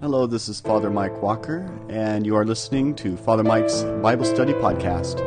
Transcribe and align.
Hello, 0.00 0.28
this 0.28 0.48
is 0.48 0.60
Father 0.60 0.90
Mike 0.90 1.20
Walker, 1.20 1.68
and 1.88 2.24
you 2.24 2.36
are 2.36 2.44
listening 2.44 2.94
to 2.94 3.16
Father 3.16 3.42
Mike's 3.42 3.82
Bible 4.00 4.24
Study 4.24 4.52
Podcast. 4.52 5.18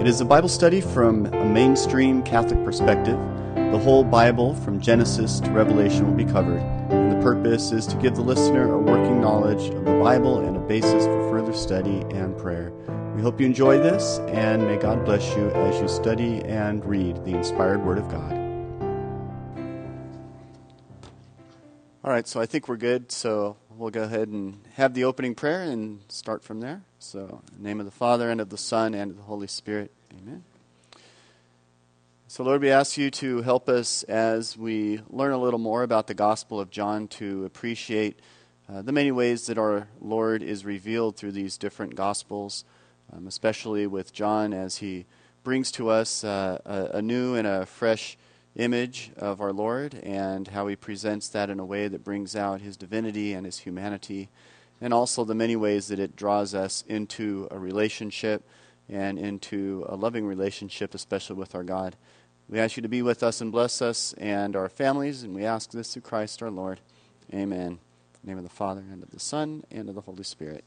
It 0.00 0.06
is 0.06 0.20
a 0.20 0.24
Bible 0.24 0.48
study 0.48 0.80
from 0.80 1.26
a 1.26 1.44
mainstream 1.44 2.22
Catholic 2.22 2.64
perspective. 2.64 3.18
The 3.56 3.80
whole 3.80 4.04
Bible, 4.04 4.54
from 4.54 4.80
Genesis 4.80 5.40
to 5.40 5.50
Revelation, 5.50 6.06
will 6.06 6.14
be 6.14 6.24
covered, 6.24 6.60
and 6.88 7.10
the 7.10 7.20
purpose 7.20 7.72
is 7.72 7.84
to 7.88 7.96
give 7.96 8.14
the 8.14 8.22
listener 8.22 8.72
a 8.72 8.78
working 8.78 9.20
knowledge 9.20 9.70
of 9.74 9.84
the 9.84 9.98
Bible 9.98 10.38
and 10.38 10.56
a 10.56 10.60
basis 10.60 11.04
for 11.04 11.28
further 11.28 11.52
study 11.52 12.02
and 12.10 12.38
prayer. 12.38 12.70
We 13.16 13.22
hope 13.22 13.40
you 13.40 13.46
enjoy 13.46 13.78
this, 13.78 14.20
and 14.28 14.62
may 14.68 14.76
God 14.76 15.04
bless 15.04 15.36
you 15.36 15.50
as 15.50 15.80
you 15.80 15.88
study 15.88 16.44
and 16.44 16.84
read 16.84 17.24
the 17.24 17.32
inspired 17.32 17.84
Word 17.84 17.98
of 17.98 18.08
God. 18.08 18.34
All 22.04 22.12
right, 22.12 22.28
so 22.28 22.40
I 22.40 22.46
think 22.46 22.68
we're 22.68 22.76
good. 22.76 23.10
So 23.10 23.56
we'll 23.76 23.90
go 23.90 24.04
ahead 24.04 24.28
and 24.28 24.58
have 24.74 24.94
the 24.94 25.04
opening 25.04 25.34
prayer 25.34 25.62
and 25.62 26.00
start 26.08 26.42
from 26.42 26.60
there. 26.60 26.82
So, 26.98 27.42
in 27.52 27.62
the 27.62 27.68
name 27.68 27.80
of 27.80 27.86
the 27.86 27.92
Father, 27.92 28.30
and 28.30 28.40
of 28.40 28.48
the 28.48 28.58
Son, 28.58 28.94
and 28.94 29.10
of 29.10 29.16
the 29.18 29.22
Holy 29.24 29.46
Spirit. 29.46 29.90
Amen. 30.12 30.44
So, 32.26 32.42
Lord, 32.42 32.62
we 32.62 32.70
ask 32.70 32.96
you 32.96 33.10
to 33.12 33.42
help 33.42 33.68
us 33.68 34.02
as 34.04 34.56
we 34.56 35.00
learn 35.10 35.32
a 35.32 35.38
little 35.38 35.58
more 35.58 35.82
about 35.82 36.06
the 36.06 36.14
Gospel 36.14 36.58
of 36.58 36.70
John 36.70 37.06
to 37.08 37.44
appreciate 37.44 38.18
uh, 38.68 38.82
the 38.82 38.92
many 38.92 39.12
ways 39.12 39.46
that 39.46 39.58
our 39.58 39.88
Lord 40.00 40.42
is 40.42 40.64
revealed 40.64 41.16
through 41.16 41.32
these 41.32 41.58
different 41.58 41.94
Gospels, 41.94 42.64
um, 43.12 43.26
especially 43.26 43.86
with 43.86 44.12
John 44.12 44.52
as 44.52 44.78
he 44.78 45.04
brings 45.44 45.70
to 45.72 45.90
us 45.90 46.24
uh, 46.24 46.58
a, 46.64 46.98
a 46.98 47.02
new 47.02 47.34
and 47.34 47.46
a 47.46 47.66
fresh 47.66 48.16
image 48.56 49.12
of 49.16 49.40
our 49.40 49.52
Lord 49.52 49.94
and 50.02 50.48
how 50.48 50.66
he 50.66 50.76
presents 50.76 51.28
that 51.28 51.50
in 51.50 51.60
a 51.60 51.64
way 51.64 51.88
that 51.88 52.04
brings 52.04 52.34
out 52.34 52.60
his 52.60 52.76
divinity 52.76 53.32
and 53.32 53.46
his 53.46 53.58
humanity, 53.58 54.28
and 54.80 54.92
also 54.92 55.24
the 55.24 55.34
many 55.34 55.56
ways 55.56 55.88
that 55.88 55.98
it 55.98 56.16
draws 56.16 56.54
us 56.54 56.84
into 56.86 57.48
a 57.50 57.58
relationship 57.58 58.42
and 58.88 59.18
into 59.18 59.84
a 59.88 59.96
loving 59.96 60.26
relationship, 60.26 60.94
especially 60.94 61.36
with 61.36 61.54
our 61.54 61.64
God. 61.64 61.96
We 62.48 62.60
ask 62.60 62.76
you 62.76 62.82
to 62.82 62.88
be 62.88 63.02
with 63.02 63.22
us 63.22 63.40
and 63.40 63.50
bless 63.50 63.82
us 63.82 64.14
and 64.18 64.54
our 64.54 64.68
families, 64.68 65.22
and 65.22 65.34
we 65.34 65.44
ask 65.44 65.70
this 65.70 65.92
through 65.92 66.02
Christ 66.02 66.42
our 66.42 66.50
Lord. 66.50 66.80
Amen. 67.34 67.78
Name 68.22 68.38
of 68.38 68.44
the 68.44 68.50
Father, 68.50 68.84
and 68.92 69.02
of 69.02 69.10
the 69.10 69.20
Son, 69.20 69.64
and 69.70 69.88
of 69.88 69.94
the 69.94 70.00
Holy 70.02 70.24
Spirit. 70.24 70.64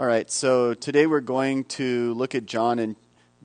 All 0.00 0.06
right, 0.06 0.30
so 0.30 0.72
today 0.72 1.06
we're 1.06 1.20
going 1.20 1.64
to 1.64 2.14
look 2.14 2.34
at 2.34 2.46
John, 2.46 2.78
and 2.78 2.96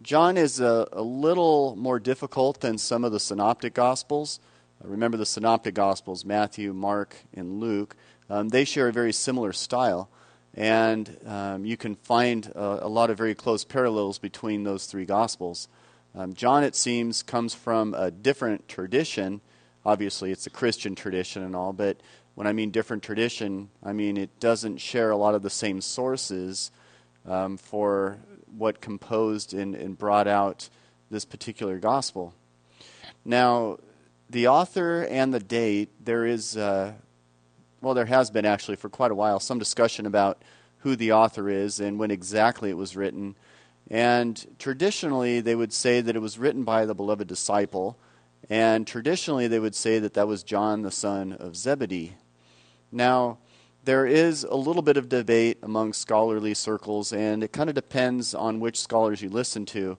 John 0.01 0.37
is 0.37 0.61
a, 0.61 0.87
a 0.93 1.01
little 1.01 1.75
more 1.75 1.99
difficult 1.99 2.61
than 2.61 2.77
some 2.77 3.03
of 3.03 3.11
the 3.11 3.19
synoptic 3.19 3.73
gospels. 3.73 4.39
Uh, 4.81 4.87
remember 4.87 5.17
the 5.17 5.25
synoptic 5.25 5.75
gospels, 5.75 6.23
Matthew, 6.23 6.71
Mark, 6.71 7.17
and 7.33 7.59
Luke. 7.59 7.97
Um, 8.29 8.47
they 8.47 8.63
share 8.63 8.87
a 8.87 8.93
very 8.93 9.11
similar 9.11 9.51
style, 9.51 10.09
and 10.53 11.17
um, 11.25 11.65
you 11.65 11.75
can 11.75 11.95
find 11.95 12.49
a, 12.55 12.87
lot 12.87 13.09
of 13.09 13.17
very 13.17 13.35
close 13.35 13.65
parallels 13.65 14.17
between 14.17 14.63
those 14.63 14.85
three 14.85 15.05
gospels. 15.05 15.67
Um, 16.17 16.33
John, 16.35 16.63
it 16.63 16.77
seems, 16.77 17.21
comes 17.21 17.53
from 17.53 17.93
a 17.93 18.11
different 18.11 18.69
tradition. 18.69 19.41
Obviously, 19.85 20.31
it's 20.31 20.47
a 20.47 20.51
Christian 20.51 20.95
tradition 20.95 21.43
and 21.43 21.53
all, 21.53 21.73
but 21.73 21.97
when 22.35 22.47
I 22.47 22.53
mean 22.53 22.69
different 22.69 23.03
tradition, 23.03 23.69
I 23.83 23.93
mean 23.93 24.17
it 24.17 24.39
doesn't 24.39 24.77
share 24.77 25.09
a 25.09 25.17
lot 25.17 25.35
of 25.35 25.41
the 25.41 25.49
same 25.49 25.81
sources 25.81 26.71
um, 27.25 27.57
for 27.57 28.19
what 28.57 28.81
composed 28.81 29.53
and, 29.53 29.75
and 29.75 29.97
brought 29.97 30.27
out 30.27 30.69
this 31.09 31.25
particular 31.25 31.79
gospel. 31.79 32.33
Now, 33.23 33.79
the 34.29 34.47
author 34.47 35.03
and 35.03 35.33
the 35.33 35.39
date, 35.39 35.89
there 36.03 36.25
is, 36.25 36.57
uh, 36.57 36.93
well, 37.81 37.93
there 37.93 38.05
has 38.05 38.29
been 38.29 38.45
actually 38.45 38.75
for 38.75 38.89
quite 38.89 39.11
a 39.11 39.15
while 39.15 39.39
some 39.39 39.59
discussion 39.59 40.05
about 40.05 40.41
who 40.79 40.95
the 40.95 41.11
author 41.11 41.49
is 41.49 41.79
and 41.79 41.99
when 41.99 42.11
exactly 42.11 42.69
it 42.69 42.77
was 42.77 42.95
written. 42.95 43.35
And 43.89 44.45
traditionally, 44.57 45.41
they 45.41 45.55
would 45.55 45.73
say 45.73 46.01
that 46.01 46.15
it 46.15 46.19
was 46.19 46.37
written 46.37 46.63
by 46.63 46.85
the 46.85 46.95
beloved 46.95 47.27
disciple. 47.27 47.97
And 48.49 48.85
traditionally, 48.85 49.47
they 49.47 49.59
would 49.59 49.75
say 49.75 49.99
that 49.99 50.13
that 50.15 50.27
was 50.27 50.43
John, 50.43 50.81
the 50.81 50.91
son 50.91 51.33
of 51.33 51.55
Zebedee. 51.55 52.15
Now, 52.95 53.39
there 53.83 54.07
is 54.07 54.45
a 54.45 54.55
little 54.55 54.81
bit 54.81 54.95
of 54.95 55.09
debate 55.09 55.57
among 55.61 55.91
scholarly 55.91 56.53
circles, 56.53 57.11
and 57.11 57.43
it 57.43 57.51
kind 57.51 57.67
of 57.67 57.75
depends 57.75 58.33
on 58.33 58.61
which 58.61 58.79
scholars 58.79 59.21
you 59.21 59.27
listen 59.29 59.65
to. 59.65 59.97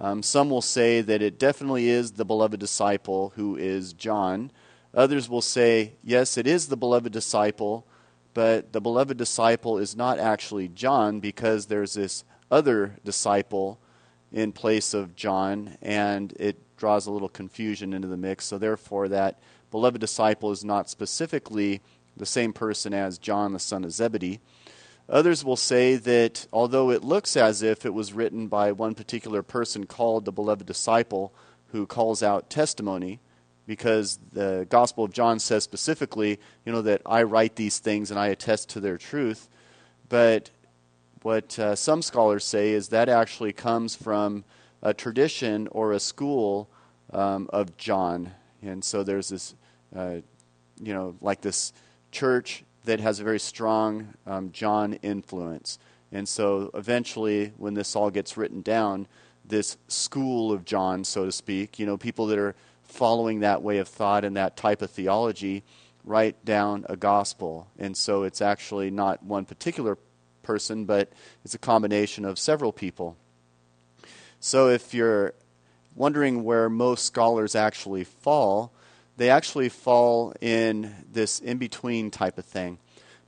Um, 0.00 0.24
some 0.24 0.50
will 0.50 0.60
say 0.60 1.02
that 1.02 1.22
it 1.22 1.38
definitely 1.38 1.88
is 1.88 2.10
the 2.10 2.24
beloved 2.24 2.58
disciple 2.58 3.32
who 3.36 3.56
is 3.56 3.92
John. 3.92 4.50
Others 4.92 5.28
will 5.28 5.40
say, 5.40 5.92
yes, 6.02 6.36
it 6.36 6.48
is 6.48 6.66
the 6.66 6.76
beloved 6.76 7.12
disciple, 7.12 7.86
but 8.34 8.72
the 8.72 8.80
beloved 8.80 9.16
disciple 9.16 9.78
is 9.78 9.94
not 9.94 10.18
actually 10.18 10.66
John 10.66 11.20
because 11.20 11.66
there's 11.66 11.94
this 11.94 12.24
other 12.50 12.96
disciple 13.04 13.78
in 14.32 14.50
place 14.50 14.94
of 14.94 15.14
John, 15.14 15.78
and 15.80 16.32
it 16.40 16.58
draws 16.76 17.06
a 17.06 17.12
little 17.12 17.28
confusion 17.28 17.92
into 17.92 18.08
the 18.08 18.16
mix. 18.16 18.46
So, 18.46 18.58
therefore, 18.58 19.06
that 19.10 19.38
beloved 19.70 20.00
disciple 20.00 20.50
is 20.50 20.64
not 20.64 20.90
specifically 20.90 21.80
the 22.16 22.26
same 22.26 22.52
person 22.52 22.92
as 22.94 23.18
John, 23.18 23.52
the 23.52 23.58
son 23.58 23.84
of 23.84 23.92
Zebedee. 23.92 24.40
Others 25.08 25.44
will 25.44 25.56
say 25.56 25.96
that 25.96 26.46
although 26.52 26.90
it 26.90 27.04
looks 27.04 27.36
as 27.36 27.62
if 27.62 27.84
it 27.84 27.94
was 27.94 28.12
written 28.12 28.48
by 28.48 28.72
one 28.72 28.94
particular 28.94 29.42
person 29.42 29.86
called 29.86 30.24
the 30.24 30.32
beloved 30.32 30.66
disciple 30.66 31.34
who 31.68 31.86
calls 31.86 32.22
out 32.22 32.50
testimony, 32.50 33.20
because 33.66 34.18
the 34.32 34.66
Gospel 34.68 35.04
of 35.04 35.12
John 35.12 35.38
says 35.38 35.64
specifically, 35.64 36.38
you 36.64 36.72
know, 36.72 36.82
that 36.82 37.02
I 37.06 37.22
write 37.22 37.56
these 37.56 37.78
things 37.78 38.10
and 38.10 38.18
I 38.18 38.28
attest 38.28 38.70
to 38.70 38.80
their 38.80 38.98
truth. 38.98 39.48
But 40.08 40.50
what 41.22 41.58
uh, 41.58 41.76
some 41.76 42.02
scholars 42.02 42.44
say 42.44 42.70
is 42.70 42.88
that 42.88 43.08
actually 43.08 43.52
comes 43.52 43.94
from 43.94 44.44
a 44.82 44.92
tradition 44.92 45.68
or 45.70 45.92
a 45.92 46.00
school 46.00 46.68
um, 47.12 47.48
of 47.52 47.76
John. 47.76 48.32
And 48.62 48.84
so 48.84 49.04
there's 49.04 49.28
this, 49.28 49.54
uh, 49.94 50.16
you 50.82 50.92
know, 50.92 51.16
like 51.20 51.40
this 51.40 51.72
church 52.12 52.62
that 52.84 53.00
has 53.00 53.18
a 53.18 53.24
very 53.24 53.40
strong 53.40 54.14
um, 54.26 54.52
John 54.52 54.94
influence. 55.02 55.78
And 56.12 56.28
so 56.28 56.70
eventually, 56.74 57.52
when 57.56 57.74
this 57.74 57.96
all 57.96 58.10
gets 58.10 58.36
written 58.36 58.60
down, 58.60 59.08
this 59.44 59.76
school 59.88 60.52
of 60.52 60.64
John, 60.64 61.04
so 61.04 61.24
to 61.24 61.32
speak, 61.32 61.78
you 61.78 61.86
know, 61.86 61.96
people 61.96 62.26
that 62.26 62.38
are 62.38 62.54
following 62.84 63.40
that 63.40 63.62
way 63.62 63.78
of 63.78 63.88
thought 63.88 64.24
and 64.24 64.36
that 64.36 64.56
type 64.56 64.82
of 64.82 64.90
theology 64.90 65.62
write 66.04 66.44
down 66.44 66.84
a 66.88 66.96
gospel. 66.96 67.68
And 67.78 67.96
so 67.96 68.24
it's 68.24 68.42
actually 68.42 68.90
not 68.90 69.22
one 69.22 69.44
particular 69.44 69.96
person, 70.42 70.84
but 70.84 71.12
it's 71.44 71.54
a 71.54 71.58
combination 71.58 72.24
of 72.24 72.38
several 72.38 72.72
people. 72.72 73.16
So 74.40 74.68
if 74.68 74.92
you're 74.92 75.34
wondering 75.94 76.44
where 76.44 76.68
most 76.68 77.04
scholars 77.04 77.54
actually 77.54 78.04
fall, 78.04 78.72
they 79.16 79.30
actually 79.30 79.68
fall 79.68 80.34
in 80.40 80.94
this 81.10 81.40
in 81.40 81.58
between 81.58 82.10
type 82.10 82.38
of 82.38 82.44
thing. 82.44 82.78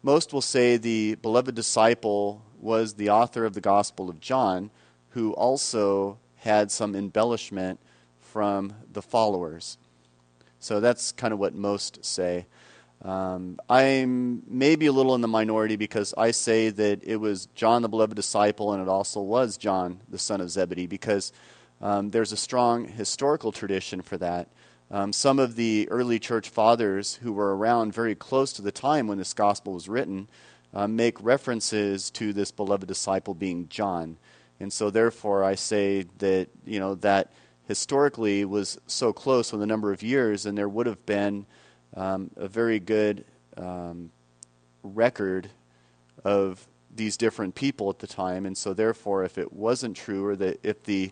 Most 0.02 0.32
will 0.32 0.42
say 0.42 0.76
the 0.76 1.14
beloved 1.16 1.54
disciple 1.54 2.42
was 2.60 2.94
the 2.94 3.10
author 3.10 3.44
of 3.44 3.54
the 3.54 3.60
Gospel 3.60 4.08
of 4.08 4.20
John, 4.20 4.70
who 5.10 5.32
also 5.32 6.18
had 6.36 6.70
some 6.70 6.94
embellishment 6.94 7.80
from 8.20 8.74
the 8.92 9.02
followers. 9.02 9.78
So 10.58 10.80
that's 10.80 11.12
kind 11.12 11.32
of 11.32 11.38
what 11.38 11.54
most 11.54 12.04
say. 12.04 12.46
Um, 13.02 13.58
I'm 13.68 14.42
maybe 14.46 14.86
a 14.86 14.92
little 14.92 15.14
in 15.14 15.20
the 15.20 15.28
minority 15.28 15.76
because 15.76 16.14
I 16.16 16.30
say 16.30 16.70
that 16.70 17.04
it 17.04 17.16
was 17.16 17.46
John 17.54 17.82
the 17.82 17.88
beloved 17.88 18.16
disciple 18.16 18.72
and 18.72 18.82
it 18.82 18.88
also 18.88 19.20
was 19.20 19.58
John 19.58 20.00
the 20.08 20.18
son 20.18 20.40
of 20.40 20.50
Zebedee 20.50 20.86
because 20.86 21.32
um, 21.82 22.10
there's 22.10 22.32
a 22.32 22.36
strong 22.36 22.88
historical 22.88 23.52
tradition 23.52 24.00
for 24.00 24.16
that. 24.18 24.48
Um, 24.94 25.12
some 25.12 25.40
of 25.40 25.56
the 25.56 25.88
early 25.90 26.20
church 26.20 26.48
fathers 26.50 27.16
who 27.16 27.32
were 27.32 27.56
around 27.56 27.92
very 27.92 28.14
close 28.14 28.52
to 28.52 28.62
the 28.62 28.70
time 28.70 29.08
when 29.08 29.18
this 29.18 29.34
gospel 29.34 29.72
was 29.72 29.88
written 29.88 30.28
uh, 30.72 30.86
make 30.86 31.20
references 31.20 32.12
to 32.12 32.32
this 32.32 32.52
beloved 32.52 32.86
disciple 32.86 33.34
being 33.34 33.68
John. 33.68 34.18
And 34.60 34.72
so, 34.72 34.90
therefore, 34.90 35.42
I 35.42 35.56
say 35.56 36.06
that, 36.18 36.46
you 36.64 36.78
know, 36.78 36.94
that 36.94 37.32
historically 37.66 38.44
was 38.44 38.78
so 38.86 39.12
close 39.12 39.52
with 39.52 39.62
a 39.62 39.66
number 39.66 39.92
of 39.92 40.00
years, 40.00 40.46
and 40.46 40.56
there 40.56 40.68
would 40.68 40.86
have 40.86 41.04
been 41.06 41.44
um, 41.96 42.30
a 42.36 42.46
very 42.46 42.78
good 42.78 43.24
um, 43.56 44.12
record 44.84 45.50
of 46.22 46.64
these 46.94 47.16
different 47.16 47.56
people 47.56 47.90
at 47.90 47.98
the 47.98 48.06
time. 48.06 48.46
And 48.46 48.56
so, 48.56 48.72
therefore, 48.72 49.24
if 49.24 49.38
it 49.38 49.52
wasn't 49.52 49.96
true, 49.96 50.24
or 50.24 50.36
that 50.36 50.60
if 50.62 50.84
the 50.84 51.10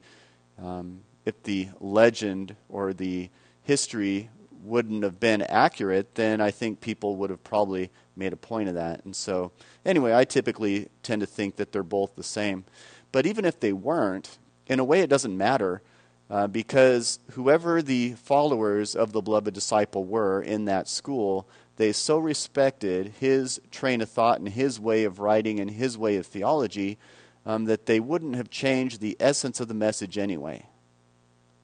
um, 0.62 1.00
if 1.24 1.42
the 1.42 1.66
legend 1.80 2.54
or 2.68 2.92
the 2.92 3.28
history 3.62 4.30
wouldn't 4.62 5.02
have 5.02 5.18
been 5.18 5.42
accurate, 5.42 6.14
then 6.14 6.40
I 6.40 6.50
think 6.50 6.80
people 6.80 7.16
would 7.16 7.30
have 7.30 7.42
probably 7.42 7.90
made 8.16 8.32
a 8.32 8.36
point 8.36 8.68
of 8.68 8.74
that. 8.76 9.04
And 9.04 9.14
so, 9.14 9.52
anyway, 9.84 10.14
I 10.14 10.24
typically 10.24 10.88
tend 11.02 11.20
to 11.20 11.26
think 11.26 11.56
that 11.56 11.72
they're 11.72 11.82
both 11.82 12.14
the 12.14 12.22
same. 12.22 12.64
But 13.10 13.26
even 13.26 13.44
if 13.44 13.58
they 13.60 13.72
weren't, 13.72 14.38
in 14.66 14.78
a 14.78 14.84
way, 14.84 15.00
it 15.00 15.10
doesn't 15.10 15.36
matter 15.36 15.82
uh, 16.30 16.46
because 16.46 17.18
whoever 17.32 17.82
the 17.82 18.12
followers 18.12 18.94
of 18.94 19.12
the 19.12 19.20
beloved 19.20 19.52
disciple 19.52 20.04
were 20.04 20.40
in 20.40 20.64
that 20.66 20.88
school, 20.88 21.46
they 21.76 21.92
so 21.92 22.18
respected 22.18 23.14
his 23.18 23.60
train 23.70 24.00
of 24.00 24.08
thought 24.08 24.38
and 24.38 24.48
his 24.48 24.78
way 24.78 25.04
of 25.04 25.18
writing 25.18 25.60
and 25.60 25.72
his 25.72 25.98
way 25.98 26.16
of 26.16 26.26
theology 26.26 26.98
um, 27.44 27.64
that 27.64 27.86
they 27.86 28.00
wouldn't 28.00 28.36
have 28.36 28.50
changed 28.50 29.00
the 29.00 29.16
essence 29.18 29.60
of 29.60 29.68
the 29.68 29.74
message 29.74 30.16
anyway. 30.16 30.64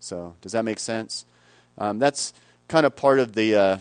So, 0.01 0.35
does 0.41 0.53
that 0.53 0.65
make 0.65 0.79
sense? 0.79 1.25
Um, 1.79 1.99
that's 1.99 2.35
kind 2.67 2.85
of 2.85 2.95
part 2.97 3.19
of 3.19 3.35
the, 3.35 3.55
uh, 3.55 3.79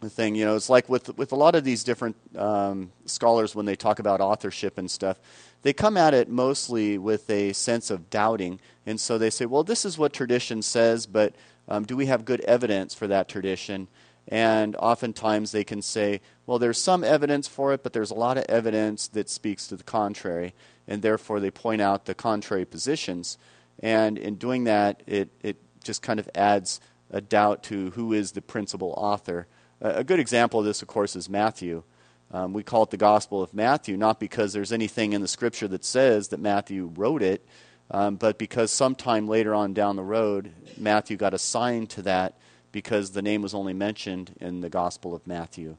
the 0.00 0.10
thing. 0.10 0.34
You 0.34 0.44
know, 0.44 0.56
it's 0.56 0.70
like 0.70 0.88
with 0.88 1.16
with 1.18 1.32
a 1.32 1.36
lot 1.36 1.54
of 1.54 1.64
these 1.64 1.84
different 1.84 2.16
um, 2.36 2.92
scholars 3.06 3.54
when 3.54 3.66
they 3.66 3.76
talk 3.76 3.98
about 3.98 4.20
authorship 4.20 4.78
and 4.78 4.90
stuff, 4.90 5.18
they 5.62 5.72
come 5.72 5.96
at 5.96 6.14
it 6.14 6.28
mostly 6.28 6.98
with 6.98 7.28
a 7.30 7.52
sense 7.52 7.90
of 7.90 8.10
doubting, 8.10 8.60
and 8.86 9.00
so 9.00 9.18
they 9.18 9.30
say, 9.30 9.46
"Well, 9.46 9.64
this 9.64 9.84
is 9.84 9.98
what 9.98 10.12
tradition 10.12 10.62
says, 10.62 11.06
but 11.06 11.34
um, 11.68 11.84
do 11.84 11.96
we 11.96 12.06
have 12.06 12.24
good 12.24 12.40
evidence 12.42 12.94
for 12.94 13.06
that 13.08 13.28
tradition?" 13.28 13.88
And 14.28 14.76
oftentimes 14.76 15.52
they 15.52 15.64
can 15.64 15.82
say, 15.82 16.20
"Well, 16.46 16.58
there's 16.58 16.78
some 16.80 17.02
evidence 17.02 17.48
for 17.48 17.72
it, 17.72 17.82
but 17.82 17.92
there's 17.92 18.10
a 18.10 18.14
lot 18.14 18.38
of 18.38 18.44
evidence 18.48 19.08
that 19.08 19.28
speaks 19.28 19.66
to 19.68 19.76
the 19.76 19.84
contrary," 19.84 20.54
and 20.86 21.02
therefore 21.02 21.40
they 21.40 21.50
point 21.50 21.82
out 21.82 22.04
the 22.04 22.14
contrary 22.14 22.64
positions. 22.64 23.36
And 23.80 24.18
in 24.18 24.36
doing 24.36 24.64
that, 24.64 25.02
it 25.06 25.30
it 25.42 25.56
just 25.82 26.02
kind 26.02 26.20
of 26.20 26.28
adds 26.34 26.80
a 27.10 27.20
doubt 27.20 27.62
to 27.64 27.90
who 27.90 28.12
is 28.12 28.32
the 28.32 28.42
principal 28.42 28.94
author. 28.96 29.46
A 29.80 30.04
good 30.04 30.20
example 30.20 30.60
of 30.60 30.66
this, 30.66 30.82
of 30.82 30.88
course, 30.88 31.16
is 31.16 31.28
Matthew. 31.28 31.82
Um, 32.30 32.52
we 32.52 32.62
call 32.62 32.82
it 32.82 32.90
the 32.90 32.96
Gospel 32.96 33.42
of 33.42 33.54
Matthew, 33.54 33.96
not 33.96 34.20
because 34.20 34.52
there's 34.52 34.72
anything 34.72 35.12
in 35.12 35.22
the 35.22 35.28
scripture 35.28 35.68
that 35.68 35.84
says 35.84 36.28
that 36.28 36.40
Matthew 36.40 36.92
wrote 36.94 37.22
it, 37.22 37.46
um, 37.90 38.16
but 38.16 38.38
because 38.38 38.70
sometime 38.70 39.26
later 39.26 39.54
on 39.54 39.72
down 39.72 39.96
the 39.96 40.02
road, 40.02 40.52
Matthew 40.76 41.16
got 41.16 41.32
assigned 41.32 41.88
to 41.90 42.02
that 42.02 42.34
because 42.70 43.12
the 43.12 43.22
name 43.22 43.40
was 43.40 43.54
only 43.54 43.72
mentioned 43.72 44.34
in 44.40 44.60
the 44.60 44.68
Gospel 44.68 45.14
of 45.14 45.26
Matthew. 45.26 45.76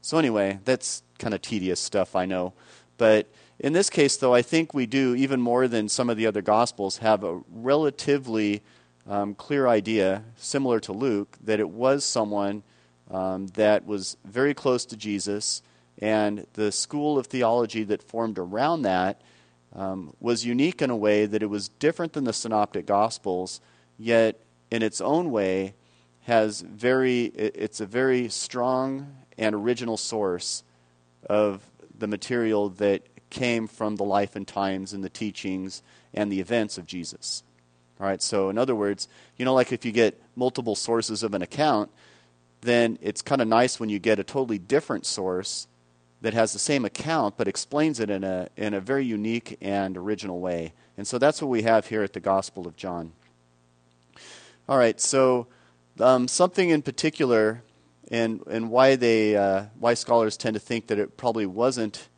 So, 0.00 0.16
anyway, 0.18 0.58
that's 0.64 1.02
kind 1.18 1.34
of 1.34 1.42
tedious 1.42 1.80
stuff, 1.80 2.16
I 2.16 2.24
know. 2.24 2.54
But 2.96 3.28
in 3.58 3.72
this 3.72 3.90
case, 3.90 4.16
though, 4.16 4.34
I 4.34 4.42
think 4.42 4.72
we 4.72 4.86
do, 4.86 5.14
even 5.14 5.40
more 5.40 5.68
than 5.68 5.88
some 5.88 6.08
of 6.08 6.16
the 6.16 6.26
other 6.26 6.42
Gospels, 6.42 6.98
have 6.98 7.24
a 7.24 7.40
relatively 7.52 8.62
um, 9.06 9.34
clear 9.34 9.66
idea, 9.66 10.24
similar 10.36 10.80
to 10.80 10.92
Luke, 10.92 11.36
that 11.44 11.60
it 11.60 11.68
was 11.68 12.04
someone 12.04 12.62
um, 13.10 13.48
that 13.48 13.84
was 13.86 14.16
very 14.24 14.54
close 14.54 14.84
to 14.86 14.96
Jesus, 14.96 15.62
and 15.98 16.46
the 16.54 16.72
school 16.72 17.18
of 17.18 17.26
theology 17.26 17.84
that 17.84 18.02
formed 18.02 18.38
around 18.38 18.82
that 18.82 19.20
um, 19.74 20.14
was 20.20 20.44
unique 20.44 20.80
in 20.80 20.90
a 20.90 20.96
way 20.96 21.26
that 21.26 21.42
it 21.42 21.50
was 21.50 21.68
different 21.68 22.12
than 22.12 22.24
the 22.24 22.32
Synoptic 22.32 22.86
Gospels, 22.86 23.60
yet 23.98 24.40
in 24.70 24.82
its 24.82 25.00
own 25.00 25.30
way 25.30 25.74
has 26.22 26.62
very 26.62 27.24
it's 27.26 27.80
a 27.80 27.86
very 27.86 28.28
strong 28.28 29.14
and 29.36 29.54
original 29.54 29.96
source 29.96 30.62
of 31.28 31.60
the 31.98 32.06
material 32.06 32.70
that 32.70 33.02
came 33.30 33.66
from 33.66 33.96
the 33.96 34.04
life 34.04 34.36
and 34.36 34.46
times 34.46 34.92
and 34.92 35.04
the 35.04 35.10
teachings 35.10 35.82
and 36.14 36.30
the 36.30 36.40
events 36.40 36.78
of 36.78 36.86
Jesus. 36.86 37.42
All 38.00 38.06
right, 38.06 38.20
so 38.20 38.50
in 38.50 38.58
other 38.58 38.74
words, 38.74 39.08
you 39.36 39.44
know, 39.44 39.54
like 39.54 39.72
if 39.72 39.84
you 39.84 39.92
get 39.92 40.20
multiple 40.34 40.74
sources 40.74 41.22
of 41.22 41.32
an 41.34 41.42
account, 41.42 41.90
then 42.60 42.98
it's 43.00 43.22
kind 43.22 43.40
of 43.40 43.46
nice 43.46 43.78
when 43.78 43.88
you 43.88 43.98
get 43.98 44.18
a 44.18 44.24
totally 44.24 44.58
different 44.58 45.06
source 45.06 45.68
that 46.20 46.34
has 46.34 46.52
the 46.52 46.58
same 46.58 46.84
account 46.84 47.36
but 47.36 47.46
explains 47.46 48.00
it 48.00 48.10
in 48.10 48.24
a, 48.24 48.48
in 48.56 48.74
a 48.74 48.80
very 48.80 49.04
unique 49.04 49.58
and 49.60 49.96
original 49.96 50.40
way. 50.40 50.72
And 50.96 51.06
so 51.06 51.18
that's 51.18 51.40
what 51.40 51.48
we 51.48 51.62
have 51.62 51.86
here 51.86 52.02
at 52.02 52.14
the 52.14 52.20
Gospel 52.20 52.66
of 52.66 52.76
John. 52.76 53.12
All 54.68 54.78
right, 54.78 55.00
so 55.00 55.46
um, 56.00 56.26
something 56.26 56.70
in 56.70 56.82
particular, 56.82 57.62
and, 58.10 58.42
and 58.46 58.70
why, 58.70 58.96
they, 58.96 59.36
uh, 59.36 59.66
why 59.78 59.94
scholars 59.94 60.36
tend 60.36 60.54
to 60.54 60.60
think 60.60 60.86
that 60.88 60.98
it 60.98 61.16
probably 61.16 61.46
wasn't 61.46 62.08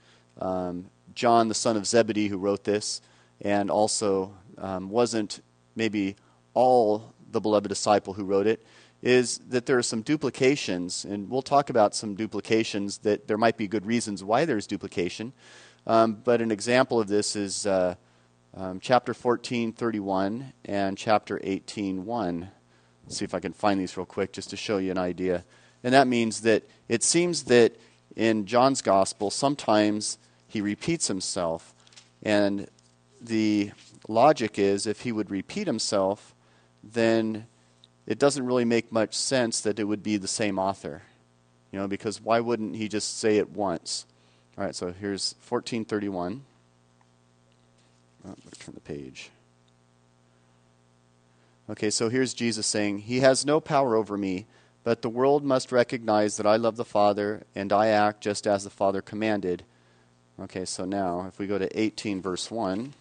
um, 0.41 0.87
John, 1.15 1.49
the 1.49 1.55
son 1.55 1.77
of 1.77 1.87
Zebedee, 1.87 2.29
who 2.29 2.39
wrote 2.39 2.65
this, 2.65 3.01
and 3.41 3.71
also 3.71 4.33
um, 4.59 4.91
wasn't 4.91 5.41
maybe 5.77 6.17
all 6.55 7.15
the 7.31 7.41
beloved 7.41 7.69
disciple 7.69 8.15
who 8.15 8.25
wrote 8.25 8.47
it, 8.47 8.65
is 9.03 9.39
that 9.49 9.67
there 9.67 9.79
are 9.79 9.83
some 9.83 10.03
duplications, 10.03 11.05
and 11.05 11.31
we'll 11.31 11.43
talk 11.43 11.71
about 11.71 11.95
some 11.95 12.15
duplications 12.15 12.99
that 12.99 13.29
there 13.29 13.39
might 13.39 13.57
be 13.57 13.69
good 13.69 13.87
reasons 13.87 14.25
why 14.25 14.45
there's 14.45 14.67
duplication. 14.67 15.33
Um, 15.87 16.15
but 16.25 16.41
an 16.41 16.51
example 16.51 16.99
of 16.99 17.07
this 17.07 17.37
is 17.37 17.67
uh, 17.67 17.95
um, 18.55 18.81
chapter 18.81 19.15
14, 19.15 19.73
31, 19.73 20.53
and 20.65 20.97
chapter 20.97 21.39
18, 21.45 22.05
1. 22.05 22.49
Let's 23.05 23.17
see 23.19 23.25
if 23.25 23.35
I 23.35 23.41
can 23.41 23.53
find 23.53 23.79
these 23.79 23.97
real 23.97 24.07
quick 24.07 24.33
just 24.33 24.51
to 24.51 24.57
show 24.57 24.79
you 24.79 24.91
an 24.91 24.99
idea. 24.99 25.45
And 25.85 25.95
that 25.95 26.09
means 26.09 26.41
that 26.41 26.65
it 26.89 27.05
seems 27.05 27.45
that 27.45 27.77
in 28.17 28.47
John's 28.47 28.83
gospel, 28.83 29.31
sometimes 29.31 30.19
he 30.49 30.61
repeats 30.61 31.07
himself. 31.07 31.75
And 32.23 32.67
the 33.21 33.71
logic 34.09 34.59
is 34.59 34.87
if 34.87 35.01
he 35.01 35.13
would 35.13 35.31
repeat 35.31 35.67
himself, 35.67 36.35
then 36.83 37.47
it 38.07 38.19
doesn't 38.19 38.47
really 38.47 38.65
make 38.65 38.93
much 38.93 39.15
sense 39.15 39.61
that 39.61 39.79
it 39.79 39.85
would 39.85 40.03
be 40.03 40.17
the 40.17 40.29
same 40.29 40.59
author. 40.59 41.03
You 41.73 41.81
know, 41.81 41.89
because 41.89 42.21
why 42.21 42.41
wouldn't 42.41 42.77
he 42.77 42.89
just 42.89 43.19
say 43.19 43.39
it 43.39 43.51
once? 43.51 44.07
All 44.57 44.65
right, 44.65 44.75
so 44.75 44.87
here's 44.93 45.35
1431. 45.49 46.43
Oh, 48.27 48.35
turn 48.59 48.75
the 48.75 48.81
page. 48.81 49.31
Okay, 51.69 51.91
so 51.91 52.09
here's 52.09 52.33
Jesus 52.33 52.67
saying, 52.67 53.01
He 53.01 53.21
has 53.21 53.45
no 53.45 53.61
power 53.61 53.97
over 53.97 54.17
me, 54.17 54.47
but 54.85 55.03
the 55.03 55.09
world 55.09 55.45
must 55.45 55.73
recognize 55.73 56.37
that 56.37 56.47
I 56.47 56.57
love 56.57 56.77
the 56.77 56.85
Father, 56.85 57.45
and 57.55 57.73
I 57.73 57.89
act 57.89 58.21
just 58.21 58.47
as 58.47 58.65
the 58.65 58.71
Father 58.71 59.03
commanded. 59.03 59.65
Okay, 60.41 60.65
so 60.65 60.85
now 60.85 61.27
if 61.27 61.39
we 61.39 61.47
go 61.47 61.59
to 61.59 61.79
18, 61.79 62.23
verse 62.23 62.51
1. 62.51 62.95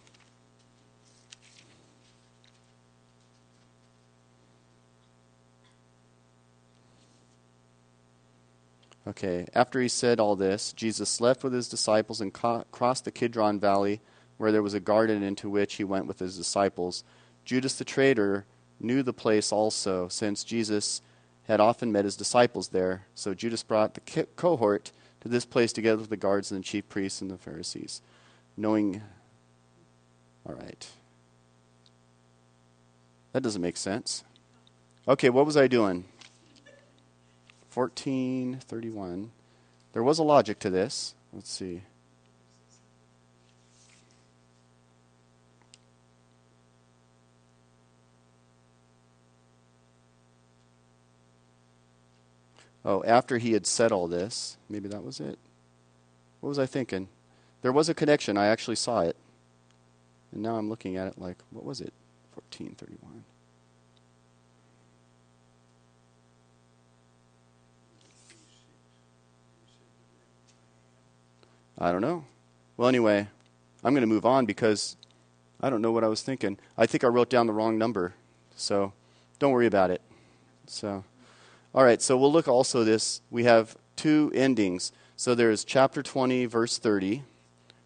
Okay, 9.08 9.46
after 9.54 9.80
he 9.80 9.88
said 9.88 10.20
all 10.20 10.36
this, 10.36 10.74
Jesus 10.74 11.22
left 11.22 11.44
with 11.44 11.54
his 11.54 11.70
disciples 11.70 12.22
and 12.22 12.34
crossed 12.34 13.06
the 13.06 13.12
Kidron 13.12 13.60
Valley, 13.60 14.02
where 14.38 14.52
there 14.52 14.64
was 14.64 14.74
a 14.74 14.80
garden 14.80 15.22
into 15.22 15.50
which 15.50 15.76
he 15.76 15.84
went 15.84 16.08
with 16.08 16.20
his 16.20 16.38
disciples. 16.38 17.04
Judas 17.46 17.76
the 17.76 17.86
traitor 17.86 18.46
knew 18.80 19.04
the 19.04 19.14
place 19.14 19.52
also, 19.52 20.08
since 20.08 20.44
Jesus 20.44 21.02
had 21.48 21.60
often 21.60 21.92
met 21.92 22.06
his 22.06 22.16
disciples 22.16 22.70
there. 22.70 23.06
So 23.14 23.36
Judas 23.36 23.62
brought 23.62 23.94
the 23.94 24.26
cohort 24.36 24.92
to 25.22 25.30
this 25.30 25.46
place 25.46 25.72
together 25.72 26.02
with 26.02 26.10
the 26.10 26.18
guards 26.18 26.52
and 26.52 26.62
the 26.62 26.66
chief 26.66 26.90
priests 26.90 27.22
and 27.22 27.30
the 27.30 27.38
Pharisees, 27.38 28.02
knowing. 28.58 29.04
All 30.48 30.56
right. 30.56 30.88
That 33.34 33.44
doesn't 33.44 33.62
make 33.62 33.78
sense. 33.78 34.24
Okay, 35.08 35.30
what 35.30 35.46
was 35.46 35.56
I 35.56 35.68
doing? 35.68 36.06
1431. 37.76 39.32
There 39.92 40.04
was 40.04 40.18
a 40.18 40.24
logic 40.24 40.60
to 40.60 40.70
this. 40.70 41.14
Let's 41.34 41.52
see. 41.52 41.82
Oh, 52.86 53.04
after 53.04 53.40
he 53.40 53.54
had 53.54 53.66
said 53.66 53.92
all 53.92 54.08
this, 54.08 54.58
maybe 54.70 54.88
that 54.88 55.04
was 55.04 55.20
it. 55.20 55.38
What 56.40 56.50
was 56.50 56.60
I 56.60 56.68
thinking? 56.68 57.10
There 57.64 57.72
was 57.72 57.90
a 57.90 57.96
connection. 57.96 58.38
I 58.38 58.46
actually 58.46 58.76
saw 58.76 59.02
it. 59.02 59.18
And 60.32 60.44
now 60.44 60.56
I'm 60.56 60.70
looking 60.70 60.96
at 60.96 61.08
it 61.08 61.18
like, 61.18 61.38
what 61.50 61.66
was 61.66 61.82
it? 61.82 61.92
1431. 62.36 63.24
I 71.78 71.92
don't 71.92 72.02
know. 72.02 72.26
Well, 72.78 72.88
anyway, 72.88 73.28
I'm 73.84 73.94
going 73.94 74.02
to 74.02 74.08
move 74.08 74.26
on 74.26 74.46
because 74.46 74.96
I 75.62 75.70
don't 75.70 75.82
know 75.82 75.92
what 75.92 76.04
I 76.04 76.08
was 76.08 76.22
thinking. 76.22 76.58
I 76.78 76.86
think 76.86 77.04
I 77.04 77.08
wrote 77.08 77.30
down 77.30 77.48
the 77.48 77.54
wrong 77.54 77.78
number. 77.78 78.14
So 78.56 78.94
don't 79.40 79.52
worry 79.52 79.68
about 79.68 79.92
it. 79.92 80.02
So, 80.68 81.04
all 81.74 81.84
right, 81.84 82.02
so 82.02 82.18
we'll 82.18 82.32
look 82.32 82.48
also 82.48 82.84
this. 82.84 83.22
We 83.30 83.44
have 83.44 83.76
two 83.96 84.32
endings. 84.34 84.92
So 85.16 85.36
there's 85.36 85.64
chapter 85.64 86.02
20, 86.02 86.46
verse 86.46 86.78
30. 86.78 87.24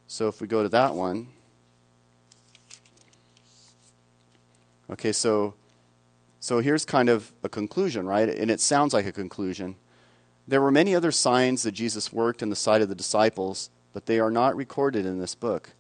So 0.08 0.28
if 0.28 0.42
we 0.42 0.48
go 0.48 0.64
to 0.64 0.70
that 0.70 0.96
one. 0.96 1.28
Okay, 4.90 5.12
so 5.12 5.54
so 6.40 6.60
here's 6.60 6.86
kind 6.86 7.10
of 7.10 7.32
a 7.44 7.50
conclusion, 7.50 8.08
right? 8.08 8.30
And 8.30 8.50
it 8.50 8.62
sounds 8.62 8.94
like 8.94 9.06
a 9.06 9.12
conclusion. 9.12 9.76
There 10.48 10.62
were 10.62 10.72
many 10.72 10.96
other 10.96 11.12
signs 11.12 11.64
that 11.64 11.74
Jesus 11.74 12.14
worked 12.14 12.42
in 12.42 12.50
the 12.50 12.56
sight 12.56 12.82
of 12.82 12.90
the 12.90 12.96
disciples 12.96 13.70
but 13.94 14.06
they 14.06 14.20
are 14.20 14.32
not 14.32 14.56
recorded 14.56 15.06
in 15.06 15.20
this 15.20 15.36
book. 15.36 15.72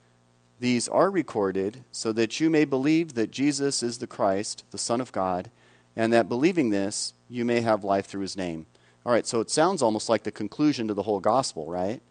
these 0.59 0.87
are 0.89 1.09
recorded 1.09 1.83
so 1.91 2.11
that 2.11 2.39
you 2.39 2.49
may 2.49 2.65
believe 2.65 3.13
that 3.13 3.31
Jesus 3.31 3.81
is 3.81 3.97
the 3.97 4.07
Christ, 4.07 4.63
the 4.71 4.77
Son 4.77 4.99
of 5.01 5.11
God, 5.11 5.49
and 5.95 6.11
that 6.13 6.29
believing 6.29 6.69
this, 6.69 7.13
you 7.29 7.45
may 7.45 7.61
have 7.61 7.83
life 7.83 8.05
through 8.05 8.21
his 8.21 8.37
name. 8.37 8.65
All 9.05 9.11
right, 9.13 9.25
so 9.25 9.39
it 9.39 9.49
sounds 9.49 9.81
almost 9.81 10.09
like 10.09 10.23
the 10.23 10.31
conclusion 10.31 10.87
to 10.87 10.93
the 10.93 11.03
whole 11.03 11.21
gospel, 11.21 11.67
right? 11.67 12.01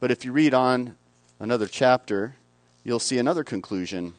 But 0.00 0.10
if 0.10 0.24
you 0.24 0.32
read 0.32 0.52
on 0.52 0.96
another 1.38 1.66
chapter, 1.66 2.36
you'll 2.82 2.98
see 2.98 3.18
another 3.18 3.44
conclusion. 3.44 4.14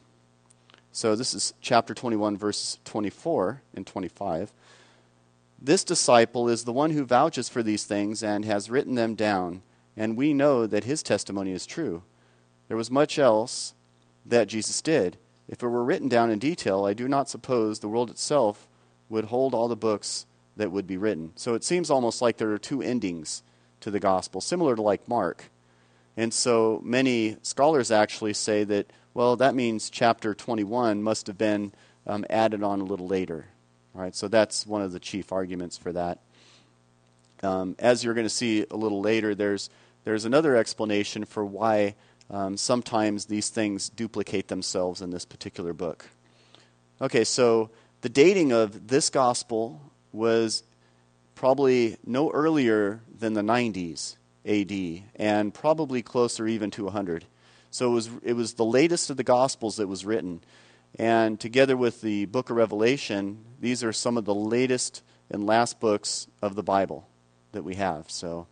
So 0.94 1.16
this 1.16 1.34
is 1.34 1.54
chapter 1.62 1.94
21, 1.94 2.38
verses 2.38 2.80
24 2.86 3.62
and 3.76 3.86
25. 3.86 4.52
This 5.62 5.84
disciple 5.84 6.50
is 6.50 6.64
the 6.64 6.74
one 6.74 6.92
who 6.92 7.06
vouches 7.06 7.50
for 7.50 7.62
these 7.62 7.84
things 7.84 8.24
and 8.24 8.46
has 8.46 8.70
written 8.70 8.96
them 8.96 9.16
down, 9.16 9.62
and 9.96 10.18
we 10.18 10.34
know 10.34 10.66
that 10.66 10.84
his 10.84 11.04
testimony 11.04 11.52
is 11.52 11.66
true. 11.66 12.04
There 12.68 12.78
was 12.78 12.92
much 12.92 13.20
else 13.20 13.74
that 14.26 14.48
Jesus 14.48 14.82
did. 14.82 15.18
If 15.48 15.62
it 15.62 15.68
were 15.68 15.84
written 15.84 16.08
down 16.08 16.32
in 16.32 16.40
detail, 16.40 16.86
I 16.86 16.94
do 16.94 17.08
not 17.08 17.30
suppose 17.30 17.80
the 17.80 17.90
world 17.90 18.10
itself 18.10 18.68
would 19.10 19.26
hold 19.26 19.54
all 19.54 19.68
the 19.68 19.76
books 19.76 20.26
that 20.56 20.72
would 20.72 20.88
be 20.88 20.98
written. 20.98 21.34
So 21.36 21.54
it 21.54 21.64
seems 21.64 21.90
almost 21.90 22.22
like 22.22 22.38
there 22.38 22.52
are 22.52 22.58
two 22.58 22.82
endings 22.82 23.44
to 23.82 23.92
the 23.92 24.00
gospel, 24.00 24.42
similar 24.42 24.76
to 24.76 24.82
like 24.82 25.08
Mark. 25.08 25.46
And 26.16 26.34
so 26.34 26.82
many 26.84 27.38
scholars 27.42 27.92
actually 27.92 28.34
say 28.34 28.64
that, 28.66 28.92
well, 29.14 29.36
that 29.38 29.56
means 29.56 29.90
chapter 29.90 30.34
21 30.34 31.02
must 31.02 31.28
have 31.28 31.38
been 31.38 31.74
um, 32.06 32.26
added 32.30 32.64
on 32.64 32.82
a 32.82 32.86
little 32.86 33.08
later. 33.08 33.48
All 33.96 34.02
right, 34.02 34.16
so 34.16 34.28
that's 34.28 34.66
one 34.66 34.82
of 34.82 34.94
the 34.94 35.00
chief 35.00 35.32
arguments 35.32 35.78
for 35.78 35.92
that. 35.92 36.20
Um, 37.44 37.76
as 37.80 38.04
you're 38.04 38.14
going 38.14 38.26
to 38.26 38.30
see 38.30 38.66
a 38.70 38.76
little 38.76 39.02
later, 39.02 39.34
there's, 39.36 39.70
there's 40.04 40.26
another 40.26 40.56
explanation 40.56 41.26
for 41.26 41.46
why 41.46 41.96
um, 42.30 42.58
sometimes 42.58 43.26
these 43.26 43.50
things 43.50 43.90
duplicate 43.90 44.48
themselves 44.48 45.02
in 45.02 45.10
this 45.12 45.26
particular 45.26 45.74
book. 45.74 46.08
Okay, 47.02 47.24
so 47.24 47.70
the 48.02 48.10
dating 48.10 48.52
of 48.52 48.88
this 48.88 49.10
gospel 49.10 49.82
was 50.12 50.64
probably 51.36 51.98
no 52.06 52.32
earlier 52.32 53.02
than 53.20 53.34
the 53.34 53.42
90s 53.42 54.16
AD, 54.46 55.04
and 55.16 55.54
probably 55.54 56.02
closer 56.02 56.48
even 56.48 56.72
to 56.72 56.86
100. 56.86 57.26
So 57.70 57.92
it 57.92 57.94
was, 57.94 58.10
it 58.24 58.34
was 58.34 58.54
the 58.54 58.66
latest 58.66 59.10
of 59.10 59.18
the 59.18 59.24
gospels 59.24 59.78
that 59.78 59.88
was 59.88 60.06
written. 60.06 60.42
And 60.98 61.40
together 61.40 61.78
with 61.78 62.02
the 62.02 62.26
book 62.26 62.50
of 62.50 62.58
Revelation, 62.58 63.46
these 63.60 63.84
are 63.84 63.94
some 63.94 64.18
of 64.18 64.26
the 64.26 64.36
latest 64.36 65.04
and 65.30 65.46
last 65.46 65.80
books 65.80 66.28
of 66.42 66.56
the 66.56 66.64
Bible 66.64 67.08
that 67.54 67.64
we 67.64 67.76
have. 67.76 68.10
So, 68.10 68.48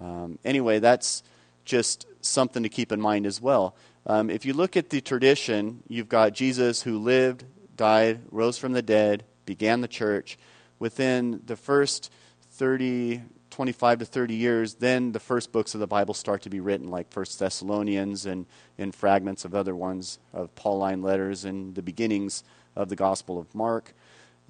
um, 0.00 0.38
anyway, 0.44 0.78
that's 0.78 1.22
just 1.64 2.06
something 2.20 2.62
to 2.62 2.68
keep 2.68 2.92
in 2.92 3.00
mind 3.00 3.26
as 3.26 3.40
well. 3.40 3.74
Um, 4.06 4.28
if 4.28 4.44
you 4.44 4.52
look 4.52 4.76
at 4.76 4.90
the 4.90 5.00
tradition, 5.00 5.82
you've 5.88 6.08
got 6.08 6.34
Jesus 6.34 6.82
who 6.82 6.98
lived, 6.98 7.44
died, 7.76 8.20
rose 8.30 8.58
from 8.58 8.72
the 8.72 8.82
dead, 8.82 9.24
began 9.46 9.80
the 9.80 9.88
church. 9.88 10.38
Within 10.78 11.40
the 11.46 11.56
first 11.56 12.10
30, 12.52 13.22
25 13.50 14.00
to 14.00 14.04
30 14.04 14.34
years, 14.34 14.74
then 14.74 15.12
the 15.12 15.20
first 15.20 15.52
books 15.52 15.74
of 15.74 15.80
the 15.80 15.86
Bible 15.86 16.12
start 16.12 16.42
to 16.42 16.50
be 16.50 16.60
written, 16.60 16.90
like 16.90 17.10
First 17.12 17.38
Thessalonians 17.38 18.26
and, 18.26 18.46
and 18.78 18.94
fragments 18.94 19.44
of 19.44 19.54
other 19.54 19.74
ones, 19.74 20.18
of 20.32 20.54
Pauline 20.54 21.02
letters 21.02 21.44
and 21.44 21.74
the 21.74 21.82
beginnings 21.82 22.44
of 22.76 22.88
the 22.88 22.96
Gospel 22.96 23.38
of 23.38 23.54
Mark. 23.54 23.94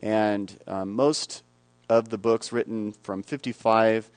And 0.01 0.59
um, 0.67 0.93
most 0.93 1.43
of 1.89 2.09
the 2.09 2.19
books 2.19 2.51
written 2.51 2.93
from 3.03 3.23
55 3.23 4.11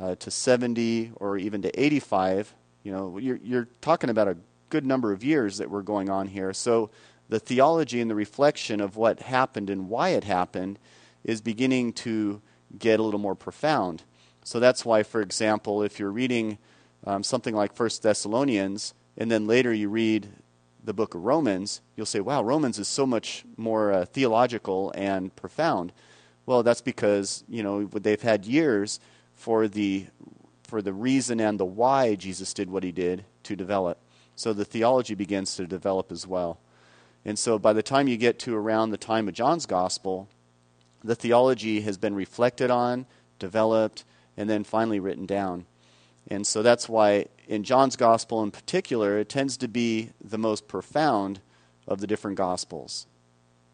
uh, 0.00 0.14
to 0.16 0.30
70 0.30 1.12
or 1.16 1.36
even 1.36 1.62
to 1.62 1.80
85, 1.80 2.54
you 2.82 2.92
know, 2.92 3.18
you're, 3.18 3.38
you're 3.42 3.68
talking 3.80 4.10
about 4.10 4.28
a 4.28 4.36
good 4.70 4.86
number 4.86 5.12
of 5.12 5.22
years 5.22 5.58
that 5.58 5.70
were 5.70 5.82
going 5.82 6.08
on 6.08 6.28
here. 6.28 6.52
So 6.52 6.90
the 7.28 7.38
theology 7.38 8.00
and 8.00 8.10
the 8.10 8.14
reflection 8.14 8.80
of 8.80 8.96
what 8.96 9.20
happened 9.20 9.70
and 9.70 9.88
why 9.88 10.10
it 10.10 10.24
happened 10.24 10.78
is 11.24 11.40
beginning 11.40 11.92
to 11.92 12.40
get 12.78 12.98
a 12.98 13.02
little 13.02 13.20
more 13.20 13.34
profound. 13.34 14.02
So 14.44 14.58
that's 14.58 14.84
why, 14.84 15.02
for 15.02 15.20
example, 15.20 15.82
if 15.82 15.98
you're 15.98 16.10
reading 16.10 16.58
um, 17.06 17.22
something 17.22 17.54
like 17.54 17.74
First 17.74 18.02
Thessalonians, 18.02 18.94
and 19.16 19.30
then 19.30 19.46
later 19.46 19.72
you 19.72 19.88
read 19.88 20.28
the 20.82 20.92
book 20.92 21.14
of 21.14 21.22
Romans, 21.22 21.80
you'll 21.96 22.06
say, 22.06 22.20
wow, 22.20 22.42
Romans 22.42 22.78
is 22.78 22.88
so 22.88 23.06
much 23.06 23.44
more 23.56 23.92
uh, 23.92 24.04
theological 24.04 24.92
and 24.96 25.34
profound. 25.36 25.92
Well, 26.44 26.62
that's 26.62 26.80
because, 26.80 27.44
you 27.48 27.62
know, 27.62 27.84
they've 27.84 28.20
had 28.20 28.44
years 28.44 28.98
for 29.42 29.66
the, 29.66 30.06
for 30.62 30.80
the 30.80 30.92
reason 30.92 31.40
and 31.40 31.58
the 31.58 31.64
why 31.64 32.14
Jesus 32.14 32.54
did 32.54 32.70
what 32.70 32.84
he 32.84 32.92
did 32.92 33.24
to 33.42 33.56
develop. 33.56 33.98
So 34.36 34.52
the 34.52 34.64
theology 34.64 35.16
begins 35.16 35.56
to 35.56 35.66
develop 35.66 36.12
as 36.12 36.28
well. 36.28 36.60
And 37.24 37.36
so 37.36 37.58
by 37.58 37.72
the 37.72 37.82
time 37.82 38.06
you 38.06 38.16
get 38.16 38.38
to 38.40 38.54
around 38.54 38.90
the 38.90 38.96
time 38.96 39.26
of 39.26 39.34
John's 39.34 39.66
gospel, 39.66 40.28
the 41.02 41.16
theology 41.16 41.80
has 41.80 41.98
been 41.98 42.14
reflected 42.14 42.70
on, 42.70 43.04
developed, 43.40 44.04
and 44.36 44.48
then 44.48 44.62
finally 44.62 45.00
written 45.00 45.26
down. 45.26 45.66
And 46.28 46.46
so 46.46 46.62
that's 46.62 46.88
why 46.88 47.26
in 47.48 47.64
John's 47.64 47.96
gospel 47.96 48.44
in 48.44 48.52
particular, 48.52 49.18
it 49.18 49.28
tends 49.28 49.56
to 49.56 49.66
be 49.66 50.10
the 50.22 50.38
most 50.38 50.68
profound 50.68 51.40
of 51.88 52.00
the 52.00 52.06
different 52.06 52.36
gospels. 52.36 53.08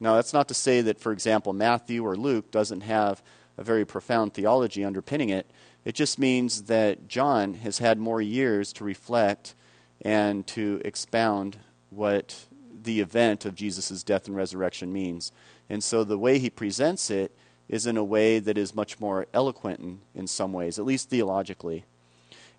Now, 0.01 0.15
that's 0.15 0.33
not 0.33 0.49
to 0.49 0.55
say 0.55 0.81
that, 0.81 0.99
for 0.99 1.13
example, 1.13 1.53
Matthew 1.53 2.07
or 2.07 2.17
Luke 2.17 2.51
doesn't 2.51 2.81
have 2.81 3.23
a 3.59 3.65
very 3.65 3.85
profound 3.85 4.33
theology 4.33 4.85
underpinning 4.85 5.29
it. 5.29 5.51
It 5.85 5.95
just 5.95 6.19
means 6.19 6.63
that 6.63 7.09
John 7.09 7.55
has 7.55 7.79
had 7.79 7.99
more 7.99 8.23
years 8.23 8.73
to 8.75 8.85
reflect 8.85 9.55
and 10.03 10.47
to 10.47 10.81
expound 10.85 11.59
what 11.91 12.47
the 12.83 13.01
event 13.01 13.45
of 13.45 13.57
Jesus' 13.57 14.03
death 14.05 14.29
and 14.29 14.37
resurrection 14.37 14.93
means. 14.93 15.33
And 15.69 15.83
so 15.83 16.05
the 16.05 16.19
way 16.19 16.39
he 16.39 16.51
presents 16.51 17.11
it 17.11 17.37
is 17.69 17.85
in 17.85 17.97
a 17.97 18.05
way 18.05 18.39
that 18.39 18.57
is 18.57 18.75
much 18.75 19.01
more 19.01 19.27
eloquent 19.35 19.81
in, 19.81 20.01
in 20.15 20.27
some 20.27 20.53
ways, 20.53 20.79
at 20.79 20.85
least 20.85 21.11
theologically. 21.11 21.85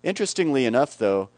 Interestingly 0.02 0.66
enough, 0.66 0.98
though, 0.98 1.30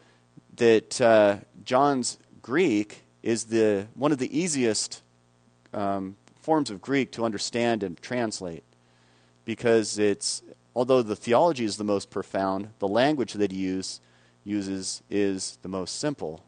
that 0.57 0.99
uh, 0.99 1.37
John's 1.63 2.17
Greek 2.41 3.03
is 3.23 3.45
the, 3.45 3.87
one 3.95 4.11
of 4.11 4.19
the 4.19 4.37
easiest 4.37 5.01
um, 5.73 6.17
forms 6.41 6.69
of 6.69 6.81
Greek 6.81 7.11
to 7.13 7.23
understand 7.23 7.81
and 7.81 7.99
translate 8.01 8.63
because 9.45 9.99
it's, 9.99 10.41
although 10.75 11.01
the 11.01 11.15
theology 11.15 11.65
is 11.65 11.77
the 11.77 11.83
most 11.83 12.09
profound, 12.09 12.69
the 12.79 12.87
language 12.87 13.33
that 13.33 13.51
he 13.51 13.57
use, 13.57 13.99
uses 14.43 15.01
is 15.09 15.57
the 15.61 15.69
most 15.69 15.99
simple. 15.99 16.43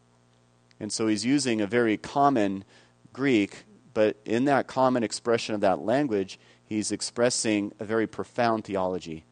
And 0.79 0.91
so 0.91 1.07
he's 1.07 1.25
using 1.25 1.61
a 1.61 1.67
very 1.67 1.97
common 1.97 2.63
Greek, 3.13 3.63
but 3.93 4.17
in 4.25 4.45
that 4.45 4.67
common 4.67 5.03
expression 5.03 5.55
of 5.55 5.61
that 5.61 5.79
language, 5.79 6.37
he's 6.65 6.91
expressing 6.91 7.71
a 7.79 7.85
very 7.85 8.07
profound 8.07 8.65
theology, 8.65 9.23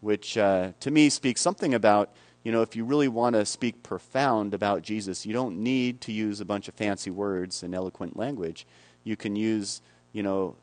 which 0.00 0.38
uh, 0.38 0.72
to 0.80 0.90
me 0.90 1.10
speaks 1.10 1.40
something 1.40 1.74
about, 1.74 2.10
you 2.42 2.50
know, 2.50 2.62
if 2.62 2.74
you 2.74 2.84
really 2.84 3.08
want 3.08 3.34
to 3.34 3.44
speak 3.44 3.82
profound 3.82 4.54
about 4.54 4.82
Jesus, 4.82 5.26
you 5.26 5.34
don't 5.34 5.58
need 5.58 6.00
to 6.02 6.12
use 6.12 6.40
a 6.40 6.46
bunch 6.46 6.68
of 6.68 6.74
fancy 6.74 7.10
words 7.10 7.62
and 7.62 7.74
eloquent 7.74 8.16
language. 8.16 8.66
You 9.04 9.16
can 9.16 9.36
use, 9.36 9.82
you 10.12 10.22
know, 10.22 10.56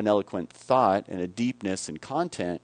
an 0.00 0.08
eloquent 0.08 0.50
thought 0.50 1.06
and 1.08 1.20
a 1.20 1.28
deepness 1.28 1.88
and 1.88 2.00
content. 2.00 2.60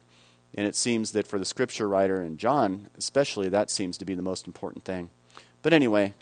And 0.54 0.66
it 0.66 0.74
seems 0.74 1.12
that 1.12 1.26
for 1.26 1.38
the 1.38 1.44
scripture 1.44 1.88
writer 1.88 2.20
and 2.20 2.38
John, 2.38 2.88
especially, 2.98 3.48
that 3.50 3.70
seems 3.70 3.98
to 3.98 4.04
be 4.04 4.14
the 4.14 4.22
most 4.22 4.46
important 4.46 4.84
thing. 4.84 5.10
But 5.62 5.72
anyway, 5.72 6.14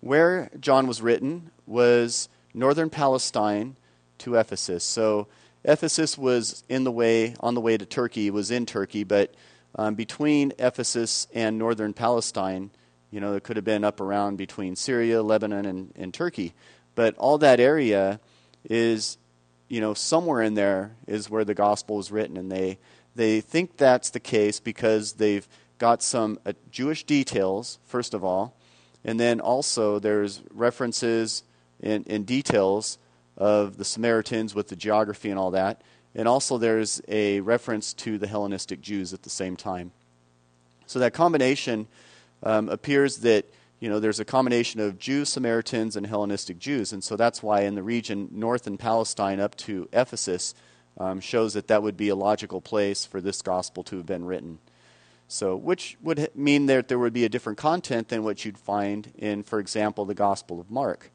where 0.00 0.50
John 0.58 0.86
was 0.86 1.02
written 1.02 1.50
was 1.66 2.28
northern 2.54 2.90
Palestine 2.90 3.76
to 4.18 4.36
Ephesus. 4.36 4.82
So 4.82 5.28
Ephesus 5.64 6.16
was 6.16 6.64
in 6.68 6.84
the 6.84 6.92
way, 6.92 7.34
on 7.40 7.54
the 7.54 7.60
way 7.60 7.76
to 7.76 7.84
Turkey, 7.84 8.30
was 8.30 8.50
in 8.50 8.66
Turkey, 8.66 9.04
but 9.04 9.34
um, 9.74 9.94
between 9.94 10.52
Ephesus 10.58 11.26
and 11.34 11.58
northern 11.58 11.92
Palestine, 11.92 12.70
you 13.10 13.20
know, 13.20 13.34
it 13.34 13.42
could 13.42 13.56
have 13.56 13.64
been 13.64 13.84
up 13.84 14.00
around 14.00 14.36
between 14.36 14.76
Syria, 14.76 15.22
Lebanon, 15.22 15.66
and, 15.66 15.92
and 15.96 16.14
Turkey. 16.14 16.54
But 16.94 17.16
all 17.16 17.38
that 17.38 17.60
area 17.60 18.20
is, 18.64 19.18
you 19.68 19.80
know, 19.80 19.94
somewhere 19.94 20.42
in 20.42 20.54
there 20.54 20.92
is 21.06 21.28
where 21.30 21.44
the 21.44 21.54
gospel 21.54 21.96
was 21.96 22.10
written. 22.10 22.36
And 22.36 22.50
they, 22.50 22.78
they 23.14 23.40
think 23.40 23.76
that's 23.76 24.10
the 24.10 24.20
case 24.20 24.60
because 24.60 25.14
they've 25.14 25.46
got 25.78 26.02
some 26.02 26.38
uh, 26.44 26.52
Jewish 26.70 27.04
details, 27.04 27.78
first 27.86 28.14
of 28.14 28.24
all, 28.24 28.56
and 29.04 29.18
then 29.18 29.40
also 29.40 29.98
there's 29.98 30.42
references 30.52 31.44
in, 31.80 32.02
in 32.04 32.24
details 32.24 32.98
of 33.36 33.76
the 33.76 33.84
Samaritans 33.84 34.54
with 34.54 34.68
the 34.68 34.76
geography 34.76 35.30
and 35.30 35.38
all 35.38 35.52
that. 35.52 35.82
And 36.14 36.26
also 36.26 36.58
there's 36.58 37.00
a 37.06 37.40
reference 37.40 37.92
to 37.94 38.18
the 38.18 38.26
Hellenistic 38.26 38.80
Jews 38.80 39.14
at 39.14 39.22
the 39.22 39.30
same 39.30 39.56
time. 39.56 39.92
So 40.86 40.98
that 40.98 41.12
combination 41.12 41.86
um, 42.42 42.68
appears 42.68 43.18
that 43.18 43.44
you 43.80 43.88
know 43.88 44.00
there's 44.00 44.20
a 44.20 44.24
combination 44.24 44.80
of 44.80 44.98
Jews, 44.98 45.28
Samaritans, 45.28 45.96
and 45.96 46.06
Hellenistic 46.06 46.58
Jews, 46.58 46.92
and 46.92 47.02
so 47.02 47.16
that's 47.16 47.42
why 47.42 47.62
in 47.62 47.74
the 47.74 47.82
region 47.82 48.28
north 48.32 48.66
in 48.66 48.76
Palestine 48.76 49.40
up 49.40 49.56
to 49.58 49.88
Ephesus 49.92 50.54
um, 50.98 51.20
shows 51.20 51.54
that 51.54 51.68
that 51.68 51.82
would 51.82 51.96
be 51.96 52.08
a 52.08 52.16
logical 52.16 52.60
place 52.60 53.04
for 53.04 53.20
this 53.20 53.40
gospel 53.42 53.84
to 53.84 53.96
have 53.96 54.06
been 54.06 54.24
written. 54.24 54.58
So, 55.28 55.56
which 55.56 55.96
would 56.02 56.30
mean 56.34 56.66
that 56.66 56.88
there 56.88 56.98
would 56.98 57.12
be 57.12 57.24
a 57.24 57.28
different 57.28 57.58
content 57.58 58.08
than 58.08 58.24
what 58.24 58.44
you'd 58.44 58.58
find 58.58 59.12
in, 59.16 59.42
for 59.42 59.60
example, 59.60 60.06
the 60.06 60.14
Gospel 60.14 60.58
of 60.58 60.70
Mark, 60.70 61.10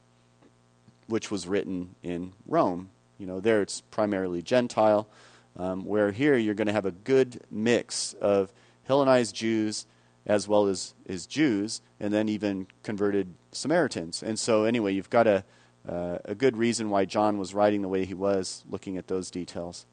which 1.08 1.32
was 1.32 1.48
written 1.48 1.96
in 2.04 2.34
Rome. 2.46 2.90
You 3.18 3.26
know, 3.26 3.40
there 3.40 3.62
it's 3.62 3.82
primarily 3.82 4.44
Gentile, 4.44 5.08
um, 5.58 5.84
where 5.84 6.12
here 6.12 6.38
you're 6.38 6.54
going 6.54 6.68
to 6.68 6.74
have 6.74 6.86
a 6.86 6.92
good 6.92 7.42
mix 7.50 8.14
of 8.14 8.54
Hellenized 8.84 9.36
Jews 9.36 9.88
as 10.26 10.48
well 10.48 10.68
as, 10.68 10.94
as 11.08 11.26
Jews, 11.26 11.82
and 12.00 12.14
then 12.14 12.30
even 12.30 12.68
converted 12.82 13.34
Samaritans. 13.52 14.24
And 14.24 14.40
so, 14.40 14.64
anyway, 14.64 14.94
you've 14.94 15.10
got 15.10 15.28
a, 15.28 15.44
uh, 15.88 16.20
a 16.26 16.36
good 16.36 16.56
reason 16.56 16.90
why 16.90 17.06
John 17.06 17.38
was 17.38 17.54
writing 17.54 17.82
the 17.82 17.88
way 17.90 18.06
he 18.06 18.14
was, 18.14 18.64
looking 18.70 18.98
at 18.98 19.08
those 19.08 19.30
details. 19.30 19.86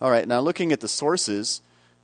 All 0.00 0.10
right, 0.10 0.28
now 0.28 0.40
looking 0.40 0.72
at 0.72 0.80
the 0.80 0.88
sources, 0.88 1.62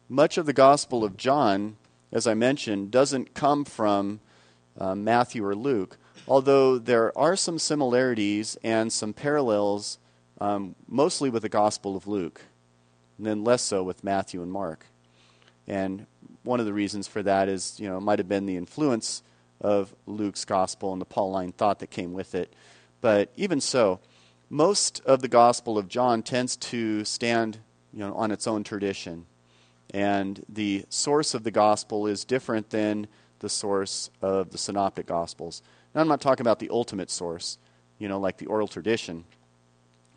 much 0.09 0.39
of 0.39 0.47
the 0.47 0.53
Gospel 0.53 1.05
of 1.05 1.17
John, 1.17 1.77
as 2.11 2.27
I 2.27 2.35
mentioned, 2.35 2.91
doesn't 2.91 3.35
come 3.35 3.65
from 3.65 4.21
uh, 4.79 4.95
Matthew 4.95 5.45
or 5.45 5.55
Luke, 5.55 5.99
although 6.27 6.79
there 6.79 7.17
are 7.17 7.37
some 7.37 7.59
similarities 7.59 8.57
and 8.65 8.93
some 8.93 9.13
parallels, 9.13 9.99
um, 10.41 10.75
mostly 10.89 11.31
with 11.31 11.43
the 11.43 11.49
Gospel 11.49 11.97
of 11.97 12.07
Luke, 12.07 12.43
and 13.19 13.27
then 13.27 13.45
less 13.45 13.63
so 13.63 13.83
with 13.83 14.03
Matthew 14.03 14.43
and 14.43 14.51
Mark. 14.51 14.87
And 15.69 16.07
one 16.45 16.61
of 16.61 16.67
the 16.67 16.73
reasons 16.73 17.07
for 17.07 17.23
that 17.23 17.49
is, 17.49 17.79
you 17.79 17.89
know, 17.89 17.99
it 17.99 18.03
might 18.03 18.19
have 18.19 18.29
been 18.29 18.47
the 18.47 18.57
influence 18.57 19.23
of 19.61 19.95
Luke's 20.07 20.45
gospel 20.45 20.93
and 20.93 21.01
the 21.01 21.07
Pauline 21.07 21.53
thought 21.53 21.79
that 21.79 21.91
came 21.91 22.13
with 22.13 22.35
it. 22.35 22.53
But 23.01 23.31
even 23.37 23.61
so, 23.61 24.01
most 24.51 25.01
of 25.07 25.23
the 25.23 25.29
Gospel 25.29 25.79
of 25.79 25.89
John 25.89 26.23
tends 26.23 26.57
to 26.57 27.05
stand, 27.05 27.59
you 27.93 28.01
know, 28.01 28.15
on 28.15 28.31
its 28.31 28.47
own 28.47 28.65
tradition. 28.65 29.27
And 29.95 30.45
the 30.49 30.85
source 30.89 31.35
of 31.35 31.43
the 31.45 31.51
gospel 31.51 32.07
is 32.07 32.25
different 32.25 32.71
than 32.71 33.07
the 33.41 33.49
source 33.49 34.11
of 34.21 34.51
the 34.51 34.59
synoptic 34.59 35.07
gospels. 35.07 35.63
Now, 35.95 36.01
I'm 36.01 36.09
not 36.09 36.21
talking 36.21 36.43
about 36.43 36.59
the 36.59 36.71
ultimate 36.71 37.11
source, 37.11 37.59
you 37.99 38.09
know, 38.09 38.19
like 38.19 38.39
the 38.39 38.47
oral 38.47 38.69
tradition. 38.69 39.25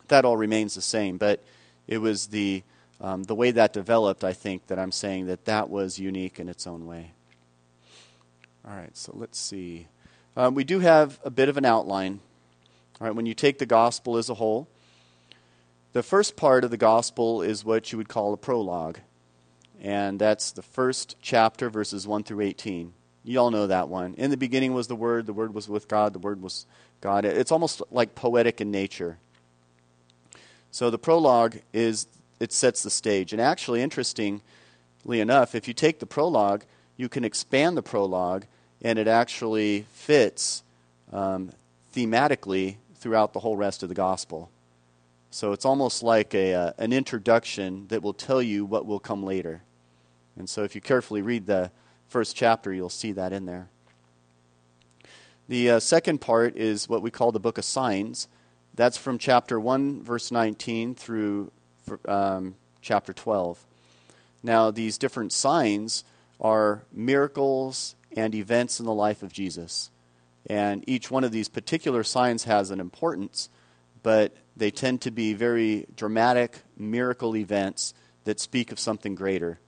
That 0.08 0.24
all 0.24 0.36
remains 0.36 0.74
the 0.74 0.82
same, 0.82 1.18
but 1.18 1.42
it 1.86 1.98
was 1.98 2.28
the, 2.28 2.62
um, 3.00 3.24
the 3.24 3.34
way 3.34 3.50
that 3.50 3.72
developed, 3.72 4.24
I 4.24 4.32
think, 4.32 4.66
that 4.68 4.78
I'm 4.78 4.92
saying 4.92 5.26
that 5.26 5.44
that 5.44 5.68
was 5.68 5.98
unique 5.98 6.38
in 6.38 6.48
its 6.48 6.66
own 6.66 6.86
way. 6.86 7.12
All 8.66 8.76
right, 8.76 8.96
so 8.96 9.12
let's 9.14 9.38
see. 9.38 9.88
Um, 10.36 10.54
we 10.54 10.64
do 10.64 10.80
have 10.80 11.18
a 11.24 11.30
bit 11.30 11.48
of 11.48 11.56
an 11.56 11.64
outline. 11.64 12.20
All 13.00 13.06
right, 13.06 13.16
when 13.16 13.26
you 13.26 13.34
take 13.34 13.58
the 13.58 13.66
gospel 13.66 14.16
as 14.16 14.28
a 14.28 14.34
whole, 14.34 14.68
the 15.92 16.02
first 16.02 16.36
part 16.36 16.64
of 16.64 16.70
the 16.70 16.76
gospel 16.76 17.42
is 17.42 17.64
what 17.64 17.92
you 17.92 17.98
would 17.98 18.08
call 18.08 18.32
a 18.32 18.36
prologue 18.36 18.98
and 19.82 20.18
that's 20.18 20.52
the 20.52 20.62
first 20.62 21.16
chapter, 21.20 21.68
verses 21.68 22.06
1 22.06 22.24
through 22.24 22.40
18. 22.40 22.92
You 23.24 23.38
all 23.40 23.50
know 23.50 23.66
that 23.66 23.88
one. 23.88 24.14
In 24.14 24.30
the 24.30 24.36
beginning 24.36 24.72
was 24.72 24.86
the 24.86 24.96
Word, 24.96 25.26
the 25.26 25.32
Word 25.32 25.52
was 25.52 25.68
with 25.68 25.88
God, 25.88 26.12
the 26.12 26.18
Word 26.18 26.40
was 26.40 26.66
God. 27.00 27.24
It's 27.24 27.52
almost 27.52 27.82
like 27.90 28.14
poetic 28.14 28.60
in 28.60 28.70
nature. 28.70 29.18
So 30.70 30.90
the 30.90 30.98
prologue 30.98 31.56
is, 31.72 32.06
it 32.40 32.52
sets 32.52 32.82
the 32.82 32.90
stage. 32.90 33.32
And 33.32 33.40
actually, 33.40 33.82
interestingly 33.82 34.40
enough, 35.08 35.54
if 35.54 35.68
you 35.68 35.74
take 35.74 35.98
the 35.98 36.06
prologue, 36.06 36.64
you 36.96 37.08
can 37.08 37.24
expand 37.24 37.76
the 37.76 37.82
prologue, 37.82 38.44
and 38.82 38.98
it 38.98 39.08
actually 39.08 39.86
fits 39.92 40.62
um, 41.12 41.50
thematically 41.94 42.76
throughout 42.96 43.32
the 43.32 43.40
whole 43.40 43.56
rest 43.56 43.82
of 43.82 43.88
the 43.88 43.94
gospel. 43.94 44.50
So 45.30 45.52
it's 45.52 45.64
almost 45.64 46.02
like 46.02 46.34
a, 46.34 46.54
uh, 46.54 46.72
an 46.78 46.92
introduction 46.92 47.86
that 47.88 48.02
will 48.02 48.14
tell 48.14 48.40
you 48.40 48.64
what 48.64 48.86
will 48.86 49.00
come 49.00 49.22
later. 49.22 49.62
And 50.38 50.48
so 50.48 50.62
if 50.62 50.74
you 50.74 50.80
carefully 50.80 51.22
read 51.22 51.46
the 51.46 51.70
first 52.08 52.36
chapter, 52.36 52.72
you'll 52.72 52.88
see 52.88 53.12
that 53.12 53.32
in 53.32 53.46
there. 53.46 53.68
The 55.48 55.70
uh, 55.70 55.80
second 55.80 56.20
part 56.20 56.56
is 56.56 56.88
what 56.88 57.02
we 57.02 57.10
call 57.10 57.32
the 57.32 57.40
book 57.40 57.58
of 57.58 57.64
signs. 57.64 58.28
That's 58.74 58.96
from 58.96 59.18
chapter 59.18 59.60
1, 59.60 60.02
verse 60.02 60.30
19 60.30 60.94
through 60.94 61.52
um, 62.06 62.54
chapter 62.80 63.12
12. 63.12 63.64
Now, 64.42 64.70
these 64.70 64.98
different 64.98 65.32
signs 65.32 66.04
are 66.40 66.82
miracles 66.92 67.96
and 68.16 68.34
events 68.34 68.80
in 68.80 68.86
the 68.86 68.94
life 68.94 69.22
of 69.22 69.32
Jesus. 69.32 69.90
And 70.48 70.84
each 70.86 71.10
one 71.10 71.24
of 71.24 71.32
these 71.32 71.48
particular 71.48 72.04
signs 72.04 72.44
has 72.44 72.70
an 72.70 72.80
importance, 72.80 73.48
but 74.02 74.34
they 74.56 74.70
tend 74.70 75.00
to 75.02 75.10
be 75.10 75.34
very 75.34 75.86
dramatic 75.96 76.60
miracle 76.76 77.36
events 77.36 77.94
that 78.24 78.40
speak 78.40 78.72
of 78.72 78.78
something 78.78 79.14
greater. 79.14 79.58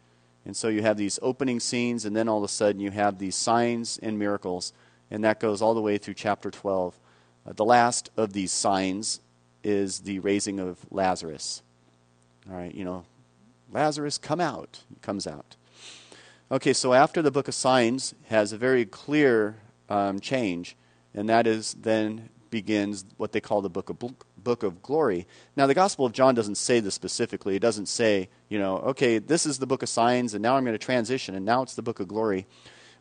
And 0.44 0.56
so 0.56 0.68
you 0.68 0.82
have 0.82 0.96
these 0.96 1.18
opening 1.20 1.60
scenes, 1.60 2.04
and 2.04 2.16
then 2.16 2.28
all 2.28 2.38
of 2.38 2.44
a 2.44 2.48
sudden 2.48 2.80
you 2.80 2.90
have 2.90 3.18
these 3.18 3.34
signs 3.34 3.98
and 3.98 4.18
miracles, 4.18 4.72
and 5.10 5.24
that 5.24 5.40
goes 5.40 5.60
all 5.60 5.74
the 5.74 5.80
way 5.80 5.98
through 5.98 6.14
chapter 6.14 6.50
12. 6.50 6.98
Uh, 7.46 7.52
the 7.52 7.64
last 7.64 8.10
of 8.16 8.32
these 8.32 8.52
signs 8.52 9.20
is 9.64 10.00
the 10.00 10.20
raising 10.20 10.60
of 10.60 10.78
Lazarus. 10.90 11.62
Right, 12.48 12.74
you 12.74 12.84
know, 12.84 13.04
Lazarus, 13.70 14.16
come 14.16 14.40
out. 14.40 14.80
He 14.88 14.96
comes 15.02 15.26
out. 15.26 15.56
Okay, 16.50 16.72
so 16.72 16.94
after 16.94 17.20
the 17.20 17.30
book 17.30 17.46
of 17.46 17.54
signs 17.54 18.14
has 18.28 18.52
a 18.52 18.56
very 18.56 18.86
clear 18.86 19.56
um, 19.90 20.18
change, 20.18 20.74
and 21.14 21.28
that 21.28 21.46
is 21.46 21.74
then 21.74 22.30
begins 22.50 23.04
what 23.18 23.32
they 23.32 23.40
call 23.40 23.60
the 23.60 23.68
book 23.68 23.90
of 23.90 23.98
book 24.42 24.62
of 24.62 24.82
glory. 24.82 25.26
Now, 25.56 25.66
the 25.66 25.74
Gospel 25.74 26.06
of 26.06 26.12
John 26.12 26.34
doesn't 26.34 26.54
say 26.54 26.80
this 26.80 26.94
specifically. 26.94 27.56
It 27.56 27.60
doesn't 27.60 27.86
say, 27.86 28.30
you 28.48 28.58
know, 28.58 28.78
okay, 28.78 29.18
this 29.18 29.44
is 29.44 29.58
the 29.58 29.66
book 29.66 29.82
of 29.82 29.90
signs, 29.90 30.32
and 30.32 30.42
now 30.42 30.56
I'm 30.56 30.64
going 30.64 30.72
to 30.72 30.78
transition, 30.78 31.34
and 31.34 31.44
now 31.44 31.60
it's 31.62 31.74
the 31.74 31.82
book 31.82 32.00
of 32.00 32.08
glory. 32.08 32.46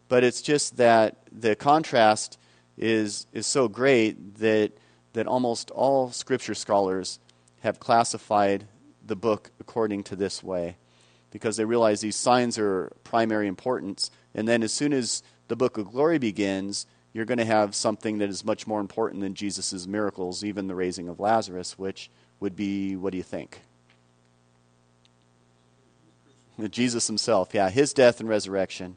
But 0.10 0.26
it's 0.26 0.42
just 0.42 0.76
that 0.78 1.18
the 1.32 1.56
contrast 1.56 2.38
is, 2.78 3.28
is 3.32 3.48
so 3.48 3.70
great 3.70 4.40
that, 4.40 4.74
that 5.14 5.28
almost 5.28 5.72
all 5.72 6.12
Scripture 6.12 6.56
scholars 6.56 7.20
have 7.62 7.80
classified 7.80 8.68
the 9.08 9.16
book 9.16 9.52
according 9.60 10.04
to 10.04 10.16
this 10.16 10.44
way 10.44 10.78
because 11.32 11.58
they 11.58 11.66
realize 11.66 12.02
these 12.02 12.16
signs 12.16 12.58
are 12.58 12.92
primary 13.04 13.48
importance. 13.48 14.12
And 14.34 14.48
then 14.48 14.64
as 14.64 14.74
soon 14.74 14.94
as 14.94 15.24
the 15.48 15.56
book 15.56 15.78
of 15.78 15.92
glory 15.92 16.18
begins, 16.18 16.86
you're 17.14 17.26
going 17.26 17.38
to 17.38 17.46
have 17.46 17.76
something 17.76 18.20
that 18.20 18.30
is 18.30 18.46
much 18.46 18.68
more 18.68 18.80
important 18.80 19.22
than 19.22 19.34
Jesus' 19.34 19.88
miracles, 19.88 20.44
even 20.44 20.68
the 20.68 20.76
raising 20.76 21.08
of 21.08 21.20
Lazarus, 21.20 21.78
which 21.78 22.10
would 22.40 22.56
be 22.56 22.96
what 22.96 23.12
do 23.12 23.18
you 23.18 23.24
think? 23.24 23.62
Jesus 26.70 27.08
himself, 27.08 27.50
yeah, 27.54 27.70
his 27.70 27.94
death 27.94 28.20
and 28.20 28.28
resurrection. 28.28 28.96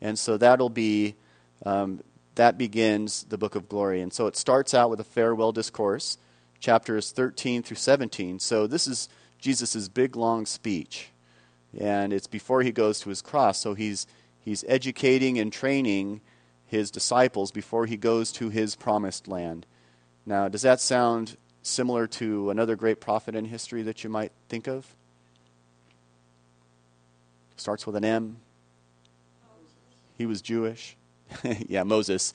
And 0.00 0.18
so 0.18 0.36
that'll 0.36 0.68
be, 0.68 1.14
um, 1.64 2.02
that 2.34 2.58
begins 2.58 3.24
the 3.24 3.38
book 3.38 3.54
of 3.54 3.68
glory. 3.68 4.00
And 4.00 4.12
so 4.12 4.26
it 4.26 4.36
starts 4.36 4.74
out 4.74 4.90
with 4.90 4.98
a 4.98 5.04
farewell 5.04 5.52
discourse, 5.52 6.18
chapters 6.58 7.12
13 7.12 7.62
through 7.62 7.76
17. 7.76 8.40
So 8.40 8.66
this 8.66 8.88
is 8.88 9.08
Jesus' 9.46 9.88
big, 9.88 10.16
long 10.16 10.44
speech. 10.44 11.10
And 11.78 12.12
it's 12.12 12.26
before 12.26 12.62
he 12.62 12.72
goes 12.72 12.98
to 12.98 13.10
his 13.10 13.22
cross. 13.22 13.60
So 13.60 13.74
he's, 13.74 14.04
he's 14.40 14.64
educating 14.66 15.38
and 15.38 15.52
training 15.52 16.20
his 16.66 16.90
disciples 16.90 17.52
before 17.52 17.86
he 17.86 17.96
goes 17.96 18.32
to 18.32 18.48
his 18.48 18.74
promised 18.74 19.28
land. 19.28 19.64
Now, 20.26 20.48
does 20.48 20.62
that 20.62 20.80
sound 20.80 21.36
similar 21.62 22.08
to 22.08 22.50
another 22.50 22.74
great 22.74 23.00
prophet 23.00 23.36
in 23.36 23.44
history 23.44 23.82
that 23.82 24.02
you 24.02 24.10
might 24.10 24.32
think 24.48 24.66
of? 24.66 24.84
Starts 27.56 27.86
with 27.86 27.94
an 27.94 28.04
M. 28.04 28.38
He 30.18 30.26
was 30.26 30.42
Jewish. 30.42 30.96
yeah, 31.68 31.84
Moses. 31.84 32.32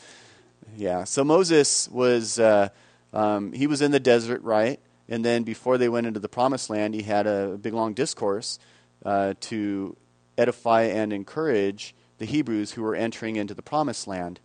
Yeah, 0.78 1.04
so 1.04 1.26
Moses 1.26 1.90
was 1.90 2.40
uh, 2.40 2.70
um, 3.12 3.52
he 3.52 3.68
was 3.68 3.82
in 3.82 3.92
the 3.92 4.00
desert, 4.00 4.42
right? 4.44 4.80
And 5.12 5.26
then 5.26 5.44
before 5.44 5.78
they 5.78 5.90
went 5.90 6.08
into 6.08 6.22
the 6.22 6.30
promised 6.30 6.70
land, 6.70 6.94
he 6.96 7.02
had 7.02 7.28
a 7.28 7.60
big 7.62 7.74
long 7.74 7.94
discourse 7.94 8.58
uh, 9.06 9.34
to 9.42 9.98
edify 10.38 10.84
and 10.84 11.12
encourage 11.12 11.94
the 12.18 12.26
Hebrews 12.26 12.72
who 12.72 12.82
were 12.82 12.96
entering 12.96 13.36
into 13.36 13.54
the 13.54 13.62
promised 13.62 14.08
land. 14.08 14.40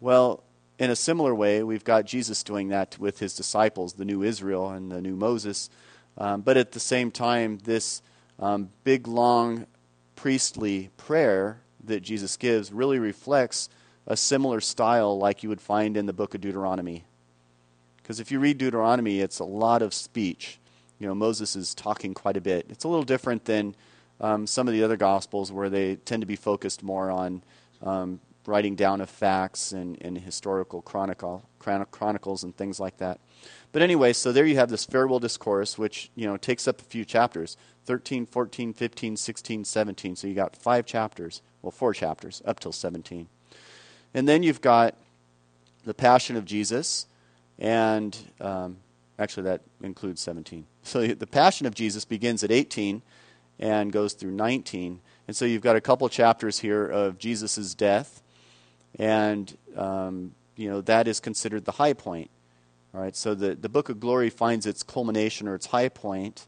Well, 0.00 0.42
in 0.80 0.90
a 0.90 0.96
similar 0.96 1.32
way, 1.36 1.62
we've 1.62 1.84
got 1.84 2.04
Jesus 2.04 2.42
doing 2.42 2.66
that 2.68 2.98
with 2.98 3.20
his 3.20 3.36
disciples, 3.36 3.92
the 3.92 4.04
new 4.04 4.24
Israel 4.24 4.70
and 4.70 4.90
the 4.90 5.00
new 5.00 5.14
Moses. 5.14 5.70
Um, 6.18 6.40
but 6.40 6.56
at 6.56 6.72
the 6.72 6.80
same 6.80 7.12
time, 7.12 7.58
this 7.58 8.02
um, 8.40 8.70
big, 8.82 9.06
long 9.06 9.66
priestly 10.16 10.90
prayer 10.96 11.60
that 11.84 12.00
Jesus 12.00 12.36
gives 12.36 12.72
really 12.72 12.98
reflects 12.98 13.68
a 14.04 14.16
similar 14.16 14.60
style 14.60 15.16
like 15.16 15.44
you 15.44 15.48
would 15.48 15.60
find 15.60 15.96
in 15.96 16.06
the 16.06 16.12
book 16.12 16.34
of 16.34 16.40
Deuteronomy. 16.40 17.04
Because 18.06 18.20
if 18.20 18.30
you 18.30 18.38
read 18.38 18.58
Deuteronomy, 18.58 19.18
it's 19.18 19.40
a 19.40 19.44
lot 19.44 19.82
of 19.82 19.92
speech. 19.92 20.60
You 21.00 21.08
know, 21.08 21.14
Moses 21.16 21.56
is 21.56 21.74
talking 21.74 22.14
quite 22.14 22.36
a 22.36 22.40
bit. 22.40 22.66
It's 22.68 22.84
a 22.84 22.88
little 22.88 23.02
different 23.02 23.46
than 23.46 23.74
um, 24.20 24.46
some 24.46 24.68
of 24.68 24.74
the 24.74 24.84
other 24.84 24.96
gospels 24.96 25.50
where 25.50 25.68
they 25.68 25.96
tend 25.96 26.22
to 26.22 26.26
be 26.26 26.36
focused 26.36 26.84
more 26.84 27.10
on 27.10 27.42
um, 27.82 28.20
writing 28.46 28.76
down 28.76 29.00
of 29.00 29.10
facts 29.10 29.72
and, 29.72 30.00
and 30.02 30.16
historical 30.18 30.82
chronicle, 30.82 31.42
chronicles 31.58 32.44
and 32.44 32.56
things 32.56 32.78
like 32.78 32.98
that. 32.98 33.18
But 33.72 33.82
anyway, 33.82 34.12
so 34.12 34.30
there 34.30 34.46
you 34.46 34.54
have 34.54 34.70
this 34.70 34.84
farewell 34.84 35.18
discourse, 35.18 35.76
which 35.76 36.08
you 36.14 36.28
know 36.28 36.36
takes 36.36 36.68
up 36.68 36.80
a 36.80 36.84
few 36.84 37.04
chapters 37.04 37.56
13, 37.86 38.24
14, 38.24 38.72
15, 38.72 39.16
16, 39.16 39.64
17. 39.64 40.14
So 40.14 40.28
you 40.28 40.34
got 40.34 40.54
five 40.54 40.86
chapters, 40.86 41.42
well, 41.60 41.72
four 41.72 41.92
chapters 41.92 42.40
up 42.44 42.60
till 42.60 42.70
17. 42.70 43.26
And 44.14 44.28
then 44.28 44.44
you've 44.44 44.60
got 44.60 44.94
the 45.84 45.92
Passion 45.92 46.36
of 46.36 46.44
Jesus, 46.44 47.06
and 47.58 48.16
um, 48.40 48.78
actually 49.18 49.44
that 49.44 49.62
includes 49.82 50.20
17. 50.20 50.66
So 50.82 51.06
the 51.06 51.26
Passion 51.26 51.66
of 51.66 51.74
Jesus 51.74 52.04
begins 52.04 52.44
at 52.44 52.50
18 52.50 53.02
and 53.58 53.92
goes 53.92 54.12
through 54.12 54.32
19. 54.32 55.00
And 55.26 55.36
so 55.36 55.44
you've 55.44 55.62
got 55.62 55.76
a 55.76 55.80
couple 55.80 56.08
chapters 56.08 56.58
here 56.58 56.86
of 56.86 57.18
Jesus' 57.18 57.74
death, 57.74 58.22
and 58.98 59.56
um, 59.76 60.34
you 60.54 60.68
know 60.68 60.80
that 60.82 61.08
is 61.08 61.18
considered 61.18 61.64
the 61.64 61.72
high 61.72 61.92
point. 61.92 62.30
All 62.94 63.00
right, 63.00 63.16
so 63.16 63.34
the, 63.34 63.54
the 63.54 63.68
book 63.68 63.88
of 63.88 64.00
glory 64.00 64.30
finds 64.30 64.64
its 64.64 64.82
culmination 64.82 65.48
or 65.48 65.54
its 65.54 65.66
high 65.66 65.88
point 65.88 66.46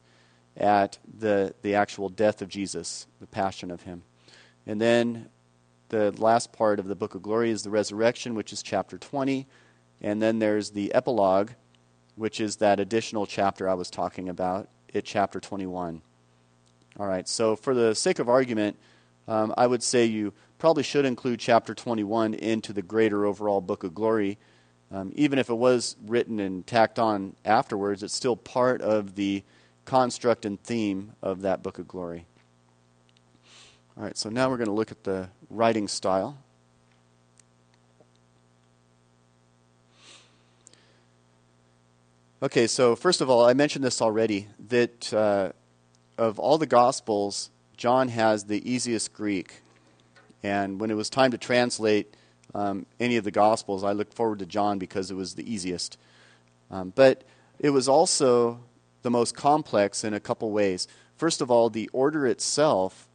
at 0.57 0.99
the, 1.18 1.55
the 1.62 1.75
actual 1.75 2.09
death 2.09 2.40
of 2.40 2.49
Jesus, 2.49 3.07
the 3.21 3.27
passion 3.27 3.71
of 3.71 3.83
him. 3.83 4.03
And 4.66 4.81
then 4.81 5.29
the 5.88 6.11
last 6.12 6.53
part 6.53 6.79
of 6.79 6.87
the 6.87 6.94
book 6.94 7.14
of 7.14 7.23
glory 7.23 7.51
is 7.51 7.62
the 7.62 7.71
resurrection, 7.71 8.35
which 8.35 8.53
is 8.53 8.62
chapter 8.62 8.99
20. 8.99 9.47
And 10.00 10.22
then 10.22 10.38
there's 10.38 10.70
the 10.70 10.92
epilogue, 10.94 11.50
which 12.16 12.40
is 12.40 12.56
that 12.56 12.80
additional 12.80 13.26
chapter 13.26 13.68
I 13.68 13.74
was 13.74 13.90
talking 13.90 14.28
about 14.28 14.68
at 14.94 15.04
chapter 15.04 15.40
21. 15.40 16.02
All 16.98 17.06
right, 17.06 17.28
so 17.28 17.56
for 17.56 17.74
the 17.74 17.94
sake 17.94 18.18
of 18.18 18.28
argument, 18.28 18.76
um, 19.26 19.54
I 19.56 19.66
would 19.66 19.82
say 19.82 20.04
you 20.04 20.32
probably 20.58 20.82
should 20.82 21.04
include 21.04 21.40
chapter 21.40 21.74
21 21.74 22.34
into 22.34 22.72
the 22.72 22.82
greater 22.82 23.24
overall 23.24 23.61
book 23.61 23.84
of 23.84 23.94
glory 23.94 24.38
um, 24.90 25.12
even 25.14 25.38
if 25.38 25.50
it 25.50 25.54
was 25.54 25.96
written 26.06 26.40
and 26.40 26.66
tacked 26.66 26.98
on 26.98 27.37
afterwards, 27.44 28.02
it's 28.02 28.14
still 28.14 28.37
part 28.37 28.80
of 28.80 29.16
the 29.16 29.42
construct 29.84 30.46
and 30.46 30.62
theme 30.62 31.12
of 31.22 31.42
that 31.42 31.62
book 31.62 31.78
of 31.78 31.87
glory. 31.87 32.24
All 33.96 34.04
right, 34.04 34.16
so 34.16 34.30
now 34.30 34.48
we're 34.48 34.56
going 34.56 34.68
to 34.68 34.74
look 34.74 34.90
at 34.90 35.04
the 35.04 35.28
writing 35.50 35.88
style. 35.88 36.38
Okay, 42.40 42.68
so 42.68 42.94
first 42.94 43.20
of 43.20 43.29
all, 43.29 43.44
I 43.44 43.53
mentioned 43.53 43.85
this 43.85 44.01
already 44.01 44.46
that 44.68 45.12
uh, 45.12 45.51
of 46.16 46.38
all 46.38 46.57
the 46.57 46.66
Gospels, 46.66 47.51
John 47.77 48.09
has 48.09 48.44
the 48.44 48.70
easiest 48.70 49.12
Greek. 49.12 49.62
And 50.44 50.81
when 50.81 50.90
it 50.90 50.94
was 50.94 51.11
time 51.11 51.33
to 51.33 51.38
translate 51.38 52.14
um, 52.55 52.87
any 53.01 53.16
of 53.16 53.24
the 53.24 53.31
Gospels. 53.31 53.85
I 53.85 53.92
looked 53.92 54.14
forward 54.14 54.38
to 54.38 54.46
John 54.46 54.79
because 54.79 55.11
it 55.11 55.14
was 55.14 55.35
the 55.35 55.53
easiest. 55.53 55.98
Um, 56.70 56.92
but 56.94 57.24
it 57.59 57.70
was 57.70 57.88
also 57.88 58.61
the 59.03 59.11
most 59.11 59.35
complex 59.35 60.05
in 60.05 60.14
a 60.14 60.20
couple 60.20 60.51
ways. 60.51 60.88
First 61.16 61.40
of 61.40 61.51
all, 61.51 61.70
the 61.70 61.88
order 61.92 62.27
itself 62.27 63.09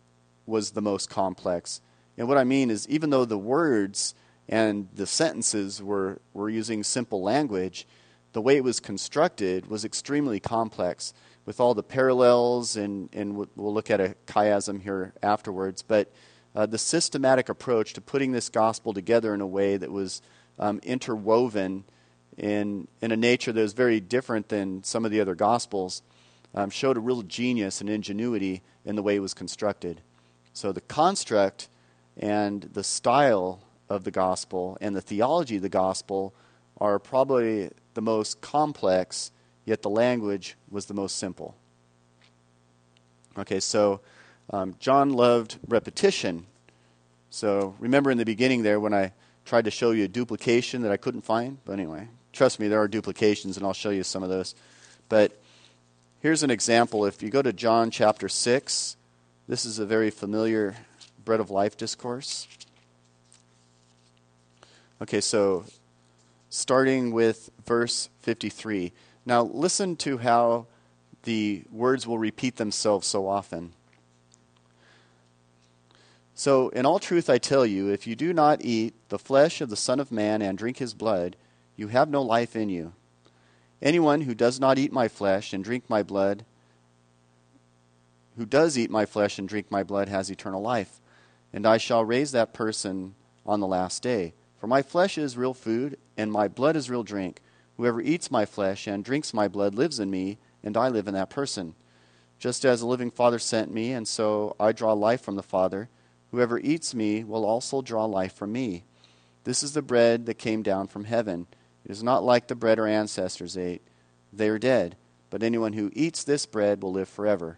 was 0.45 0.71
the 0.71 0.81
most 0.81 1.09
complex. 1.09 1.81
And 2.17 2.27
what 2.27 2.37
I 2.37 2.43
mean 2.43 2.69
is, 2.69 2.87
even 2.89 3.09
though 3.09 3.25
the 3.25 3.37
words 3.37 4.13
and 4.49 4.89
the 4.93 5.07
sentences 5.07 5.81
were, 5.81 6.19
were 6.33 6.49
using 6.49 6.83
simple 6.83 7.21
language, 7.21 7.87
the 8.33 8.41
way 8.41 8.57
it 8.57 8.63
was 8.63 8.79
constructed 8.79 9.67
was 9.67 9.85
extremely 9.85 10.39
complex 10.39 11.13
with 11.45 11.59
all 11.59 11.73
the 11.73 11.83
parallels, 11.83 12.75
and, 12.75 13.09
and 13.13 13.35
we'll 13.35 13.73
look 13.73 13.91
at 13.91 14.01
a 14.01 14.15
chiasm 14.27 14.81
here 14.81 15.13
afterwards. 15.21 15.81
But 15.81 16.11
uh, 16.55 16.65
the 16.65 16.77
systematic 16.77 17.49
approach 17.49 17.93
to 17.93 18.01
putting 18.01 18.31
this 18.31 18.49
gospel 18.49 18.93
together 18.93 19.33
in 19.33 19.41
a 19.41 19.47
way 19.47 19.77
that 19.77 19.91
was 19.91 20.21
um, 20.59 20.79
interwoven 20.83 21.83
in, 22.37 22.87
in 23.01 23.11
a 23.11 23.17
nature 23.17 23.51
that 23.51 23.61
was 23.61 23.73
very 23.73 23.99
different 23.99 24.49
than 24.49 24.83
some 24.83 25.05
of 25.05 25.11
the 25.11 25.21
other 25.21 25.35
gospels 25.35 26.01
um, 26.55 26.69
showed 26.69 26.97
a 26.97 26.99
real 26.99 27.23
genius 27.23 27.81
and 27.81 27.89
ingenuity 27.89 28.61
in 28.85 28.95
the 28.95 29.03
way 29.03 29.15
it 29.15 29.19
was 29.19 29.33
constructed. 29.33 30.01
So 30.53 30.71
the 30.71 30.81
construct 30.81 31.69
and 32.17 32.61
the 32.73 32.83
style 32.83 33.61
of 33.89 34.03
the 34.03 34.11
gospel 34.11 34.77
and 34.81 34.95
the 34.95 35.01
theology 35.01 35.57
of 35.57 35.61
the 35.61 35.69
gospel 35.69 36.33
are 36.79 36.99
probably 36.99 37.71
the 37.93 38.01
most 38.01 38.41
complex, 38.41 39.31
yet 39.65 39.81
the 39.81 39.89
language 39.89 40.55
was 40.69 40.85
the 40.85 40.93
most 40.93 41.17
simple. 41.17 41.55
Okay, 43.37 43.59
so 43.59 44.01
um, 44.49 44.75
John 44.79 45.11
loved 45.11 45.57
repetition. 45.67 46.45
So 47.29 47.75
remember 47.79 48.11
in 48.11 48.17
the 48.17 48.25
beginning 48.25 48.63
there 48.63 48.79
when 48.79 48.93
I 48.93 49.11
tried 49.45 49.65
to 49.65 49.71
show 49.71 49.91
you 49.91 50.05
a 50.05 50.07
duplication 50.07 50.81
that 50.83 50.91
I 50.91 50.97
couldn't 50.97 51.21
find? 51.21 51.57
But 51.65 51.73
anyway, 51.73 52.07
trust 52.31 52.59
me, 52.59 52.67
there 52.67 52.79
are 52.79 52.87
duplications, 52.87 53.57
and 53.57 53.65
I'll 53.65 53.73
show 53.73 53.89
you 53.89 54.03
some 54.03 54.23
of 54.23 54.29
those. 54.29 54.55
But 55.09 55.39
here's 56.21 56.43
an 56.43 56.51
example. 56.51 57.05
If 57.05 57.23
you 57.23 57.29
go 57.29 57.41
to 57.41 57.53
John 57.53 57.91
chapter 57.91 58.29
6, 58.29 58.97
this 59.47 59.65
is 59.65 59.79
a 59.79 59.85
very 59.85 60.09
familiar 60.09 60.75
bread 61.25 61.39
of 61.39 61.49
life 61.49 61.75
discourse. 61.75 62.47
Okay, 65.01 65.21
so 65.21 65.65
starting 66.53 67.11
with 67.11 67.49
verse 67.65 68.09
53. 68.19 68.93
Now, 69.25 69.41
listen 69.41 69.95
to 69.95 70.19
how 70.19 70.67
the 71.23 71.63
words 71.71 72.05
will 72.05 72.19
repeat 72.19 72.57
themselves 72.57 73.07
so 73.07 73.27
often. 73.27 73.73
So, 76.35 76.69
in 76.69 76.85
all 76.85 76.99
truth, 76.99 77.27
I 77.27 77.39
tell 77.39 77.65
you, 77.65 77.89
if 77.89 78.05
you 78.05 78.15
do 78.15 78.33
not 78.33 78.63
eat 78.63 78.93
the 79.09 79.17
flesh 79.17 79.61
of 79.61 79.71
the 79.71 79.75
Son 79.75 79.99
of 79.99 80.11
Man 80.11 80.43
and 80.43 80.55
drink 80.55 80.77
his 80.77 80.93
blood, 80.93 81.37
you 81.75 81.87
have 81.87 82.07
no 82.07 82.21
life 82.21 82.55
in 82.55 82.69
you. 82.69 82.93
Anyone 83.81 84.21
who 84.21 84.35
does 84.35 84.59
not 84.59 84.77
eat 84.77 84.93
my 84.93 85.07
flesh 85.07 85.53
and 85.53 85.63
drink 85.63 85.89
my 85.89 86.03
blood, 86.03 86.45
who 88.37 88.45
does 88.45 88.77
eat 88.77 88.91
my 88.91 89.07
flesh 89.07 89.39
and 89.39 89.49
drink 89.49 89.71
my 89.71 89.81
blood, 89.81 90.07
has 90.07 90.29
eternal 90.29 90.61
life. 90.61 91.01
And 91.51 91.65
I 91.65 91.77
shall 91.77 92.05
raise 92.05 92.31
that 92.31 92.53
person 92.53 93.15
on 93.43 93.59
the 93.59 93.67
last 93.67 94.03
day. 94.03 94.33
For 94.63 94.67
my 94.67 94.81
flesh 94.81 95.17
is 95.17 95.35
real 95.35 95.53
food, 95.53 95.97
and 96.15 96.31
my 96.31 96.47
blood 96.47 96.77
is 96.77 96.89
real 96.89 97.03
drink. 97.03 97.41
Whoever 97.75 97.99
eats 97.99 98.31
my 98.31 98.45
flesh 98.45 98.87
and 98.87 99.03
drinks 99.03 99.33
my 99.33 99.49
blood 99.49 99.75
lives 99.75 99.99
in 99.99 100.09
me, 100.09 100.37
and 100.63 100.77
I 100.77 100.87
live 100.87 101.05
in 101.09 101.13
that 101.15 101.29
person. 101.29 101.75
Just 102.39 102.63
as 102.63 102.79
the 102.79 102.85
living 102.85 103.11
Father 103.11 103.39
sent 103.39 103.73
me, 103.73 103.91
and 103.91 104.07
so 104.07 104.55
I 104.61 104.71
draw 104.71 104.93
life 104.93 105.19
from 105.19 105.35
the 105.35 105.43
Father. 105.43 105.89
Whoever 106.31 106.59
eats 106.59 106.95
me 106.95 107.25
will 107.25 107.43
also 107.43 107.81
draw 107.81 108.05
life 108.05 108.35
from 108.35 108.53
me. 108.53 108.85
This 109.43 109.63
is 109.63 109.73
the 109.73 109.81
bread 109.81 110.27
that 110.27 110.35
came 110.35 110.63
down 110.63 110.87
from 110.87 111.03
heaven. 111.03 111.45
It 111.83 111.91
is 111.91 112.01
not 112.01 112.23
like 112.23 112.47
the 112.47 112.55
bread 112.55 112.79
our 112.79 112.87
ancestors 112.87 113.57
ate. 113.57 113.81
They 114.31 114.47
are 114.47 114.57
dead. 114.57 114.95
But 115.29 115.43
anyone 115.43 115.73
who 115.73 115.91
eats 115.91 116.23
this 116.23 116.45
bread 116.45 116.81
will 116.81 116.93
live 116.93 117.09
forever. 117.09 117.57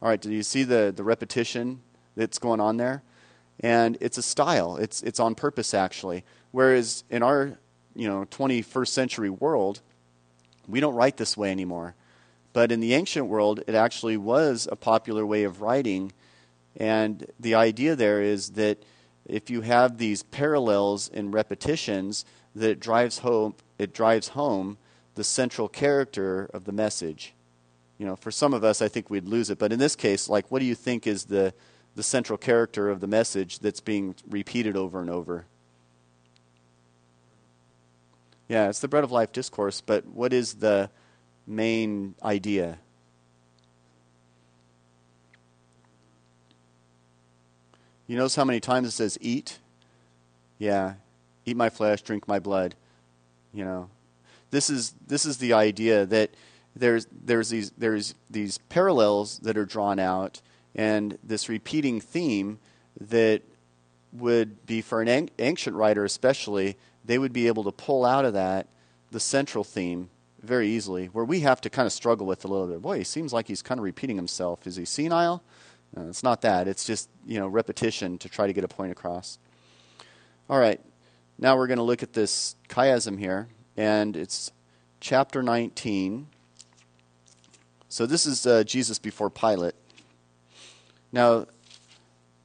All 0.00 0.08
right, 0.08 0.20
do 0.20 0.30
you 0.30 0.44
see 0.44 0.62
the, 0.62 0.92
the 0.94 1.02
repetition 1.02 1.80
that's 2.14 2.38
going 2.38 2.60
on 2.60 2.76
there? 2.76 3.02
And 3.58 3.98
it's 4.00 4.18
a 4.18 4.22
style. 4.22 4.76
It's, 4.76 5.02
it's 5.02 5.18
on 5.18 5.34
purpose, 5.34 5.74
actually. 5.74 6.24
Whereas 6.54 7.02
in 7.10 7.24
our 7.24 7.58
you 7.96 8.06
know, 8.06 8.26
21st 8.30 8.88
century 8.88 9.30
world, 9.30 9.80
we 10.68 10.78
don't 10.78 10.94
write 10.94 11.16
this 11.16 11.36
way 11.36 11.50
anymore. 11.50 11.96
But 12.52 12.70
in 12.70 12.78
the 12.78 12.94
ancient 12.94 13.26
world, 13.26 13.64
it 13.66 13.74
actually 13.74 14.16
was 14.16 14.68
a 14.70 14.76
popular 14.76 15.26
way 15.26 15.42
of 15.42 15.60
writing 15.60 16.12
and 16.76 17.26
the 17.38 17.54
idea 17.54 17.94
there 17.96 18.20
is 18.20 18.50
that 18.50 18.82
if 19.26 19.48
you 19.48 19.62
have 19.62 19.98
these 19.98 20.22
parallels 20.22 21.10
and 21.12 21.32
repetitions, 21.32 22.24
that 22.54 22.70
it 22.70 22.80
drives 22.80 23.18
home 23.18 23.54
it 23.78 23.92
drives 23.92 24.28
home 24.28 24.78
the 25.16 25.24
central 25.24 25.68
character 25.68 26.48
of 26.54 26.64
the 26.64 26.72
message. 26.72 27.34
You 27.98 28.06
know, 28.06 28.16
for 28.16 28.30
some 28.30 28.54
of 28.54 28.62
us, 28.62 28.80
I 28.80 28.88
think 28.88 29.10
we'd 29.10 29.26
lose 29.26 29.50
it, 29.50 29.58
but 29.58 29.72
in 29.72 29.78
this 29.78 29.96
case, 29.96 30.28
like, 30.28 30.50
what 30.50 30.60
do 30.60 30.64
you 30.64 30.74
think 30.74 31.06
is 31.06 31.24
the 31.24 31.52
the 31.96 32.02
central 32.02 32.36
character 32.36 32.90
of 32.90 33.00
the 33.00 33.06
message 33.06 33.60
that's 33.60 33.80
being 33.80 34.16
repeated 34.28 34.76
over 34.76 35.00
and 35.00 35.10
over? 35.10 35.46
Yeah, 38.48 38.68
it's 38.68 38.80
the 38.80 38.88
bread 38.88 39.04
of 39.04 39.12
life 39.12 39.32
discourse, 39.32 39.80
but 39.80 40.06
what 40.06 40.32
is 40.32 40.54
the 40.54 40.90
main 41.46 42.14
idea? 42.22 42.78
You 48.06 48.16
notice 48.16 48.36
how 48.36 48.44
many 48.44 48.60
times 48.60 48.88
it 48.88 48.92
says 48.92 49.16
eat? 49.20 49.58
Yeah. 50.58 50.94
Eat 51.46 51.56
my 51.56 51.70
flesh, 51.70 52.02
drink 52.02 52.28
my 52.28 52.38
blood. 52.38 52.74
You 53.52 53.64
know. 53.64 53.88
This 54.50 54.68
is 54.70 54.94
this 55.06 55.24
is 55.24 55.38
the 55.38 55.52
idea 55.52 56.06
that 56.06 56.30
there's 56.76 57.06
there's 57.10 57.48
these 57.48 57.70
there's 57.78 58.14
these 58.30 58.58
parallels 58.68 59.38
that 59.40 59.56
are 59.56 59.64
drawn 59.64 59.98
out 59.98 60.40
and 60.74 61.18
this 61.24 61.48
repeating 61.48 62.00
theme 62.00 62.58
that 63.00 63.42
would 64.12 64.64
be 64.66 64.80
for 64.80 65.02
an 65.02 65.28
ancient 65.38 65.76
writer 65.76 66.04
especially 66.04 66.76
they 67.04 67.18
would 67.18 67.32
be 67.32 67.46
able 67.46 67.64
to 67.64 67.72
pull 67.72 68.04
out 68.04 68.24
of 68.24 68.32
that 68.34 68.68
the 69.10 69.20
central 69.20 69.64
theme 69.64 70.10
very 70.42 70.68
easily 70.68 71.06
where 71.06 71.24
we 71.24 71.40
have 71.40 71.60
to 71.60 71.70
kind 71.70 71.86
of 71.86 71.92
struggle 71.92 72.26
with 72.26 72.44
a 72.44 72.48
little 72.48 72.66
bit 72.66 72.82
boy 72.82 72.98
he 72.98 73.04
seems 73.04 73.32
like 73.32 73.48
he's 73.48 73.62
kind 73.62 73.78
of 73.78 73.84
repeating 73.84 74.16
himself 74.16 74.66
is 74.66 74.76
he 74.76 74.84
senile 74.84 75.42
it's 75.96 76.22
not 76.22 76.42
that. 76.42 76.66
It's 76.68 76.84
just 76.84 77.08
you 77.26 77.38
know 77.38 77.48
repetition 77.48 78.18
to 78.18 78.28
try 78.28 78.46
to 78.46 78.52
get 78.52 78.64
a 78.64 78.68
point 78.68 78.92
across. 78.92 79.38
All 80.48 80.58
right, 80.58 80.80
now 81.38 81.56
we're 81.56 81.66
going 81.66 81.78
to 81.78 81.84
look 81.84 82.02
at 82.02 82.12
this 82.12 82.56
chiasm 82.68 83.18
here, 83.18 83.48
and 83.76 84.16
it's 84.16 84.52
chapter 85.00 85.42
19. 85.42 86.26
So 87.88 88.06
this 88.06 88.26
is 88.26 88.46
uh, 88.46 88.64
Jesus 88.64 88.98
before 88.98 89.30
Pilate. 89.30 89.74
Now, 91.12 91.46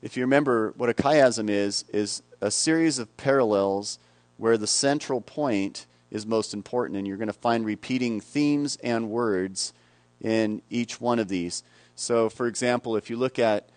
if 0.02 0.16
you 0.16 0.24
remember 0.24 0.74
what 0.78 0.90
a 0.90 0.94
chiasm 0.94 1.50
is, 1.50 1.86
is 1.92 2.22
a 2.40 2.52
series 2.52 3.00
of 3.00 3.18
parallels 3.18 3.98
where 4.40 4.58
the 4.58 4.66
central 4.66 5.20
point 5.20 5.86
is 6.10 6.26
most 6.26 6.54
important, 6.54 6.98
and 6.98 7.06
you're 7.06 7.18
going 7.18 7.28
to 7.28 7.34
find 7.34 7.66
repeating 7.66 8.22
themes 8.22 8.78
and 8.82 9.10
words 9.10 9.74
in 10.22 10.62
each 10.70 11.00
one 11.00 11.20
of 11.20 11.28
these. 11.28 11.62
So, 11.94 12.30
for 12.30 12.48
example, 12.48 12.96
if 12.96 13.10
you 13.10 13.18
look 13.18 13.38
at 13.38 13.70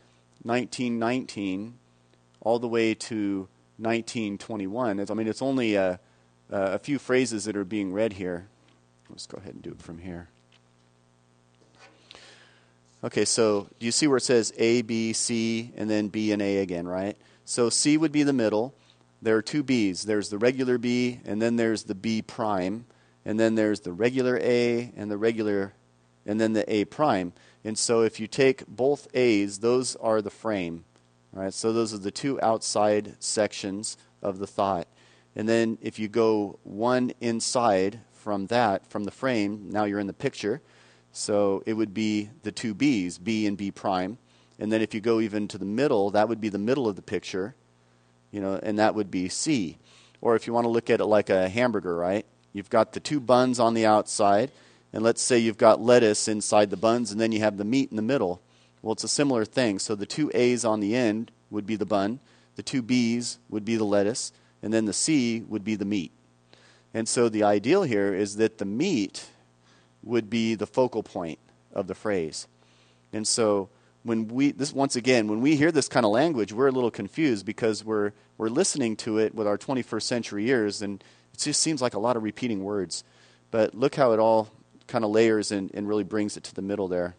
1919 0.45 1.75
all 2.41 2.61
the 2.61 2.69
way 2.69 2.95
to 2.95 3.49
1921, 3.79 5.01
I 5.11 5.15
mean, 5.15 5.27
it's 5.27 5.43
only 5.43 5.75
a, 5.75 5.99
a 6.49 6.79
few 6.79 7.01
phrases 7.01 7.45
that 7.45 7.57
are 7.57 7.65
being 7.65 7.93
read 7.93 8.13
here. 8.15 8.47
Let's 9.11 9.27
go 9.27 9.39
ahead 9.39 9.55
and 9.55 9.63
do 9.63 9.71
it 9.71 9.83
from 9.83 9.99
here. 9.99 10.29
Okay, 13.05 13.25
so 13.25 13.67
do 13.81 13.87
you 13.87 13.91
see 13.91 14.07
where 14.07 14.19
it 14.19 14.23
says 14.23 14.53
A, 14.59 14.83
B, 14.83 15.13
C, 15.13 15.73
and 15.77 15.91
then 15.91 16.07
B 16.07 16.31
and 16.31 16.41
A 16.41 16.59
again, 16.59 16.87
right? 16.87 17.17
So 17.45 17.69
C 17.69 17.97
would 17.97 18.13
be 18.13 18.23
the 18.23 18.33
middle. 18.33 18.75
There 19.23 19.37
are 19.37 19.43
two 19.43 19.63
B's. 19.63 20.03
There's 20.03 20.31
the 20.31 20.39
regular 20.39 20.79
B, 20.79 21.21
and 21.25 21.41
then 21.41 21.55
there's 21.55 21.85
the 21.85 21.95
B 21.95 22.23
prime, 22.23 22.87
and 23.25 23.39
then 23.39 23.55
there's 23.55 23.81
the 23.81 23.93
regular 23.93 24.37
A, 24.43 24.93
and 24.97 25.09
the 25.09 25.17
regular, 25.17 25.75
and 26.27 26.41
then 26.41 26.53
the 26.53 26.71
A 26.73 26.85
prime. 26.87 27.33
And 27.65 27.79
so 27.79 28.03
if 28.03 28.19
you 28.19 28.27
take 28.27 28.67
both 28.67 29.07
A's, 29.15 29.61
those 29.61 29.95
are 29.97 30.21
the 30.21 30.31
frame. 30.31 30.85
Right? 31.33 31.55
So 31.55 31.73
those 31.73 31.95
are 31.95 31.99
the 31.99 32.11
two 32.11 32.41
outside 32.43 33.15
sections 33.21 33.97
of 34.21 34.39
the 34.39 34.47
thought. 34.47 34.89
And 35.35 35.49
then 35.49 35.79
if 35.81 35.99
you 35.99 36.09
go 36.09 36.59
one 36.65 37.13
inside 37.21 38.01
from 38.13 38.47
that, 38.47 38.87
from 38.91 39.05
the 39.05 39.11
frame, 39.11 39.71
now 39.71 39.85
you're 39.85 40.01
in 40.01 40.09
the 40.09 40.13
picture. 40.13 40.61
So 41.13 41.63
it 41.65 41.75
would 41.75 41.95
be 41.95 42.31
the 42.43 42.53
two 42.53 42.75
B's, 42.75 43.19
B 43.19 43.47
and 43.47 43.57
B 43.57 43.71
prime. 43.71 44.19
And 44.59 44.71
then 44.73 44.83
if 44.83 44.95
you 44.95 45.01
go 45.01 45.21
even 45.21 45.49
to 45.49 45.59
the 45.59 45.65
middle, 45.65 46.11
that 46.11 46.29
would 46.29 46.41
be 46.41 46.49
the 46.49 46.59
middle 46.59 46.89
of 46.89 46.97
the 46.97 47.03
picture, 47.03 47.55
you 48.33 48.41
know, 48.41 48.59
and 48.61 48.79
that 48.81 48.97
would 48.97 49.11
be 49.11 49.29
C. 49.29 49.79
Or 50.21 50.35
if 50.35 50.47
you 50.47 50.53
want 50.53 50.65
to 50.65 50.71
look 50.71 50.91
at 50.91 51.01
it 51.01 51.05
like 51.05 51.31
a 51.31 51.49
hamburger, 51.49 51.97
right? 51.97 52.27
You've 52.53 52.71
got 52.71 52.93
the 52.93 53.01
two 53.01 53.21
buns 53.21 53.61
on 53.61 53.75
the 53.75 53.87
outside, 53.87 54.51
and 54.93 55.05
let's 55.05 55.23
say 55.23 55.39
you've 55.39 55.59
got 55.59 55.81
lettuce 55.81 56.27
inside 56.27 56.71
the 56.71 56.77
buns, 56.77 57.13
and 57.13 57.21
then 57.21 57.33
you 57.33 57.41
have 57.41 57.57
the 57.57 57.65
meat 57.65 57.91
in 57.91 57.97
the 57.97 58.03
middle. 58.03 58.41
Well, 58.83 58.93
it's 58.93 59.05
a 59.05 59.09
similar 59.09 59.45
thing. 59.45 59.79
So 59.79 59.95
the 59.95 60.07
two 60.07 60.31
A's 60.35 60.65
on 60.65 60.81
the 60.81 60.97
end 60.97 61.31
would 61.51 61.67
be 61.67 61.77
the 61.77 61.87
bun, 61.87 62.19
the 62.57 62.63
two 62.63 62.83
B's 62.83 63.39
would 63.49 63.65
be 63.65 63.77
the 63.77 63.85
lettuce, 63.85 64.33
and 64.63 64.73
then 64.73 64.87
the 64.87 64.93
C 64.93 65.45
would 65.49 65.65
be 65.65 65.77
the 65.77 65.85
meat. 65.85 66.11
And 66.95 67.09
so 67.09 67.29
the 67.29 67.43
ideal 67.43 67.85
here 67.85 68.15
is 68.15 68.37
that 68.37 68.59
the 68.59 68.65
meat 68.65 69.27
would 70.03 70.29
be 70.29 70.55
the 70.55 70.67
focal 70.67 71.03
point 71.03 71.39
of 71.73 71.87
the 71.87 71.95
phrase. 71.95 72.47
And 73.13 73.27
so 73.27 73.69
when 74.05 74.29
we 74.29 74.51
this 74.53 74.73
once 74.73 74.97
again 74.97 75.29
when 75.29 75.41
we 75.41 75.57
hear 75.57 75.71
this 75.73 75.89
kind 75.89 76.05
of 76.05 76.13
language 76.13 76.53
we're 76.53 76.69
a 76.69 76.73
little 76.73 76.91
confused 76.91 77.47
because 77.47 77.85
we're 77.85 78.13
we're 78.39 78.49
listening 78.49 78.97
to 78.97 79.19
it 79.19 79.35
with 79.35 79.47
our 79.47 79.59
21st 79.59 80.03
century 80.03 80.49
ears 80.49 80.83
and 80.83 81.03
it 81.33 81.39
just 81.39 81.61
seems 81.61 81.81
like 81.81 81.95
a 81.95 81.99
lot 81.99 82.17
of 82.17 82.23
repeating 82.23 82.65
words 82.65 83.05
but 83.51 83.75
look 83.75 83.95
how 83.95 84.13
it 84.13 84.19
all 84.19 84.49
kind 84.87 85.05
of 85.05 85.11
layers 85.11 85.53
and, 85.53 85.71
and 85.75 85.89
really 85.89 86.05
brings 86.05 86.37
it 86.37 86.43
to 86.43 86.55
the 86.55 86.63
middle 86.63 86.89
there 86.89 87.15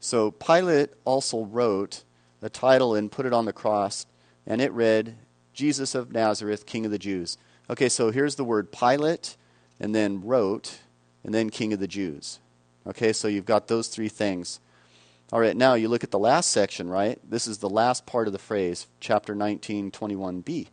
so 0.00 0.30
pilate 0.30 0.90
also 1.04 1.44
wrote 1.44 2.02
a 2.42 2.48
title 2.48 2.94
and 2.94 3.10
put 3.10 3.26
it 3.26 3.32
on 3.32 3.44
the 3.44 3.52
cross 3.52 4.06
and 4.46 4.60
it 4.60 4.72
read 4.72 5.16
jesus 5.52 5.94
of 5.94 6.12
nazareth 6.12 6.66
king 6.66 6.84
of 6.84 6.90
the 6.90 6.98
jews 6.98 7.36
okay 7.68 7.88
so 7.88 8.10
here's 8.10 8.36
the 8.36 8.44
word 8.44 8.72
pilate 8.72 9.36
and 9.78 9.94
then 9.94 10.22
wrote 10.22 10.78
and 11.26 11.34
then 11.34 11.50
King 11.50 11.72
of 11.72 11.80
the 11.80 11.88
Jews. 11.88 12.38
Okay, 12.86 13.12
so 13.12 13.26
you've 13.26 13.44
got 13.44 13.66
those 13.66 13.88
three 13.88 14.08
things. 14.08 14.60
All 15.32 15.40
right, 15.40 15.56
now 15.56 15.74
you 15.74 15.88
look 15.88 16.04
at 16.04 16.12
the 16.12 16.20
last 16.20 16.52
section, 16.52 16.88
right? 16.88 17.18
This 17.28 17.48
is 17.48 17.58
the 17.58 17.68
last 17.68 18.06
part 18.06 18.28
of 18.28 18.32
the 18.32 18.38
phrase, 18.38 18.86
chapter 19.00 19.34
19, 19.34 19.90
21b. 19.90 20.68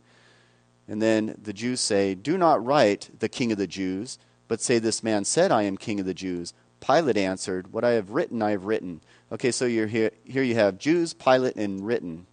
And 0.86 1.02
then 1.02 1.36
the 1.42 1.52
Jews 1.52 1.80
say, 1.80 2.14
Do 2.14 2.38
not 2.38 2.64
write 2.64 3.10
the 3.18 3.28
King 3.28 3.50
of 3.50 3.58
the 3.58 3.66
Jews, 3.66 4.16
but 4.46 4.60
say, 4.60 4.78
This 4.78 5.02
man 5.02 5.24
said, 5.24 5.50
I 5.50 5.62
am 5.62 5.76
King 5.76 5.98
of 5.98 6.06
the 6.06 6.14
Jews. 6.14 6.52
Pilate 6.78 7.16
answered, 7.16 7.72
What 7.72 7.82
I 7.82 7.92
have 7.92 8.10
written, 8.10 8.42
I 8.42 8.52
have 8.52 8.64
written. 8.64 9.00
Okay, 9.32 9.50
so 9.50 9.64
you're 9.64 9.88
here, 9.88 10.12
here 10.22 10.44
you 10.44 10.54
have 10.54 10.78
Jews, 10.78 11.14
Pilate, 11.14 11.56
and 11.56 11.84
written, 11.84 12.26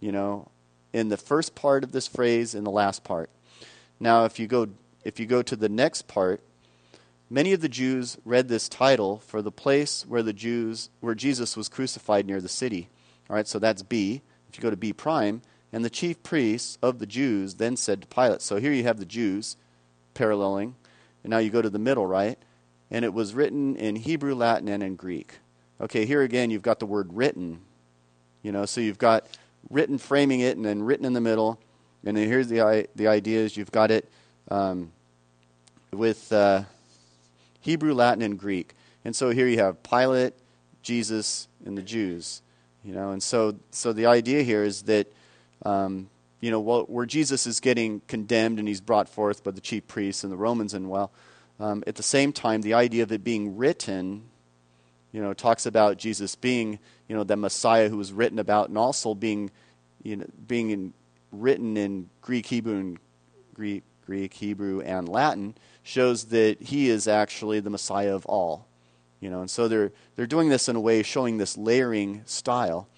you 0.00 0.10
know, 0.10 0.48
in 0.92 1.10
the 1.10 1.16
first 1.16 1.54
part 1.54 1.84
of 1.84 1.92
this 1.92 2.08
phrase 2.08 2.56
and 2.56 2.66
the 2.66 2.70
last 2.70 3.04
part. 3.04 3.30
Now, 4.00 4.24
if 4.24 4.40
you 4.40 4.48
go, 4.48 4.68
if 5.04 5.20
you 5.20 5.26
go 5.26 5.42
to 5.42 5.54
the 5.54 5.68
next 5.68 6.08
part, 6.08 6.40
Many 7.32 7.54
of 7.54 7.62
the 7.62 7.68
Jews 7.70 8.18
read 8.26 8.48
this 8.48 8.68
title 8.68 9.22
for 9.26 9.40
the 9.40 9.50
place 9.50 10.04
where 10.06 10.22
the 10.22 10.34
Jews 10.34 10.90
where 11.00 11.14
Jesus 11.14 11.56
was 11.56 11.70
crucified 11.70 12.26
near 12.26 12.42
the 12.42 12.46
city. 12.46 12.90
All 13.30 13.36
right, 13.36 13.48
so 13.48 13.58
that's 13.58 13.82
B. 13.82 14.20
If 14.50 14.58
you 14.58 14.62
go 14.62 14.68
to 14.68 14.76
B 14.76 14.92
prime, 14.92 15.40
and 15.72 15.82
the 15.82 15.88
chief 15.88 16.22
priests 16.22 16.76
of 16.82 16.98
the 16.98 17.06
Jews 17.06 17.54
then 17.54 17.78
said 17.78 18.02
to 18.02 18.06
Pilate. 18.06 18.42
So 18.42 18.56
here 18.56 18.74
you 18.74 18.82
have 18.82 18.98
the 18.98 19.06
Jews 19.06 19.56
paralleling, 20.12 20.74
and 21.24 21.30
now 21.30 21.38
you 21.38 21.48
go 21.48 21.62
to 21.62 21.70
the 21.70 21.78
middle, 21.78 22.06
right? 22.06 22.38
And 22.90 23.02
it 23.02 23.14
was 23.14 23.32
written 23.32 23.76
in 23.76 23.96
Hebrew, 23.96 24.34
Latin, 24.34 24.68
and 24.68 24.82
in 24.82 24.94
Greek. 24.96 25.38
Okay, 25.80 26.04
here 26.04 26.20
again 26.20 26.50
you've 26.50 26.60
got 26.60 26.80
the 26.80 26.86
word 26.86 27.14
written. 27.14 27.62
You 28.42 28.52
know, 28.52 28.66
so 28.66 28.82
you've 28.82 28.98
got 28.98 29.24
written 29.70 29.96
framing 29.96 30.40
it, 30.40 30.58
and 30.58 30.66
then 30.66 30.82
written 30.82 31.06
in 31.06 31.14
the 31.14 31.20
middle. 31.22 31.58
And 32.04 32.14
then 32.14 32.28
here's 32.28 32.48
the 32.48 32.88
the 32.94 33.06
idea: 33.06 33.40
is 33.40 33.56
you've 33.56 33.72
got 33.72 33.90
it 33.90 34.06
um, 34.50 34.92
with. 35.94 36.30
Uh, 36.30 36.64
Hebrew, 37.62 37.94
Latin, 37.94 38.22
and 38.22 38.38
Greek. 38.38 38.74
And 39.04 39.16
so 39.16 39.30
here 39.30 39.46
you 39.46 39.58
have 39.58 39.82
Pilate, 39.82 40.34
Jesus, 40.82 41.48
and 41.64 41.78
the 41.78 41.82
Jews. 41.82 42.42
You 42.84 42.92
know, 42.92 43.10
and 43.10 43.22
so 43.22 43.56
so 43.70 43.92
the 43.92 44.06
idea 44.06 44.42
here 44.42 44.64
is 44.64 44.82
that 44.82 45.10
um, 45.64 46.10
you 46.40 46.50
know 46.50 46.60
where 46.60 47.06
Jesus 47.06 47.46
is 47.46 47.60
getting 47.60 48.02
condemned 48.08 48.58
and 48.58 48.66
he's 48.66 48.80
brought 48.80 49.08
forth 49.08 49.44
by 49.44 49.52
the 49.52 49.60
chief 49.60 49.86
priests 49.86 50.24
and 50.24 50.32
the 50.32 50.36
Romans, 50.36 50.74
and 50.74 50.90
well, 50.90 51.12
um, 51.60 51.84
at 51.86 51.94
the 51.94 52.02
same 52.02 52.32
time, 52.32 52.62
the 52.62 52.74
idea 52.74 53.04
of 53.04 53.12
it 53.12 53.22
being 53.22 53.56
written, 53.56 54.24
you 55.12 55.22
know, 55.22 55.32
talks 55.32 55.64
about 55.64 55.96
Jesus 55.96 56.34
being 56.34 56.80
you 57.08 57.14
know 57.14 57.22
the 57.22 57.36
Messiah 57.36 57.88
who 57.88 57.96
was 57.96 58.12
written 58.12 58.40
about, 58.40 58.68
and 58.68 58.76
also 58.76 59.14
being 59.14 59.52
you 60.02 60.16
know 60.16 60.26
being 60.48 60.70
in, 60.70 60.92
written 61.30 61.76
in 61.76 62.10
Greek, 62.20 62.46
Hebrew, 62.46 62.76
and 62.76 62.98
Greek, 63.54 63.84
Greek, 64.04 64.34
Hebrew, 64.34 64.80
and 64.80 65.08
Latin 65.08 65.54
shows 65.82 66.26
that 66.26 66.60
he 66.62 66.88
is 66.88 67.08
actually 67.08 67.60
the 67.60 67.70
Messiah 67.70 68.14
of 68.14 68.26
all. 68.26 68.66
You 69.20 69.30
know, 69.30 69.40
and 69.40 69.50
so 69.50 69.68
they're 69.68 69.92
they're 70.16 70.26
doing 70.26 70.48
this 70.48 70.68
in 70.68 70.76
a 70.76 70.80
way 70.80 71.02
showing 71.02 71.38
this 71.38 71.56
layering 71.56 72.22
style. 72.26 72.88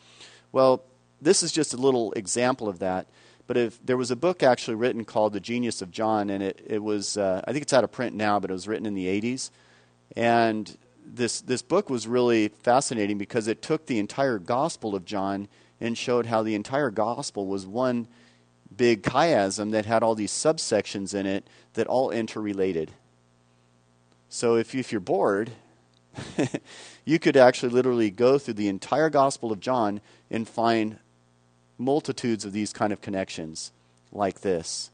Well, 0.53 0.83
this 1.21 1.43
is 1.43 1.53
just 1.53 1.75
a 1.75 1.77
little 1.77 2.13
example 2.13 2.69
of 2.69 2.79
that. 2.79 3.07
But 3.47 3.57
if 3.59 3.85
there 3.85 3.97
was 3.97 4.11
a 4.11 4.17
book 4.17 4.43
actually 4.43 4.77
written 4.77 5.05
called 5.05 5.35
The 5.35 5.41
Genius 5.41 5.83
of 5.83 5.91
John, 5.91 6.31
and 6.31 6.43
it, 6.43 6.65
it 6.67 6.83
was 6.83 7.17
uh, 7.19 7.43
I 7.47 7.53
think 7.53 7.63
it's 7.63 7.73
out 7.73 7.85
of 7.85 7.93
print 7.93 8.17
now, 8.17 8.41
but 8.41 8.51
it 8.51 8.55
was 8.55 8.67
written 8.67 8.87
in 8.87 8.95
the 8.95 9.07
80s. 9.07 9.51
And 10.17 10.77
this 11.05 11.41
this 11.43 11.61
book 11.61 11.91
was 11.91 12.07
really 12.07 12.49
fascinating 12.49 13.19
because 13.19 13.47
it 13.47 13.61
took 13.61 13.87
the 13.87 13.99
entire 13.99 14.39
Gospel 14.39 14.95
of 14.95 15.05
John 15.05 15.49
and 15.81 15.99
showed 15.99 16.27
how 16.27 16.43
the 16.43 16.55
entire 16.55 16.91
Gospel 16.91 17.47
was 17.47 17.67
one 17.67 18.09
big 18.75 19.03
chiasm 19.03 19.73
that 19.73 19.87
had 19.87 20.03
all 20.03 20.15
these 20.15 20.33
subsections 20.33 21.15
in 21.15 21.27
it 21.27 21.47
that 21.75 21.87
all 21.87 22.11
interrelated. 22.11 22.91
So 24.29 24.57
if, 24.57 24.75
if 24.75 24.91
you're 24.91 25.01
bored, 25.01 25.53
you 27.05 27.19
could 27.19 27.37
actually 27.37 27.71
literally 27.71 28.11
go 28.11 28.39
through 28.39 28.55
the 28.55 28.69
entire 28.69 29.11
Gospel 29.11 29.53
of 29.53 29.61
John 29.61 30.01
and 30.31 30.49
find 30.49 30.99
multitudes 31.79 32.45
of 32.45 32.53
these 32.53 32.73
kind 32.73 32.93
of 32.93 33.01
connections 33.01 33.73
like 34.13 34.41
this. 34.41 34.91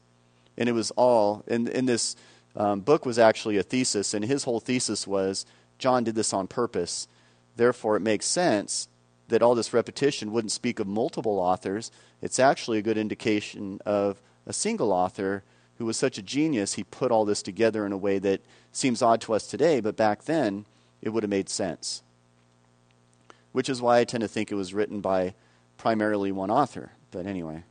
And 0.57 0.67
it 0.67 0.73
was 0.73 0.91
all, 0.91 1.43
and, 1.47 1.69
and 1.69 1.87
this 1.87 2.15
um, 2.55 2.81
book 2.81 3.05
was 3.05 3.17
actually 3.17 3.57
a 3.57 3.63
thesis, 3.63 4.13
and 4.13 4.25
his 4.25 4.43
whole 4.43 4.59
thesis 4.59 5.07
was 5.07 5.45
John 5.77 6.03
did 6.03 6.15
this 6.15 6.33
on 6.33 6.47
purpose. 6.47 7.07
Therefore, 7.55 7.95
it 7.95 8.01
makes 8.01 8.25
sense 8.25 8.87
that 9.29 9.41
all 9.41 9.55
this 9.55 9.73
repetition 9.73 10.31
wouldn't 10.31 10.51
speak 10.51 10.79
of 10.79 10.87
multiple 10.87 11.39
authors. 11.39 11.91
It's 12.21 12.39
actually 12.39 12.79
a 12.79 12.83
good 12.83 12.97
indication 12.97 13.79
of 13.85 14.21
a 14.45 14.53
single 14.53 14.91
author 14.91 15.43
who 15.81 15.87
was 15.87 15.97
such 15.97 16.19
a 16.19 16.21
genius, 16.21 16.75
he 16.75 16.83
put 16.83 17.11
all 17.11 17.25
this 17.25 17.41
together 17.41 17.87
in 17.87 17.91
a 17.91 17.97
way 17.97 18.19
that 18.19 18.39
seems 18.71 19.01
odd 19.01 19.19
to 19.19 19.33
us 19.33 19.47
today, 19.47 19.79
but 19.79 19.97
back 19.97 20.25
then 20.25 20.63
it 21.01 21.09
would 21.09 21.23
have 21.23 21.29
made 21.31 21.49
sense. 21.49 22.03
Which 23.51 23.67
is 23.67 23.81
why 23.81 23.97
I 23.97 24.03
tend 24.03 24.21
to 24.21 24.27
think 24.27 24.51
it 24.51 24.55
was 24.55 24.75
written 24.75 25.01
by 25.01 25.33
primarily 25.79 26.31
one 26.31 26.51
author. 26.51 26.91
But 27.09 27.25
anyway. 27.25 27.63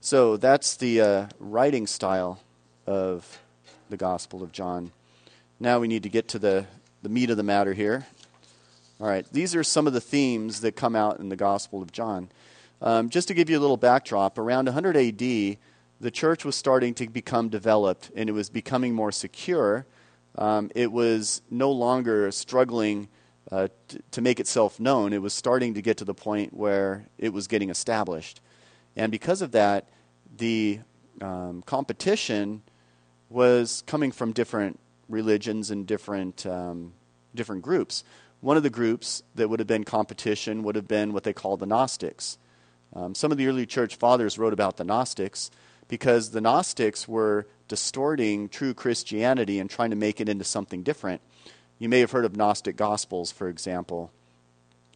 So 0.00 0.38
that's 0.38 0.76
the 0.76 1.02
uh, 1.02 1.26
writing 1.38 1.86
style 1.86 2.40
of 2.86 3.38
the 3.90 3.98
Gospel 3.98 4.42
of 4.42 4.50
John. 4.50 4.92
Now 5.60 5.78
we 5.78 5.88
need 5.88 6.04
to 6.04 6.08
get 6.08 6.28
to 6.28 6.38
the, 6.38 6.64
the 7.02 7.10
meat 7.10 7.28
of 7.28 7.36
the 7.36 7.42
matter 7.42 7.74
here. 7.74 8.06
All 8.98 9.08
right, 9.08 9.26
these 9.30 9.54
are 9.54 9.62
some 9.62 9.86
of 9.86 9.92
the 9.92 10.00
themes 10.00 10.62
that 10.62 10.74
come 10.74 10.96
out 10.96 11.20
in 11.20 11.28
the 11.28 11.36
Gospel 11.36 11.82
of 11.82 11.92
John. 11.92 12.30
um, 12.80 13.10
just 13.10 13.28
to 13.28 13.34
give 13.34 13.50
you 13.50 13.58
a 13.58 13.60
little 13.60 13.76
backdrop, 13.76 14.38
around 14.38 14.64
100 14.64 14.96
AD, 14.96 15.58
the 16.00 16.10
church 16.10 16.44
was 16.44 16.56
starting 16.56 16.94
to 16.94 17.08
become 17.08 17.48
developed 17.48 18.10
and 18.14 18.28
it 18.28 18.32
was 18.32 18.50
becoming 18.50 18.94
more 18.94 19.12
secure. 19.12 19.86
Um, 20.36 20.70
it 20.74 20.92
was 20.92 21.42
no 21.50 21.70
longer 21.70 22.30
struggling 22.30 23.08
uh, 23.50 23.68
t- 23.88 24.00
to 24.10 24.20
make 24.20 24.40
itself 24.40 24.78
known. 24.78 25.12
It 25.12 25.22
was 25.22 25.32
starting 25.32 25.74
to 25.74 25.82
get 25.82 25.96
to 25.98 26.04
the 26.04 26.14
point 26.14 26.52
where 26.52 27.06
it 27.16 27.32
was 27.32 27.46
getting 27.46 27.70
established. 27.70 28.40
And 28.96 29.10
because 29.10 29.40
of 29.40 29.52
that, 29.52 29.88
the 30.36 30.80
um, 31.20 31.62
competition 31.62 32.62
was 33.30 33.82
coming 33.86 34.12
from 34.12 34.32
different 34.32 34.78
religions 35.08 35.70
and 35.70 35.86
different, 35.86 36.44
um, 36.46 36.92
different 37.34 37.62
groups. 37.62 38.04
One 38.40 38.56
of 38.56 38.62
the 38.62 38.70
groups 38.70 39.22
that 39.34 39.48
would 39.48 39.60
have 39.60 39.66
been 39.66 39.84
competition 39.84 40.62
would 40.64 40.76
have 40.76 40.88
been 40.88 41.12
what 41.12 41.24
they 41.24 41.32
call 41.32 41.56
the 41.56 41.66
Gnostics. 41.66 42.38
Um, 42.92 43.14
some 43.14 43.32
of 43.32 43.38
the 43.38 43.46
early 43.46 43.66
church 43.66 43.96
fathers 43.96 44.38
wrote 44.38 44.52
about 44.52 44.76
the 44.76 44.84
Gnostics 44.84 45.50
because 45.88 46.30
the 46.30 46.40
Gnostics 46.40 47.06
were 47.06 47.46
distorting 47.68 48.48
true 48.48 48.74
Christianity 48.74 49.58
and 49.58 49.68
trying 49.68 49.90
to 49.90 49.96
make 49.96 50.20
it 50.20 50.28
into 50.28 50.44
something 50.44 50.82
different. 50.82 51.20
You 51.78 51.88
may 51.88 52.00
have 52.00 52.12
heard 52.12 52.24
of 52.24 52.36
Gnostic 52.36 52.76
Gospels, 52.76 53.30
for 53.30 53.48
example. 53.48 54.10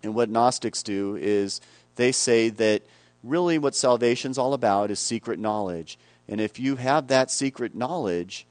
And 0.02 0.14
what 0.14 0.30
Gnostics 0.30 0.82
do 0.82 1.16
is 1.16 1.60
they 1.96 2.12
say 2.12 2.48
that 2.48 2.82
really 3.22 3.58
what 3.58 3.74
salvation's 3.74 4.38
all 4.38 4.54
about 4.54 4.90
is 4.90 4.98
secret 4.98 5.38
knowledge. 5.38 5.98
And 6.28 6.40
if 6.40 6.58
you 6.58 6.76
have 6.76 7.08
that 7.08 7.30
secret 7.30 7.74
knowledge, 7.74 8.46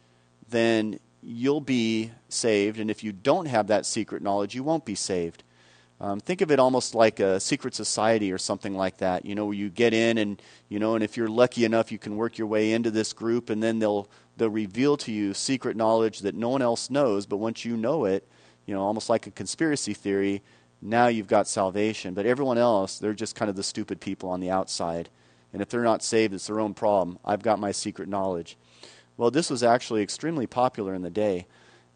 then 0.50 1.00
you'll 1.24 1.62
be 1.62 2.12
saved. 2.28 2.80
And 2.80 2.92
if 2.92 3.04
you 3.04 3.12
don't 3.12 3.48
have 3.48 3.68
that 3.68 3.86
secret 3.86 4.22
knowledge, 4.22 4.54
you 4.54 4.64
won't 4.64 4.86
be 4.86 4.96
saved. 4.96 5.44
Um, 6.02 6.20
think 6.22 6.40
of 6.42 6.50
it 6.50 6.60
almost 6.60 6.96
like 6.96 7.20
a 7.20 7.40
secret 7.40 7.76
society 7.76 8.32
or 8.32 8.38
something 8.38 8.74
like 8.74 8.98
that. 8.98 9.26
You 9.26 9.36
know, 9.36 9.46
where 9.46 9.56
you 9.56 9.70
get 9.70 9.94
in 9.94 10.18
and 10.18 10.42
you 10.70 10.80
know, 10.80 10.96
and 10.96 11.04
if 11.04 11.18
you're 11.18 11.28
lucky 11.28 11.66
enough, 11.66 11.92
you 11.92 12.00
can 12.00 12.16
work 12.16 12.38
your 12.38 12.48
way 12.48 12.72
into 12.72 12.90
this 12.90 13.12
group, 13.12 13.50
and 13.50 13.62
then 13.62 13.80
they'll 13.80 14.10
they'll 14.38 14.50
reveal 14.50 14.96
to 14.98 15.12
you 15.12 15.34
secret 15.34 15.76
knowledge 15.76 16.20
that 16.20 16.36
no 16.36 16.50
one 16.50 16.62
else 16.62 16.90
knows. 16.90 17.26
But 17.26 17.38
once 17.38 17.66
you 17.66 17.76
know 17.76 18.06
it, 18.06 18.28
you 18.66 18.74
know, 18.74 18.82
almost 18.82 19.10
like 19.10 19.28
a 19.28 19.32
conspiracy 19.32 19.94
theory, 19.94 20.42
now 20.82 21.08
you've 21.08 21.28
got 21.28 21.48
salvation. 21.48 22.14
But 22.14 22.26
everyone 22.26 22.58
else, 22.58 22.98
they're 22.98 23.14
just 23.14 23.36
kind 23.36 23.50
of 23.50 23.56
the 23.56 23.64
stupid 23.64 24.00
people 24.00 24.30
on 24.30 24.40
the 24.40 24.52
outside. 24.52 25.10
And 25.52 25.62
if 25.62 25.70
they're 25.70 25.84
not 25.84 26.04
saved, 26.04 26.34
it's 26.34 26.48
their 26.48 26.60
own 26.60 26.74
problem. 26.74 27.20
I've 27.26 27.42
got 27.42 27.60
my 27.60 27.72
secret 27.72 28.08
knowledge. 28.08 28.58
Well, 29.18 29.32
this 29.32 29.50
was 29.50 29.64
actually 29.64 30.02
extremely 30.02 30.48
popular 30.48 30.94
in 30.94 31.02
the 31.02 31.10
day. 31.10 31.48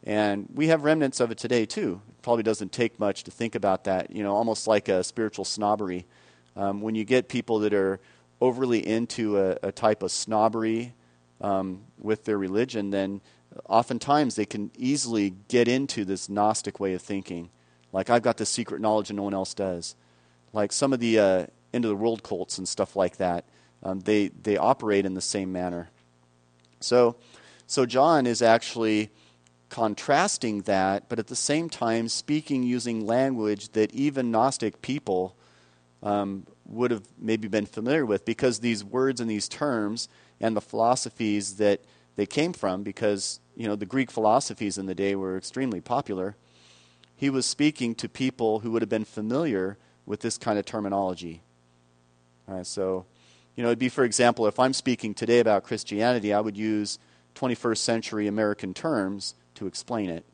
And 0.06 0.48
we 0.54 0.68
have 0.68 0.84
remnants 0.84 1.20
of 1.20 1.32
it 1.32 1.38
today, 1.38 1.66
too. 1.66 2.02
It 2.10 2.22
probably 2.22 2.44
doesn't 2.44 2.72
take 2.72 3.00
much 3.00 3.24
to 3.24 3.32
think 3.32 3.56
about 3.56 3.86
that, 3.86 4.14
you 4.14 4.22
know, 4.22 4.36
almost 4.36 4.68
like 4.68 4.90
a 4.90 5.04
spiritual 5.04 5.46
snobbery. 5.46 6.06
Um, 6.56 6.82
when 6.82 6.94
you 6.94 7.06
get 7.06 7.30
people 7.30 7.60
that 7.60 7.74
are 7.74 8.00
overly 8.42 8.86
into 8.86 9.40
a, 9.40 9.58
a 9.64 9.72
type 9.72 10.04
of 10.04 10.12
snobbery 10.12 10.94
um, 11.40 11.84
with 11.98 12.26
their 12.26 12.38
religion, 12.38 12.90
then 12.90 13.22
oftentimes 13.70 14.36
they 14.36 14.46
can 14.46 14.72
easily 14.78 15.36
get 15.48 15.68
into 15.68 16.04
this 16.04 16.28
Gnostic 16.28 16.80
way 16.80 16.94
of 16.94 17.02
thinking. 17.02 17.50
Like, 17.94 18.10
I've 18.10 18.24
got 18.24 18.38
this 18.38 18.50
secret 18.50 18.82
knowledge 18.82 19.10
and 19.10 19.18
no 19.18 19.24
one 19.24 19.34
else 19.34 19.54
does. 19.54 19.96
Like 20.52 20.74
some 20.74 20.92
of 20.92 21.00
the 21.00 21.20
uh, 21.20 21.46
end 21.74 21.86
of 21.86 21.90
the 21.90 21.96
world 21.96 22.24
cults 22.24 22.58
and 22.58 22.68
stuff 22.68 22.96
like 22.96 23.18
that, 23.18 23.46
um, 23.82 24.02
they, 24.02 24.28
they 24.28 24.58
operate 24.58 25.06
in 25.06 25.14
the 25.14 25.22
same 25.22 25.52
manner. 25.52 25.90
So, 26.80 27.16
so 27.68 27.86
John 27.86 28.28
is 28.28 28.42
actually 28.42 29.10
contrasting 29.74 30.62
that, 30.62 31.10
but 31.10 31.18
at 31.18 31.26
the 31.26 31.36
same 31.36 31.68
time 31.68 32.08
speaking 32.08 32.62
using 32.62 33.08
language 33.08 33.70
that 33.70 33.92
even 33.92 34.30
Gnostic 34.30 34.84
people 34.84 35.36
um, 36.04 36.46
would 36.68 36.92
have 36.92 37.02
maybe 37.18 37.48
been 37.48 37.66
familiar 37.66 38.06
with 38.06 38.24
because 38.24 38.60
these 38.60 38.84
words 38.84 39.20
and 39.20 39.28
these 39.28 39.50
terms 39.50 40.10
and 40.40 40.56
the 40.56 40.62
philosophies 40.62 41.56
that 41.56 41.82
they 42.16 42.28
came 42.28 42.54
from, 42.54 42.84
because 42.84 43.40
you 43.56 43.68
know 43.68 43.76
the 43.76 43.88
Greek 43.88 44.12
philosophies 44.12 44.78
in 44.78 44.86
the 44.86 44.94
day 44.94 45.16
were 45.16 45.38
extremely 45.38 45.82
popular. 45.82 46.36
He 47.16 47.32
was 47.32 47.48
speaking 47.48 47.96
to 47.96 48.08
people 48.08 48.60
who 48.60 48.70
would 48.70 48.84
have 48.84 48.90
been 48.90 49.06
familiar 49.06 49.80
with 50.06 50.20
this 50.20 50.38
kind 50.38 50.60
of 50.60 50.66
terminology. 50.66 51.42
All 52.48 52.58
right, 52.58 52.68
so 52.68 53.08
you 53.56 53.64
know, 53.64 53.70
it'd 53.70 53.80
be, 53.80 53.90
for 53.90 54.04
example, 54.04 54.46
if 54.46 54.60
I'm 54.60 54.74
speaking 54.74 55.16
today 55.16 55.40
about 55.40 55.64
Christianity, 55.64 56.32
I 56.32 56.42
would 56.42 56.58
use 56.58 57.00
21st 57.34 57.78
century 57.78 58.28
American 58.28 58.76
terms 58.76 59.34
to 59.56 59.68
explain 59.68 60.10
it. 60.10 60.26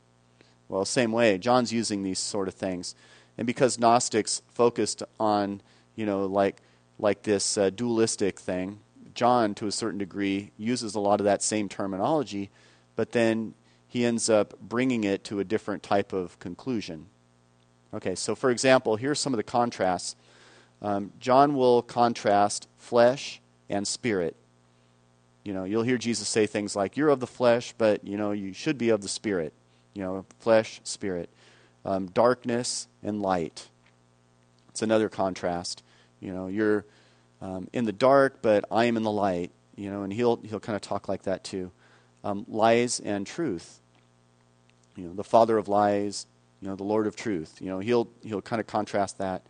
Well, 0.68 0.84
same 0.84 1.12
way, 1.12 1.36
John's 1.38 1.72
using 1.72 2.02
these 2.02 2.18
sort 2.18 2.48
of 2.48 2.54
things. 2.54 2.94
And 3.36 3.46
because 3.46 3.78
Gnostics 3.78 4.42
focused 4.48 5.02
on, 5.18 5.62
you 5.96 6.06
know, 6.06 6.26
like, 6.26 6.62
like 6.98 7.22
this 7.22 7.58
uh, 7.58 7.70
dualistic 7.70 8.38
thing, 8.38 8.80
John, 9.14 9.54
to 9.56 9.66
a 9.66 9.72
certain 9.72 9.98
degree, 9.98 10.52
uses 10.56 10.94
a 10.94 11.00
lot 11.00 11.20
of 11.20 11.24
that 11.24 11.42
same 11.42 11.68
terminology, 11.68 12.50
but 12.96 13.12
then 13.12 13.54
he 13.88 14.04
ends 14.04 14.30
up 14.30 14.58
bringing 14.60 15.02
it 15.04 15.24
to 15.24 15.40
a 15.40 15.44
different 15.44 15.82
type 15.82 16.12
of 16.12 16.38
conclusion. 16.38 17.06
Okay, 17.92 18.14
so 18.14 18.36
for 18.36 18.50
example, 18.50 18.96
here's 18.96 19.18
some 19.18 19.32
of 19.32 19.36
the 19.36 19.42
contrasts 19.42 20.14
um, 20.82 21.12
John 21.20 21.54
will 21.54 21.82
contrast 21.82 22.68
flesh 22.78 23.40
and 23.68 23.86
spirit. 23.86 24.36
You 25.50 25.54
know, 25.54 25.64
you'll 25.64 25.82
hear 25.82 25.98
Jesus 25.98 26.28
say 26.28 26.46
things 26.46 26.76
like, 26.76 26.96
You're 26.96 27.08
of 27.08 27.18
the 27.18 27.26
flesh, 27.26 27.74
but, 27.76 28.06
you 28.06 28.16
know, 28.16 28.30
you 28.30 28.52
should 28.52 28.78
be 28.78 28.90
of 28.90 29.00
the 29.00 29.08
spirit. 29.08 29.52
You 29.94 30.02
know, 30.02 30.24
flesh, 30.38 30.80
spirit. 30.84 31.28
Um, 31.84 32.06
darkness 32.06 32.86
and 33.02 33.20
light. 33.20 33.66
It's 34.68 34.80
another 34.80 35.08
contrast. 35.08 35.82
You 36.20 36.32
know, 36.32 36.46
you're 36.46 36.84
um, 37.42 37.66
in 37.72 37.84
the 37.84 37.90
dark, 37.90 38.42
but 38.42 38.64
I 38.70 38.84
am 38.84 38.96
in 38.96 39.02
the 39.02 39.10
light. 39.10 39.50
You 39.74 39.90
know, 39.90 40.04
and 40.04 40.12
he'll, 40.12 40.36
he'll 40.36 40.60
kind 40.60 40.76
of 40.76 40.82
talk 40.82 41.08
like 41.08 41.22
that 41.22 41.42
too. 41.42 41.72
Um, 42.22 42.44
lies 42.46 43.00
and 43.00 43.26
truth. 43.26 43.80
You 44.94 45.08
know, 45.08 45.14
the 45.14 45.24
father 45.24 45.58
of 45.58 45.66
lies, 45.66 46.28
you 46.62 46.68
know, 46.68 46.76
the 46.76 46.84
Lord 46.84 47.08
of 47.08 47.16
truth. 47.16 47.56
You 47.60 47.70
know, 47.70 47.80
he'll, 47.80 48.08
he'll 48.22 48.40
kind 48.40 48.60
of 48.60 48.68
contrast 48.68 49.18
that 49.18 49.42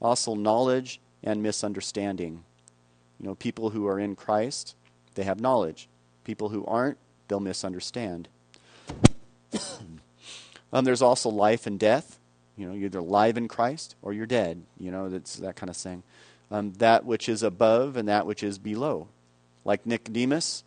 also 0.00 0.34
knowledge 0.34 0.98
and 1.22 1.42
misunderstanding. 1.42 2.42
You 3.20 3.28
know, 3.28 3.34
people 3.34 3.68
who 3.68 3.86
are 3.86 4.00
in 4.00 4.16
Christ, 4.16 4.76
they 5.14 5.24
have 5.24 5.40
knowledge. 5.40 5.88
People 6.24 6.50
who 6.50 6.64
aren't, 6.66 6.98
they'll 7.28 7.40
misunderstand. 7.40 8.28
um, 10.72 10.84
there's 10.84 11.02
also 11.02 11.28
life 11.28 11.66
and 11.66 11.78
death. 11.78 12.18
You 12.56 12.68
know, 12.68 12.74
you're 12.74 12.86
either 12.86 12.98
alive 12.98 13.36
in 13.36 13.48
Christ 13.48 13.96
or 14.02 14.12
you're 14.12 14.26
dead. 14.26 14.62
You 14.78 14.90
know, 14.90 15.08
that's 15.08 15.36
that 15.36 15.56
kind 15.56 15.70
of 15.70 15.76
thing. 15.76 16.02
Um, 16.50 16.72
that 16.74 17.04
which 17.04 17.28
is 17.28 17.42
above 17.42 17.96
and 17.96 18.08
that 18.08 18.26
which 18.26 18.42
is 18.42 18.58
below. 18.58 19.08
Like 19.64 19.86
Nicodemus, 19.86 20.64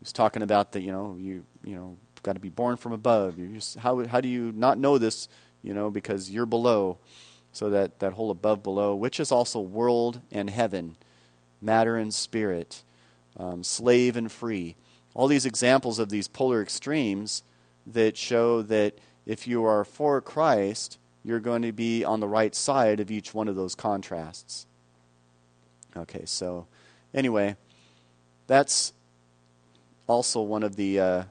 he's 0.00 0.12
talking 0.12 0.42
about 0.42 0.72
that. 0.72 0.82
You 0.82 0.92
know, 0.92 1.16
you 1.18 1.44
you 1.64 1.74
know, 1.74 1.96
got 2.22 2.34
to 2.34 2.40
be 2.40 2.48
born 2.48 2.76
from 2.76 2.92
above. 2.92 3.38
You 3.38 3.48
just, 3.48 3.78
how 3.78 4.04
how 4.06 4.20
do 4.20 4.28
you 4.28 4.52
not 4.54 4.78
know 4.78 4.98
this? 4.98 5.28
You 5.62 5.74
know, 5.74 5.90
because 5.90 6.30
you're 6.30 6.46
below. 6.46 6.98
So 7.52 7.68
that, 7.70 7.98
that 8.00 8.14
whole 8.14 8.30
above 8.30 8.62
below, 8.62 8.94
which 8.94 9.20
is 9.20 9.30
also 9.30 9.60
world 9.60 10.20
and 10.32 10.48
heaven, 10.48 10.96
matter 11.60 11.96
and 11.96 12.12
spirit, 12.12 12.82
um, 13.36 13.62
slave 13.62 14.16
and 14.16 14.30
free. 14.30 14.76
All 15.14 15.26
these 15.26 15.46
examples 15.46 15.98
of 15.98 16.08
these 16.08 16.28
polar 16.28 16.62
extremes 16.62 17.42
that 17.86 18.16
show 18.16 18.62
that 18.62 18.98
if 19.26 19.46
you 19.46 19.64
are 19.64 19.84
for 19.84 20.20
Christ, 20.20 20.98
you're 21.24 21.40
going 21.40 21.62
to 21.62 21.72
be 21.72 22.04
on 22.04 22.20
the 22.20 22.28
right 22.28 22.54
side 22.54 23.00
of 23.00 23.10
each 23.10 23.34
one 23.34 23.48
of 23.48 23.56
those 23.56 23.74
contrasts. 23.74 24.66
Okay, 25.96 26.24
so 26.24 26.66
anyway, 27.14 27.56
that's 28.46 28.92
also 30.06 30.40
one 30.40 30.62
of 30.62 30.76
the, 30.76 31.00
uh, 31.00 31.22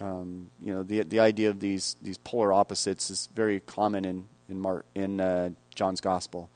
um, 0.00 0.50
you 0.62 0.72
know, 0.72 0.82
the, 0.82 1.02
the 1.02 1.20
idea 1.20 1.50
of 1.50 1.60
these, 1.60 1.96
these 2.02 2.18
polar 2.18 2.52
opposites 2.52 3.10
is 3.10 3.28
very 3.34 3.60
common 3.60 4.04
in, 4.04 4.28
in, 4.48 4.60
Mark 4.60 4.84
in 4.94 5.20
uh, 5.20 5.50
John's 5.74 6.00
Gospel. 6.00 6.50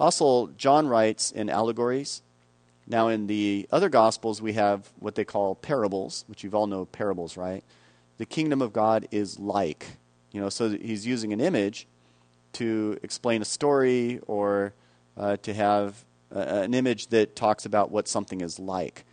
Also, 0.00 0.48
John 0.56 0.86
writes 0.86 1.30
in 1.30 1.48
allegories. 1.48 2.22
Now, 2.90 3.08
in 3.08 3.26
the 3.26 3.68
other 3.70 3.90
Gospels, 3.90 4.40
we 4.40 4.54
have 4.54 4.90
what 4.98 5.14
they 5.14 5.24
call 5.24 5.54
parables, 5.54 6.24
which 6.26 6.42
you've 6.42 6.54
all 6.54 6.66
know 6.66 6.86
parables, 6.86 7.36
right? 7.36 7.62
The 8.16 8.24
kingdom 8.24 8.62
of 8.62 8.72
God 8.72 9.06
is 9.10 9.38
like. 9.38 9.86
You 10.32 10.40
know, 10.40 10.48
so 10.48 10.70
he's 10.70 11.06
using 11.06 11.32
an 11.34 11.40
image 11.40 11.86
to 12.54 12.98
explain 13.02 13.42
a 13.42 13.44
story 13.44 14.20
or 14.26 14.72
uh, 15.18 15.36
to 15.38 15.52
have 15.52 16.04
uh, 16.34 16.38
an 16.38 16.72
image 16.72 17.08
that 17.08 17.36
talks 17.36 17.66
about 17.66 17.90
what 17.90 18.08
something 18.08 18.40
is 18.40 18.58
like. 18.58 19.04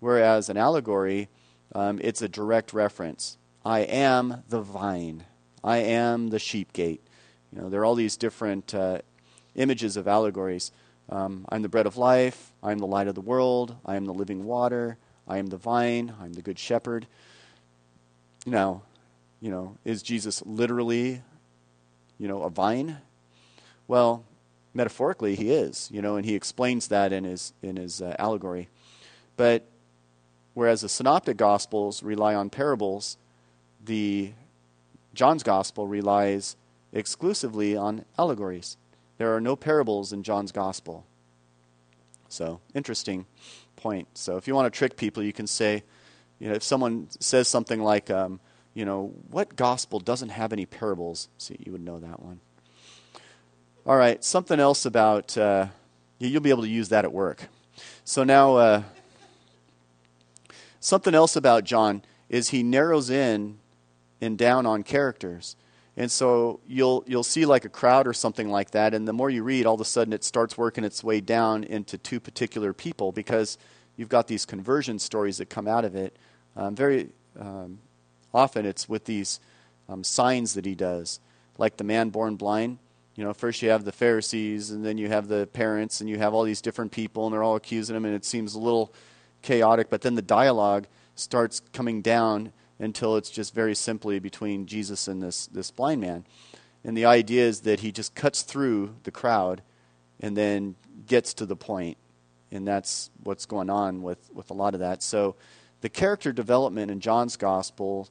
Whereas 0.00 0.48
an 0.48 0.56
allegory, 0.56 1.28
um, 1.74 2.00
it's 2.02 2.22
a 2.22 2.28
direct 2.28 2.72
reference. 2.72 3.36
I 3.64 3.80
am 3.80 4.42
the 4.48 4.62
vine. 4.62 5.24
I 5.62 5.78
am 5.78 6.28
the 6.28 6.38
sheep 6.38 6.72
gate. 6.72 7.02
You 7.52 7.60
know, 7.60 7.68
there 7.68 7.82
are 7.82 7.84
all 7.84 7.94
these 7.94 8.16
different 8.16 8.74
uh, 8.74 8.98
images 9.54 9.96
of 9.98 10.08
allegories. 10.08 10.72
Um, 11.08 11.44
I'm 11.48 11.62
the 11.62 11.68
bread 11.68 11.86
of 11.86 11.96
life. 11.96 12.52
I'm 12.62 12.78
the 12.78 12.86
light 12.86 13.08
of 13.08 13.14
the 13.14 13.20
world. 13.20 13.76
I 13.84 13.96
am 13.96 14.04
the 14.06 14.14
living 14.14 14.44
water. 14.44 14.98
I 15.26 15.38
am 15.38 15.46
the 15.46 15.56
vine. 15.56 16.14
I'm 16.20 16.32
the 16.32 16.42
good 16.42 16.58
shepherd. 16.58 17.06
Now, 18.46 18.82
you 19.40 19.50
know, 19.50 19.76
is 19.84 20.02
Jesus 20.02 20.42
literally, 20.46 21.22
you 22.18 22.28
know, 22.28 22.42
a 22.42 22.50
vine? 22.50 22.98
Well, 23.88 24.24
metaphorically, 24.74 25.34
he 25.34 25.50
is, 25.50 25.88
you 25.92 26.00
know, 26.00 26.16
and 26.16 26.24
he 26.24 26.34
explains 26.34 26.88
that 26.88 27.12
in 27.12 27.24
his, 27.24 27.52
in 27.62 27.76
his 27.76 28.00
uh, 28.00 28.16
allegory. 28.18 28.68
But 29.36 29.66
whereas 30.54 30.82
the 30.82 30.88
synoptic 30.88 31.36
gospels 31.36 32.02
rely 32.02 32.34
on 32.34 32.50
parables, 32.50 33.16
the 33.84 34.32
John's 35.14 35.42
gospel 35.42 35.86
relies 35.86 36.56
exclusively 36.92 37.76
on 37.76 38.04
allegories. 38.18 38.76
There 39.22 39.36
are 39.36 39.40
no 39.40 39.54
parables 39.54 40.12
in 40.12 40.24
John's 40.24 40.50
gospel. 40.50 41.06
So, 42.28 42.58
interesting 42.74 43.24
point. 43.76 44.08
So, 44.14 44.36
if 44.36 44.48
you 44.48 44.54
want 44.56 44.66
to 44.66 44.76
trick 44.76 44.96
people, 44.96 45.22
you 45.22 45.32
can 45.32 45.46
say, 45.46 45.84
you 46.40 46.48
know, 46.48 46.56
if 46.56 46.64
someone 46.64 47.06
says 47.20 47.46
something 47.46 47.80
like, 47.80 48.10
um, 48.10 48.40
you 48.74 48.84
know, 48.84 49.14
what 49.30 49.54
gospel 49.54 50.00
doesn't 50.00 50.30
have 50.30 50.52
any 50.52 50.66
parables? 50.66 51.28
See, 51.38 51.54
you 51.64 51.70
would 51.70 51.82
know 51.84 52.00
that 52.00 52.20
one. 52.20 52.40
All 53.86 53.96
right, 53.96 54.24
something 54.24 54.58
else 54.58 54.86
about, 54.86 55.38
uh, 55.38 55.66
you'll 56.18 56.40
be 56.40 56.50
able 56.50 56.64
to 56.64 56.68
use 56.68 56.88
that 56.88 57.04
at 57.04 57.12
work. 57.12 57.46
So 58.02 58.24
now, 58.24 58.56
uh, 58.56 58.82
something 60.80 61.14
else 61.14 61.36
about 61.36 61.62
John 61.62 62.02
is 62.28 62.48
he 62.48 62.64
narrows 62.64 63.08
in 63.08 63.60
and 64.20 64.36
down 64.36 64.66
on 64.66 64.82
characters. 64.82 65.54
And 65.96 66.10
so 66.10 66.60
you'll 66.66 67.04
you'll 67.06 67.22
see 67.22 67.44
like 67.44 67.64
a 67.64 67.68
crowd 67.68 68.06
or 68.06 68.14
something 68.14 68.48
like 68.48 68.70
that, 68.70 68.94
and 68.94 69.06
the 69.06 69.12
more 69.12 69.28
you 69.28 69.42
read, 69.42 69.66
all 69.66 69.74
of 69.74 69.80
a 69.80 69.84
sudden 69.84 70.12
it 70.12 70.24
starts 70.24 70.56
working 70.56 70.84
its 70.84 71.04
way 71.04 71.20
down 71.20 71.64
into 71.64 71.98
two 71.98 72.18
particular 72.18 72.72
people 72.72 73.12
because 73.12 73.58
you've 73.96 74.08
got 74.08 74.26
these 74.26 74.46
conversion 74.46 74.98
stories 74.98 75.36
that 75.36 75.50
come 75.50 75.68
out 75.68 75.84
of 75.84 75.94
it. 75.94 76.16
Um, 76.56 76.74
very 76.74 77.10
um, 77.38 77.78
often 78.32 78.64
it's 78.64 78.88
with 78.88 79.04
these 79.04 79.38
um, 79.88 80.02
signs 80.02 80.54
that 80.54 80.64
he 80.64 80.74
does, 80.74 81.20
like 81.58 81.76
the 81.76 81.84
man 81.84 82.08
born 82.08 82.36
blind. 82.36 82.78
You 83.14 83.24
know, 83.24 83.34
first 83.34 83.60
you 83.60 83.68
have 83.68 83.84
the 83.84 83.92
Pharisees, 83.92 84.70
and 84.70 84.82
then 84.82 84.96
you 84.96 85.08
have 85.08 85.28
the 85.28 85.46
parents, 85.52 86.00
and 86.00 86.08
you 86.08 86.16
have 86.16 86.32
all 86.32 86.44
these 86.44 86.62
different 86.62 86.92
people, 86.92 87.26
and 87.26 87.34
they're 87.34 87.42
all 87.42 87.56
accusing 87.56 87.94
him, 87.94 88.06
and 88.06 88.14
it 88.14 88.24
seems 88.24 88.54
a 88.54 88.58
little 88.58 88.94
chaotic. 89.42 89.90
But 89.90 90.00
then 90.00 90.14
the 90.14 90.22
dialogue 90.22 90.86
starts 91.16 91.60
coming 91.74 92.00
down 92.00 92.52
until 92.82 93.16
it's 93.16 93.30
just 93.30 93.54
very 93.54 93.76
simply 93.76 94.18
between 94.18 94.66
Jesus 94.66 95.06
and 95.06 95.22
this, 95.22 95.46
this 95.46 95.70
blind 95.70 96.00
man. 96.00 96.24
And 96.84 96.96
the 96.96 97.04
idea 97.04 97.46
is 97.46 97.60
that 97.60 97.78
he 97.78 97.92
just 97.92 98.16
cuts 98.16 98.42
through 98.42 98.96
the 99.04 99.12
crowd 99.12 99.62
and 100.18 100.36
then 100.36 100.74
gets 101.06 101.32
to 101.34 101.46
the 101.46 101.54
point. 101.54 101.96
And 102.50 102.66
that's 102.66 103.08
what's 103.22 103.46
going 103.46 103.70
on 103.70 104.02
with, 104.02 104.18
with 104.34 104.50
a 104.50 104.54
lot 104.54 104.74
of 104.74 104.80
that. 104.80 105.00
So 105.00 105.36
the 105.80 105.88
character 105.88 106.32
development 106.32 106.90
in 106.90 106.98
John's 106.98 107.36
gospel 107.36 108.08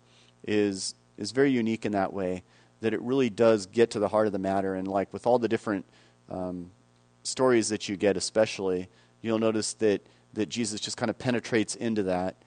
is, 0.47 0.95
is 1.17 1.32
very 1.32 1.51
unique 1.51 1.86
in 1.86 1.91
that 1.91 2.13
way, 2.13 2.41
that 2.80 2.93
it 2.93 3.01
really 3.01 3.30
does 3.30 3.65
get 3.65 3.91
to 3.91 3.99
the 3.99 4.07
heart 4.07 4.26
of 4.26 4.34
the 4.34 4.39
matter. 4.39 4.74
And 4.74 4.88
like 4.88 5.11
with 5.11 5.28
all 5.28 5.38
the 5.38 5.49
different 5.49 5.86
um, 6.30 6.72
stories 7.24 7.67
that 7.69 7.89
you 7.89 7.97
get, 7.97 8.15
especially, 8.15 8.88
you'll 9.22 9.38
notice 9.38 9.74
that, 9.74 10.01
that 10.34 10.47
Jesus 10.47 10.80
just 10.80 10.95
kind 10.95 11.09
of 11.09 11.19
penetrates 11.19 11.76
into 11.76 12.03
that 12.03 12.38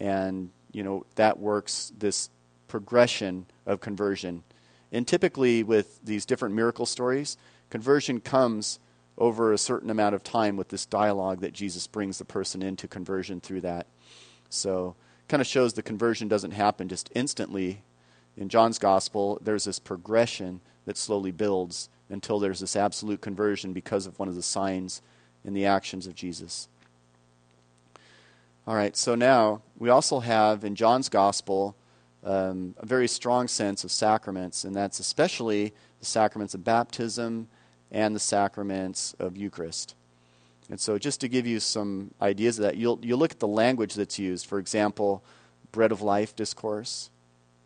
and 0.00 0.48
you 0.74 0.82
know, 0.82 1.06
that 1.14 1.38
works 1.38 1.92
this 1.98 2.30
progression 2.68 3.46
of 3.66 3.80
conversion. 3.80 4.42
And 4.92 5.06
typically, 5.06 5.62
with 5.62 6.00
these 6.04 6.26
different 6.26 6.54
miracle 6.54 6.86
stories, 6.86 7.36
conversion 7.70 8.20
comes 8.20 8.78
over 9.16 9.52
a 9.52 9.58
certain 9.58 9.90
amount 9.90 10.14
of 10.14 10.24
time 10.24 10.56
with 10.56 10.68
this 10.68 10.86
dialogue 10.86 11.40
that 11.40 11.52
Jesus 11.52 11.86
brings 11.86 12.18
the 12.18 12.24
person 12.24 12.62
into 12.62 12.88
conversion 12.88 13.40
through 13.40 13.60
that. 13.60 13.86
So, 14.50 14.96
kind 15.28 15.40
of 15.40 15.46
shows 15.46 15.72
the 15.72 15.82
conversion 15.82 16.28
doesn't 16.28 16.50
happen 16.50 16.88
just 16.88 17.10
instantly. 17.14 17.82
In 18.36 18.48
John's 18.48 18.78
gospel, 18.78 19.38
there's 19.42 19.64
this 19.64 19.78
progression 19.78 20.60
that 20.84 20.98
slowly 20.98 21.30
builds 21.30 21.88
until 22.10 22.38
there's 22.38 22.60
this 22.60 22.76
absolute 22.76 23.20
conversion 23.20 23.72
because 23.72 24.06
of 24.06 24.18
one 24.18 24.28
of 24.28 24.34
the 24.34 24.42
signs 24.42 25.00
in 25.44 25.54
the 25.54 25.66
actions 25.66 26.06
of 26.06 26.14
Jesus. 26.14 26.68
All 28.66 28.74
right, 28.74 28.96
so 28.96 29.14
now 29.14 29.60
we 29.78 29.90
also 29.90 30.20
have 30.20 30.64
in 30.64 30.74
John's 30.74 31.10
Gospel 31.10 31.76
um, 32.24 32.74
a 32.78 32.86
very 32.86 33.06
strong 33.08 33.46
sense 33.46 33.84
of 33.84 33.92
sacraments, 33.92 34.64
and 34.64 34.74
that's 34.74 35.00
especially 35.00 35.74
the 36.00 36.06
sacraments 36.06 36.54
of 36.54 36.64
baptism 36.64 37.48
and 37.90 38.16
the 38.16 38.20
sacraments 38.20 39.14
of 39.18 39.36
Eucharist. 39.36 39.94
And 40.70 40.80
so, 40.80 40.96
just 40.96 41.20
to 41.20 41.28
give 41.28 41.46
you 41.46 41.60
some 41.60 42.12
ideas 42.22 42.58
of 42.58 42.62
that, 42.62 42.78
you'll, 42.78 42.98
you'll 43.02 43.18
look 43.18 43.32
at 43.32 43.38
the 43.38 43.46
language 43.46 43.92
that's 43.92 44.18
used. 44.18 44.46
For 44.46 44.58
example, 44.58 45.22
bread 45.70 45.92
of 45.92 46.00
life 46.00 46.34
discourse, 46.34 47.10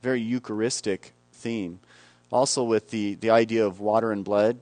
very 0.02 0.20
Eucharistic 0.20 1.12
theme. 1.32 1.78
Also, 2.32 2.64
with 2.64 2.90
the, 2.90 3.14
the 3.14 3.30
idea 3.30 3.64
of 3.64 3.78
water 3.78 4.10
and 4.10 4.24
blood, 4.24 4.58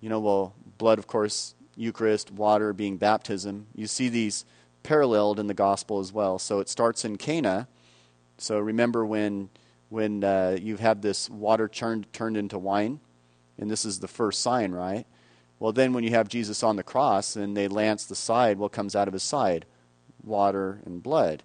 you 0.00 0.08
know, 0.08 0.20
well, 0.20 0.54
blood, 0.78 1.00
of 1.00 1.08
course, 1.08 1.56
Eucharist, 1.74 2.30
water 2.30 2.72
being 2.72 2.96
baptism. 2.96 3.66
You 3.74 3.88
see 3.88 4.08
these 4.08 4.44
paralleled 4.82 5.38
in 5.38 5.46
the 5.46 5.54
gospel 5.54 6.00
as 6.00 6.12
well. 6.12 6.38
So 6.38 6.60
it 6.60 6.68
starts 6.68 7.04
in 7.04 7.16
Cana. 7.16 7.68
So 8.38 8.58
remember 8.58 9.04
when 9.04 9.50
when 9.88 10.22
uh, 10.22 10.56
you 10.60 10.74
have 10.74 10.80
had 10.80 11.02
this 11.02 11.28
water 11.28 11.68
turned 11.68 12.12
turned 12.12 12.36
into 12.36 12.58
wine, 12.58 13.00
and 13.58 13.70
this 13.70 13.84
is 13.84 13.98
the 13.98 14.08
first 14.08 14.40
sign, 14.40 14.72
right? 14.72 15.06
Well, 15.58 15.72
then 15.72 15.92
when 15.92 16.04
you 16.04 16.10
have 16.10 16.28
Jesus 16.28 16.62
on 16.62 16.76
the 16.76 16.82
cross 16.82 17.36
and 17.36 17.56
they 17.56 17.68
lance 17.68 18.06
the 18.06 18.14
side, 18.14 18.58
what 18.58 18.72
comes 18.72 18.96
out 18.96 19.08
of 19.08 19.12
his 19.12 19.22
side? 19.22 19.66
Water 20.24 20.80
and 20.86 21.02
blood. 21.02 21.42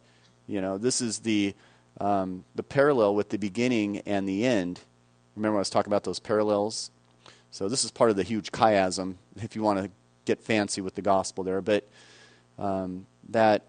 You 0.47 0.61
know, 0.61 0.77
this 0.77 1.01
is 1.01 1.19
the 1.19 1.53
um, 1.99 2.45
the 2.55 2.63
parallel 2.63 3.15
with 3.15 3.29
the 3.29 3.38
beginning 3.38 3.99
and 3.99 4.27
the 4.27 4.45
end. 4.45 4.79
Remember, 5.36 5.57
I 5.57 5.59
was 5.59 5.69
talking 5.69 5.91
about 5.91 6.03
those 6.03 6.19
parallels. 6.19 6.91
So 7.51 7.69
this 7.69 7.86
is 7.86 7.91
part 7.91 8.09
of 8.09 8.15
the 8.15 8.23
huge 8.23 8.51
chiasm, 8.51 9.15
if 9.41 9.55
you 9.55 9.61
want 9.61 9.79
to 9.79 9.89
get 10.25 10.41
fancy 10.41 10.81
with 10.81 10.95
the 10.95 11.01
gospel 11.01 11.43
there. 11.43 11.61
But 11.61 11.88
um, 12.59 13.05
that 13.30 13.63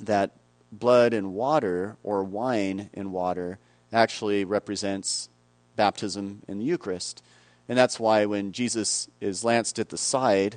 that 0.00 0.32
blood 0.72 1.12
and 1.12 1.34
water 1.34 1.96
or 2.02 2.24
wine 2.24 2.90
and 2.94 3.12
water 3.12 3.58
actually 3.92 4.44
represents 4.44 5.28
baptism 5.76 6.42
in 6.48 6.58
the 6.58 6.64
Eucharist. 6.64 7.22
And 7.68 7.78
that's 7.78 7.98
why 7.98 8.26
when 8.26 8.52
Jesus 8.52 9.08
is 9.20 9.44
lanced 9.44 9.78
at 9.78 9.88
the 9.88 9.96
side, 9.96 10.56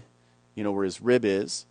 you 0.55 0.63
know, 0.63 0.71
where 0.71 0.85
his 0.85 1.01
rib 1.01 1.23
is, 1.23 1.65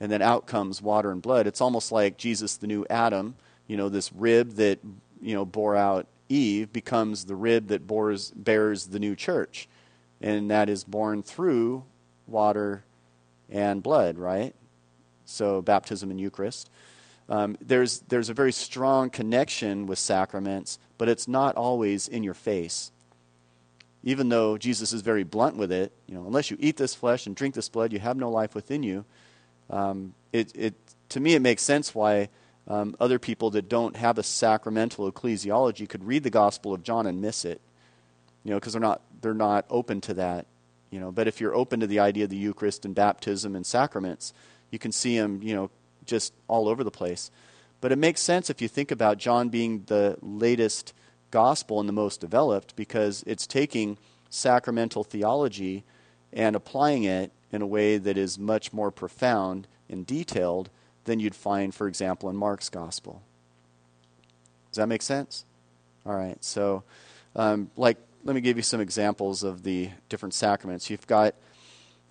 and 0.00 0.10
then 0.12 0.22
out 0.22 0.46
comes 0.46 0.80
water 0.80 1.10
and 1.10 1.20
blood, 1.20 1.46
it's 1.46 1.60
almost 1.60 1.90
like 1.90 2.16
Jesus, 2.16 2.56
the 2.56 2.66
new 2.66 2.86
Adam, 2.88 3.34
you 3.66 3.76
know, 3.76 3.88
this 3.88 4.12
rib 4.12 4.52
that, 4.52 4.78
you 5.20 5.34
know, 5.34 5.44
bore 5.44 5.76
out 5.76 6.06
Eve 6.28 6.72
becomes 6.72 7.24
the 7.24 7.34
rib 7.34 7.68
that 7.68 7.86
bores, 7.86 8.30
bears 8.30 8.86
the 8.86 8.98
new 8.98 9.16
church. 9.16 9.68
And 10.20 10.50
that 10.50 10.68
is 10.68 10.84
born 10.84 11.22
through 11.22 11.84
water 12.26 12.84
and 13.50 13.82
blood, 13.82 14.18
right? 14.18 14.54
So 15.28 15.62
baptism 15.62 16.10
and 16.10 16.20
Eucharist. 16.20 16.70
Um, 17.28 17.58
there's, 17.60 18.00
there's 18.08 18.30
a 18.30 18.34
very 18.34 18.52
strong 18.52 19.10
connection 19.10 19.86
with 19.86 19.98
sacraments, 19.98 20.78
but 20.96 21.08
it's 21.08 21.28
not 21.28 21.56
always 21.56 22.08
in 22.08 22.22
your 22.22 22.34
face. 22.34 22.90
Even 24.02 24.30
though 24.30 24.56
Jesus 24.56 24.92
is 24.92 25.02
very 25.02 25.24
blunt 25.24 25.56
with 25.56 25.70
it, 25.70 25.92
you 26.06 26.14
know, 26.14 26.24
unless 26.26 26.50
you 26.50 26.56
eat 26.58 26.76
this 26.76 26.94
flesh 26.94 27.26
and 27.26 27.36
drink 27.36 27.54
this 27.54 27.68
blood, 27.68 27.92
you 27.92 27.98
have 27.98 28.16
no 28.16 28.30
life 28.30 28.54
within 28.54 28.82
you. 28.82 29.04
Um, 29.68 30.14
it, 30.32 30.50
it, 30.54 30.74
to 31.10 31.20
me, 31.20 31.34
it 31.34 31.42
makes 31.42 31.62
sense 31.62 31.94
why 31.94 32.30
um, 32.66 32.96
other 32.98 33.18
people 33.18 33.50
that 33.50 33.68
don't 33.68 33.96
have 33.96 34.16
a 34.16 34.22
sacramental 34.22 35.10
ecclesiology 35.10 35.86
could 35.88 36.04
read 36.04 36.22
the 36.22 36.30
Gospel 36.30 36.72
of 36.72 36.82
John 36.82 37.06
and 37.06 37.20
miss 37.20 37.44
it, 37.44 37.60
you 38.44 38.50
know, 38.52 38.56
because 38.56 38.72
they're 38.72 38.80
not, 38.80 39.02
they're 39.20 39.34
not 39.34 39.66
open 39.68 40.00
to 40.02 40.14
that. 40.14 40.46
You 40.90 41.00
know, 41.00 41.12
but 41.12 41.28
if 41.28 41.38
you're 41.38 41.54
open 41.54 41.80
to 41.80 41.86
the 41.86 41.98
idea 41.98 42.24
of 42.24 42.30
the 42.30 42.36
Eucharist 42.36 42.86
and 42.86 42.94
baptism 42.94 43.54
and 43.54 43.66
sacraments, 43.66 44.32
you 44.70 44.78
can 44.78 44.92
see 44.92 45.14
him, 45.14 45.40
you 45.42 45.54
know, 45.54 45.70
just 46.04 46.32
all 46.48 46.68
over 46.68 46.84
the 46.84 46.90
place. 46.90 47.30
But 47.80 47.92
it 47.92 47.98
makes 47.98 48.20
sense 48.20 48.50
if 48.50 48.60
you 48.60 48.68
think 48.68 48.90
about 48.90 49.18
John 49.18 49.48
being 49.48 49.84
the 49.86 50.16
latest 50.20 50.92
gospel 51.30 51.80
and 51.80 51.88
the 51.88 51.92
most 51.92 52.20
developed 52.20 52.74
because 52.74 53.22
it's 53.26 53.46
taking 53.46 53.98
sacramental 54.30 55.04
theology 55.04 55.84
and 56.32 56.56
applying 56.56 57.04
it 57.04 57.30
in 57.52 57.62
a 57.62 57.66
way 57.66 57.98
that 57.98 58.16
is 58.16 58.38
much 58.38 58.72
more 58.72 58.90
profound 58.90 59.66
and 59.88 60.06
detailed 60.06 60.70
than 61.04 61.20
you'd 61.20 61.34
find, 61.34 61.74
for 61.74 61.88
example, 61.88 62.28
in 62.28 62.36
Mark's 62.36 62.68
gospel. 62.68 63.22
Does 64.70 64.76
that 64.76 64.88
make 64.88 65.02
sense? 65.02 65.44
All 66.04 66.14
right. 66.14 66.42
So, 66.44 66.82
um, 67.34 67.70
like, 67.76 67.96
let 68.24 68.34
me 68.34 68.40
give 68.40 68.56
you 68.56 68.62
some 68.62 68.80
examples 68.80 69.42
of 69.42 69.62
the 69.62 69.90
different 70.08 70.34
sacraments. 70.34 70.90
You've 70.90 71.06
got 71.06 71.34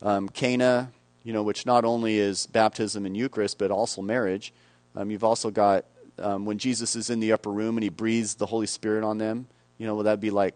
um, 0.01 0.29
Cana 0.29 0.91
you 1.27 1.33
know, 1.33 1.43
which 1.43 1.65
not 1.65 1.83
only 1.83 2.19
is 2.19 2.47
baptism 2.47 3.05
and 3.05 3.17
Eucharist, 3.17 3.57
but 3.57 3.69
also 3.69 4.01
marriage. 4.01 4.53
Um, 4.95 5.11
you've 5.11 5.25
also 5.25 5.51
got 5.51 5.83
um, 6.19 6.45
when 6.45 6.57
Jesus 6.57 6.95
is 6.95 7.09
in 7.09 7.19
the 7.19 7.33
upper 7.33 7.51
room 7.51 7.75
and 7.75 7.83
he 7.83 7.89
breathes 7.89 8.35
the 8.35 8.45
Holy 8.45 8.65
Spirit 8.65 9.03
on 9.03 9.17
them. 9.17 9.47
You 9.77 9.87
know, 9.87 9.95
will 9.95 10.05
that 10.05 10.21
be 10.21 10.29
like, 10.29 10.55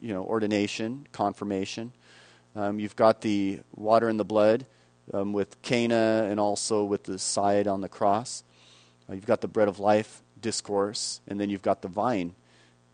you 0.00 0.12
know, 0.12 0.24
ordination, 0.24 1.06
confirmation? 1.12 1.92
Um, 2.56 2.80
you've 2.80 2.96
got 2.96 3.20
the 3.20 3.60
water 3.76 4.08
and 4.08 4.18
the 4.18 4.24
blood 4.24 4.66
um, 5.14 5.32
with 5.32 5.62
Cana 5.62 6.26
and 6.28 6.40
also 6.40 6.82
with 6.82 7.04
the 7.04 7.16
side 7.16 7.68
on 7.68 7.80
the 7.80 7.88
cross. 7.88 8.42
Uh, 9.08 9.14
you've 9.14 9.26
got 9.26 9.40
the 9.40 9.46
bread 9.46 9.68
of 9.68 9.78
life 9.78 10.22
discourse, 10.40 11.20
and 11.28 11.38
then 11.38 11.50
you've 11.50 11.62
got 11.62 11.82
the 11.82 11.88
vine. 11.88 12.34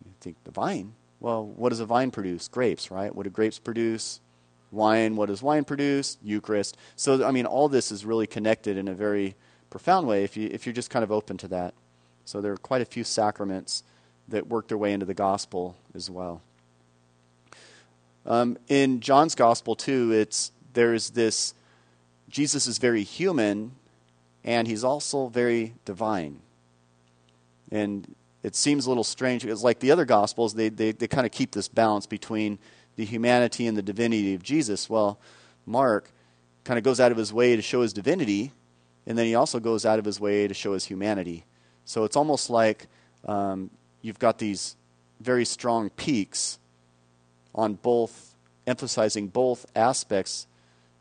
You 0.05 0.13
think 0.21 0.37
the 0.45 0.51
vine? 0.51 0.93
Well, 1.21 1.47
what 1.47 1.71
does 1.71 1.81
a 1.81 1.87
vine 1.87 2.11
produce? 2.11 2.47
Grapes, 2.47 2.91
right? 2.91 3.15
What 3.15 3.23
do 3.23 3.31
grapes 3.31 3.59
produce? 3.59 4.21
Wine, 4.73 5.17
what 5.17 5.27
does 5.27 5.43
wine 5.43 5.65
produce? 5.65 6.19
Eucharist. 6.23 6.77
So, 6.97 7.25
I 7.25 7.31
mean, 7.31 7.47
all 7.47 7.69
this 7.69 7.93
is 7.93 8.05
really 8.05 8.27
connected 8.27 8.77
in 8.77 8.89
a 8.89 8.95
very 8.95 9.37
profound 9.71 10.07
way 10.07 10.25
if, 10.25 10.37
you, 10.37 10.49
if 10.53 10.67
you're 10.67 10.73
just 10.73 10.91
kind 10.91 11.03
of 11.03 11.13
open 11.13 11.37
to 11.39 11.49
that. 11.49 11.75
So, 12.25 12.41
there 12.41 12.53
are 12.53 12.59
quite 12.59 12.83
a 12.83 12.87
few 12.87 13.05
sacraments 13.05 13.85
that 14.29 14.49
work 14.49 14.69
their 14.69 14.79
way 14.79 14.93
into 14.93 15.07
the 15.07 15.15
gospel 15.15 15.77
as 15.95 16.11
well. 16.11 16.43
Um, 18.25 18.59
in 18.69 19.01
John's 19.01 19.37
gospel, 19.37 19.77
too, 19.77 20.13
it's, 20.13 20.51
there's 20.73 21.11
this 21.11 21.55
Jesus 22.29 22.67
is 22.67 22.79
very 22.79 23.05
human 23.05 23.73
and 24.45 24.67
he's 24.67 24.85
also 24.85 25.29
very 25.29 25.75
divine. 25.85 26.41
And 27.71 28.15
it 28.43 28.55
seems 28.55 28.87
a 28.87 28.89
little 28.89 29.05
strange 29.05 29.43
because, 29.43 29.65
like 29.65 29.81
the 29.81 29.91
other 29.91 30.05
Gospels, 30.05 30.55
they, 30.55 30.69
they, 30.69 30.93
they 30.93 31.09
kind 31.09 31.27
of 31.27 31.33
keep 31.33 31.51
this 31.51 31.67
balance 31.67 32.07
between 32.07 32.59
the 32.97 33.05
humanity 33.05 33.67
and 33.67 33.77
the 33.77 33.83
divinity 33.83 34.35
of 34.35 34.43
Jesus. 34.43 34.91
Well, 34.91 35.19
Mark 35.65 36.11
kind 36.65 36.79
of 36.79 36.85
goes 36.85 37.01
out 37.01 37.13
of 37.13 37.19
his 37.19 37.33
way 37.33 37.57
to 37.57 37.63
show 37.63 37.83
his 37.83 37.93
divinity, 37.93 38.53
and 39.07 39.17
then 39.17 39.27
he 39.27 39.35
also 39.35 39.61
goes 39.61 39.87
out 39.87 39.99
of 39.99 40.05
his 40.05 40.19
way 40.19 40.49
to 40.49 40.55
show 40.55 40.73
his 40.73 40.85
humanity. 40.85 41.45
So 41.85 42.05
it's 42.05 42.17
almost 42.17 42.51
like 42.51 42.89
um, 43.25 43.71
you've 44.03 44.19
got 44.19 44.39
these 44.39 44.77
very 45.21 45.45
strong 45.45 45.91
peaks 45.91 46.59
on 47.55 47.75
both, 47.75 48.35
emphasizing 48.67 49.29
both 49.29 49.67
aspects 49.75 50.47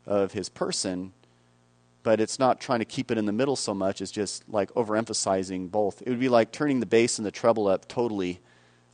of 0.06 0.32
his 0.32 0.48
person 0.48 1.12
but 2.06 2.20
it's 2.20 2.38
not 2.38 2.60
trying 2.60 2.78
to 2.78 2.84
keep 2.84 3.10
it 3.10 3.18
in 3.18 3.26
the 3.26 3.32
middle 3.32 3.56
so 3.56 3.74
much 3.74 4.00
as 4.00 4.12
just 4.12 4.48
like 4.48 4.72
overemphasizing 4.74 5.68
both. 5.68 6.00
It 6.02 6.08
would 6.08 6.20
be 6.20 6.28
like 6.28 6.52
turning 6.52 6.78
the 6.78 6.86
bass 6.86 7.18
and 7.18 7.26
the 7.26 7.32
treble 7.32 7.66
up 7.66 7.88
totally 7.88 8.38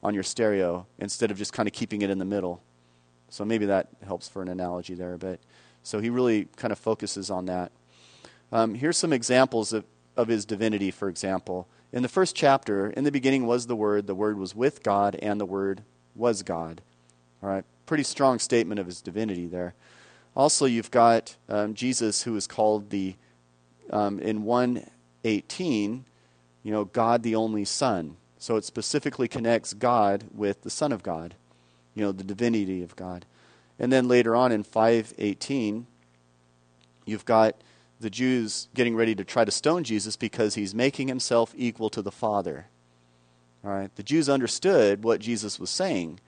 on 0.03 0.15
your 0.15 0.23
stereo 0.23 0.87
instead 0.99 1.31
of 1.31 1.37
just 1.37 1.53
kind 1.53 1.67
of 1.67 1.75
keeping 1.75 2.01
it 2.01 2.09
in 2.09 2.17
the 2.17 2.25
middle. 2.25 2.63
So 3.33 3.47
maybe 3.47 3.65
that 3.65 3.89
helps 4.07 4.29
for 4.29 4.43
an 4.43 4.49
analogy 4.49 4.93
there. 4.93 5.17
But 5.17 5.41
so 5.83 6.01
he 6.01 6.11
really 6.11 6.49
kind 6.57 6.71
of 6.71 6.79
focuses 6.79 7.31
on 7.31 7.47
that. 7.47 7.73
Um, 8.53 8.75
here's 8.75 8.99
some 8.99 9.11
examples 9.11 9.73
of, 9.73 9.87
of 10.19 10.29
his 10.29 10.45
divinity, 10.45 10.91
for 10.91 11.09
example. 11.09 11.67
In 11.95 12.03
the 12.03 12.11
first 12.11 12.37
chapter, 12.37 12.91
in 12.91 13.05
the 13.05 13.11
beginning 13.11 13.47
was 13.47 13.67
the 13.67 13.75
Word, 13.75 14.07
the 14.07 14.15
Word 14.15 14.37
was 14.37 14.55
with 14.55 14.83
God, 14.83 15.17
and 15.23 15.41
the 15.41 15.47
Word 15.47 15.83
was 16.15 16.43
God. 16.43 16.83
All 17.43 17.49
right, 17.49 17.65
pretty 17.87 18.05
strong 18.05 18.39
statement 18.39 18.79
of 18.79 18.85
his 18.85 19.01
divinity 19.01 19.47
there. 19.47 19.73
Also, 20.37 20.67
you've 20.67 20.91
got 20.91 21.35
um, 21.49 21.73
Jesus, 21.73 22.25
who 22.25 22.37
is 22.37 22.47
called 22.47 22.91
the, 22.91 23.15
um, 23.89 24.19
in 24.19 24.45
118, 24.45 26.05
you 26.63 26.71
know, 26.71 26.85
God 26.85 27.23
the 27.23 27.35
only 27.35 27.65
Son. 27.65 28.19
So 28.39 28.57
it 28.57 28.65
specifically 28.67 29.27
connects 29.27 29.73
God 29.73 30.25
with 30.35 30.65
the 30.65 30.71
Son 30.71 30.93
of 30.93 31.03
God, 31.03 31.35
you 31.95 32.05
know, 32.05 32.13
the 32.13 32.25
divinity 32.25 32.83
of 32.83 32.97
God. 32.97 33.27
And 33.79 33.93
then 33.93 34.09
later 34.09 34.37
on 34.37 34.53
in 34.53 34.63
518, 34.63 35.87
you've 37.05 37.25
got 37.25 37.57
the 38.01 38.11
Jews 38.11 38.69
getting 38.75 38.97
ready 38.97 39.15
to 39.15 39.25
try 39.25 39.45
to 39.45 39.51
stone 39.51 39.85
Jesus 39.85 40.17
because 40.17 40.55
he's 40.55 40.75
making 40.75 41.09
himself 41.09 41.55
equal 41.57 41.91
to 41.91 42.03
the 42.03 42.13
Father. 42.13 42.67
All 43.65 43.71
right? 43.71 43.95
The 43.95 44.03
Jews 44.03 44.29
understood 44.29 45.05
what 45.05 45.21
Jesus 45.21 45.59
was 45.59 45.71
saying 45.71 46.19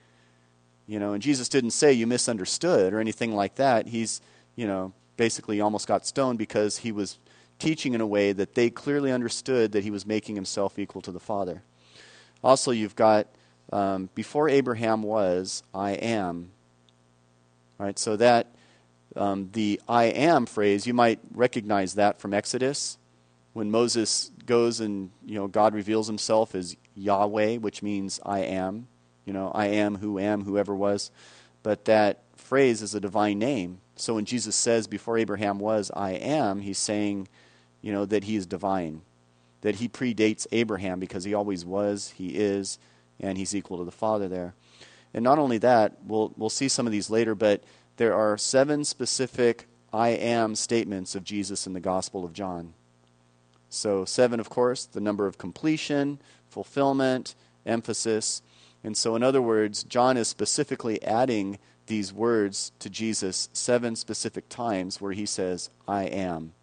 you 0.86 0.98
know, 0.98 1.12
and 1.14 1.22
Jesus 1.22 1.48
didn't 1.48 1.70
say 1.70 1.92
you 1.92 2.06
misunderstood 2.06 2.92
or 2.92 3.00
anything 3.00 3.34
like 3.34 3.54
that. 3.56 3.86
He's, 3.86 4.20
you 4.54 4.66
know, 4.66 4.92
basically 5.16 5.60
almost 5.60 5.88
got 5.88 6.06
stoned 6.06 6.38
because 6.38 6.78
he 6.78 6.92
was 6.92 7.18
teaching 7.58 7.94
in 7.94 8.00
a 8.00 8.06
way 8.06 8.32
that 8.32 8.54
they 8.54 8.68
clearly 8.68 9.10
understood 9.10 9.72
that 9.72 9.84
he 9.84 9.90
was 9.90 10.04
making 10.04 10.34
himself 10.34 10.78
equal 10.78 11.00
to 11.02 11.12
the 11.12 11.20
Father. 11.20 11.62
Also, 12.42 12.70
you've 12.70 12.96
got 12.96 13.28
um, 13.74 14.08
before 14.14 14.48
Abraham 14.48 15.02
was, 15.02 15.62
I 15.74 15.92
am. 15.92 16.50
Right, 17.78 17.98
so 17.98 18.16
that 18.16 18.46
um, 19.16 19.50
the 19.52 19.80
I 19.88 20.04
am 20.04 20.46
phrase, 20.46 20.86
you 20.86 20.94
might 20.94 21.18
recognize 21.34 21.94
that 21.94 22.20
from 22.20 22.32
Exodus 22.32 22.98
when 23.52 23.70
Moses 23.70 24.30
goes 24.46 24.80
and 24.80 25.10
you 25.26 25.34
know 25.34 25.48
God 25.48 25.74
reveals 25.74 26.06
himself 26.06 26.54
as 26.54 26.76
Yahweh, 26.94 27.56
which 27.56 27.82
means 27.82 28.20
I 28.24 28.40
am 28.40 28.86
you 29.24 29.32
know, 29.32 29.50
I 29.54 29.66
am 29.66 29.96
who 29.96 30.18
am, 30.18 30.44
whoever 30.44 30.74
was. 30.74 31.10
But 31.62 31.86
that 31.86 32.20
phrase 32.36 32.82
is 32.82 32.94
a 32.94 33.00
divine 33.00 33.38
name. 33.38 33.80
So 33.96 34.14
when 34.14 34.24
Jesus 34.24 34.56
says, 34.56 34.86
before 34.86 35.18
Abraham 35.18 35.58
was, 35.58 35.90
I 35.94 36.12
am, 36.12 36.60
he's 36.60 36.78
saying, 36.78 37.28
you 37.80 37.92
know, 37.92 38.04
that 38.04 38.24
he 38.24 38.36
is 38.36 38.46
divine, 38.46 39.02
that 39.62 39.76
he 39.76 39.88
predates 39.88 40.46
Abraham 40.52 41.00
because 41.00 41.24
he 41.24 41.34
always 41.34 41.64
was, 41.64 42.10
he 42.16 42.28
is, 42.28 42.78
and 43.20 43.38
he's 43.38 43.54
equal 43.54 43.78
to 43.78 43.84
the 43.84 43.90
Father 43.90 44.28
there. 44.28 44.54
And 45.12 45.22
not 45.22 45.38
only 45.38 45.58
that, 45.58 45.98
we'll, 46.04 46.32
we'll 46.36 46.50
see 46.50 46.68
some 46.68 46.86
of 46.86 46.92
these 46.92 47.10
later, 47.10 47.34
but 47.34 47.62
there 47.96 48.14
are 48.14 48.36
seven 48.36 48.84
specific 48.84 49.66
I 49.92 50.08
am 50.08 50.56
statements 50.56 51.14
of 51.14 51.22
Jesus 51.22 51.68
in 51.68 51.72
the 51.72 51.80
Gospel 51.80 52.24
of 52.24 52.32
John. 52.32 52.74
So, 53.70 54.04
seven, 54.04 54.40
of 54.40 54.50
course, 54.50 54.86
the 54.86 55.00
number 55.00 55.26
of 55.26 55.38
completion, 55.38 56.20
fulfillment, 56.48 57.34
emphasis. 57.64 58.42
And 58.82 58.96
so, 58.96 59.14
in 59.14 59.22
other 59.22 59.42
words, 59.42 59.84
John 59.84 60.16
is 60.16 60.28
specifically 60.28 61.02
adding 61.02 61.58
these 61.86 62.12
words 62.12 62.72
to 62.78 62.90
Jesus 62.90 63.48
seven 63.52 63.94
specific 63.94 64.48
times 64.48 65.00
where 65.00 65.12
he 65.12 65.26
says, 65.26 65.70
I 65.86 66.04
am. 66.04 66.54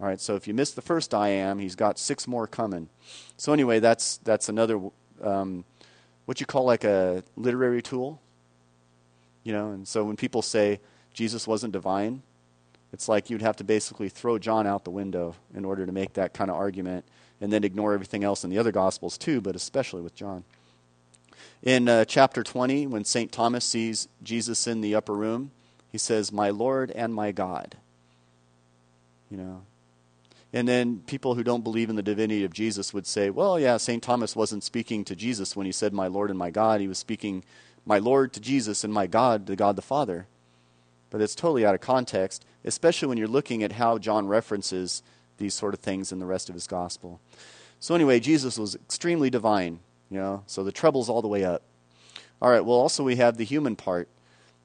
All 0.00 0.06
right, 0.06 0.20
so 0.20 0.34
if 0.34 0.48
you 0.48 0.54
missed 0.54 0.76
the 0.76 0.82
first 0.82 1.12
I 1.12 1.28
am, 1.28 1.58
he's 1.58 1.74
got 1.74 1.98
six 1.98 2.26
more 2.26 2.46
coming. 2.46 2.88
So, 3.36 3.52
anyway, 3.52 3.80
that's, 3.80 4.16
that's 4.18 4.48
another, 4.48 4.80
um, 5.22 5.64
what 6.26 6.40
you 6.40 6.46
call 6.46 6.64
like 6.64 6.84
a 6.84 7.22
literary 7.36 7.82
tool. 7.82 8.20
You 9.42 9.52
know, 9.52 9.70
and 9.70 9.88
so 9.88 10.04
when 10.04 10.16
people 10.16 10.42
say 10.42 10.80
Jesus 11.14 11.46
wasn't 11.46 11.72
divine, 11.72 12.22
it's 12.92 13.08
like 13.08 13.30
you'd 13.30 13.42
have 13.42 13.56
to 13.56 13.64
basically 13.64 14.08
throw 14.08 14.38
John 14.38 14.66
out 14.66 14.84
the 14.84 14.90
window 14.90 15.34
in 15.54 15.64
order 15.64 15.86
to 15.86 15.92
make 15.92 16.14
that 16.14 16.34
kind 16.34 16.50
of 16.50 16.56
argument 16.56 17.04
and 17.40 17.52
then 17.52 17.64
ignore 17.64 17.94
everything 17.94 18.22
else 18.22 18.44
in 18.44 18.50
the 18.50 18.58
other 18.58 18.72
Gospels 18.72 19.16
too, 19.16 19.40
but 19.40 19.56
especially 19.56 20.02
with 20.02 20.14
John. 20.14 20.44
In 21.62 21.88
uh, 21.88 22.04
chapter 22.04 22.42
20, 22.42 22.86
when 22.86 23.04
St. 23.04 23.30
Thomas 23.30 23.64
sees 23.64 24.08
Jesus 24.22 24.66
in 24.66 24.80
the 24.80 24.94
upper 24.94 25.14
room, 25.14 25.50
he 25.90 25.98
says, 25.98 26.32
My 26.32 26.50
Lord 26.50 26.90
and 26.90 27.14
my 27.14 27.32
God. 27.32 27.76
You 29.30 29.36
know. 29.36 29.62
And 30.52 30.66
then 30.66 31.00
people 31.06 31.34
who 31.34 31.44
don't 31.44 31.62
believe 31.62 31.90
in 31.90 31.96
the 31.96 32.02
divinity 32.02 32.44
of 32.44 32.52
Jesus 32.52 32.92
would 32.92 33.06
say, 33.06 33.30
Well, 33.30 33.58
yeah, 33.58 33.76
St. 33.76 34.02
Thomas 34.02 34.34
wasn't 34.34 34.64
speaking 34.64 35.04
to 35.04 35.14
Jesus 35.14 35.54
when 35.54 35.66
he 35.66 35.72
said, 35.72 35.92
My 35.92 36.08
Lord 36.08 36.30
and 36.30 36.38
my 36.38 36.50
God. 36.50 36.80
He 36.80 36.88
was 36.88 36.98
speaking, 36.98 37.44
My 37.86 37.98
Lord 37.98 38.32
to 38.32 38.40
Jesus 38.40 38.82
and 38.82 38.92
my 38.92 39.06
God 39.06 39.46
to 39.46 39.56
God 39.56 39.76
the 39.76 39.82
Father. 39.82 40.26
But 41.10 41.20
it's 41.20 41.34
totally 41.34 41.64
out 41.64 41.74
of 41.74 41.80
context, 41.80 42.44
especially 42.64 43.08
when 43.08 43.18
you're 43.18 43.28
looking 43.28 43.62
at 43.62 43.72
how 43.72 43.98
John 43.98 44.26
references 44.26 45.02
these 45.38 45.54
sort 45.54 45.74
of 45.74 45.80
things 45.80 46.12
in 46.12 46.18
the 46.18 46.26
rest 46.26 46.48
of 46.48 46.54
his 46.54 46.66
gospel. 46.66 47.20
So, 47.80 47.94
anyway, 47.94 48.20
Jesus 48.20 48.58
was 48.58 48.74
extremely 48.74 49.30
divine. 49.30 49.80
You 50.10 50.18
know, 50.18 50.42
so 50.46 50.64
the 50.64 50.72
treble's 50.72 51.08
all 51.08 51.22
the 51.22 51.28
way 51.28 51.44
up. 51.44 51.62
All 52.42 52.50
right, 52.50 52.64
well, 52.64 52.76
also 52.76 53.04
we 53.04 53.16
have 53.16 53.36
the 53.36 53.44
human 53.44 53.76
part. 53.76 54.08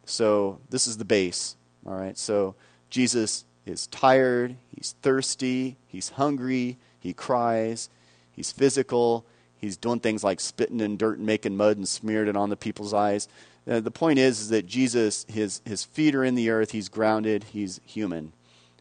So 0.05 0.59
this 0.69 0.88
is 0.88 0.97
the 0.97 1.05
bass. 1.05 1.55
All 1.86 1.95
right, 1.95 2.17
so 2.17 2.55
Jesus 2.89 3.45
is 3.66 3.88
tired, 3.88 4.55
he's 4.76 4.95
thirsty, 5.01 5.78
he's 5.88 6.09
hungry, 6.09 6.78
he 6.99 7.13
cries, 7.13 7.89
he's 8.32 8.51
physical, 8.51 9.26
he's 9.57 9.78
doing 9.78 9.99
things 9.99 10.24
like 10.24 10.39
spitting 10.39 10.80
in 10.80 10.97
dirt 10.97 11.18
and 11.18 11.26
making 11.26 11.57
mud 11.57 11.78
and 11.78 11.88
smeared 11.88 12.28
it 12.28 12.36
on 12.36 12.49
the 12.49 12.55
people's 12.55 12.93
eyes. 12.93 13.28
Uh, 13.68 13.80
the 13.80 13.91
point 13.91 14.20
is, 14.20 14.41
is 14.41 14.49
that 14.49 14.68
Jesus, 14.68 15.26
his, 15.28 15.61
his 15.66 15.84
feet 15.84 16.13
are 16.13 16.24
in 16.24 16.36
the 16.36 16.49
earth, 16.49 16.72
he's 16.72 16.89
grounded, 16.89 17.43
he's 17.45 17.80
human. 17.86 18.32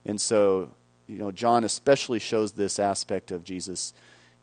And 0.05 0.21
so, 0.21 0.71
you 1.07 1.19
know, 1.19 1.33
John 1.33 1.65
especially 1.65 2.19
shows 2.19 2.53
this 2.53 2.79
aspect 2.79 3.31
of 3.31 3.45
Jesus 3.45 3.95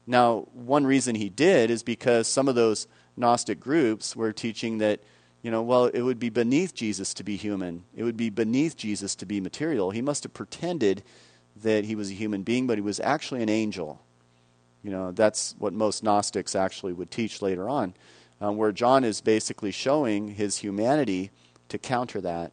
now, 0.08 0.48
one 0.54 0.86
reason 0.86 1.16
he 1.16 1.30
did 1.30 1.70
is 1.70 1.84
because 1.84 2.28
some 2.28 2.48
of 2.48 2.56
those 2.56 2.88
Gnostic 3.18 3.60
groups 3.60 4.16
were 4.16 4.34
teaching 4.34 4.80
that, 4.80 5.00
you 5.42 5.50
know, 5.50 5.62
well, 5.62 5.86
it 5.86 6.02
would 6.02 6.20
be 6.20 6.30
beneath 6.30 6.74
Jesus 6.74 7.14
to 7.16 7.24
be 7.24 7.36
human. 7.36 7.84
It 7.96 8.04
would 8.04 8.18
be 8.18 8.30
beneath 8.30 8.78
Jesus 8.78 9.16
to 9.16 9.26
be 9.26 9.42
material. 9.42 9.92
He 9.92 10.02
must 10.02 10.24
have 10.24 10.34
pretended 10.34 11.04
that 11.64 11.86
he 11.86 11.96
was 11.96 12.12
a 12.12 12.16
human 12.16 12.44
being, 12.44 12.68
but 12.68 12.78
he 12.78 12.82
was 12.82 13.00
actually 13.00 13.42
an 13.42 13.50
angel. 13.50 14.00
You 14.84 14.92
know, 14.92 15.12
that's 15.12 15.56
what 15.58 15.74
most 15.74 16.04
Gnostics 16.04 16.56
actually 16.56 16.94
would 16.94 17.12
teach 17.12 17.42
later 17.42 17.68
on, 17.68 17.94
um, 18.40 18.58
where 18.58 18.72
John 18.72 19.04
is 19.04 19.22
basically 19.22 19.72
showing 19.72 20.36
his 20.36 20.58
humanity 20.58 21.32
to 21.70 21.78
counter 21.78 22.22
that 22.22 22.52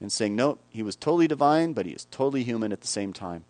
and 0.00 0.12
saying, 0.12 0.36
no, 0.36 0.58
he 0.68 0.82
was 0.82 0.96
totally 0.96 1.28
divine, 1.28 1.72
but 1.72 1.86
he 1.86 1.92
is 1.92 2.06
totally 2.10 2.44
human 2.44 2.72
at 2.72 2.80
the 2.80 2.86
same 2.86 3.12
time. 3.12 3.44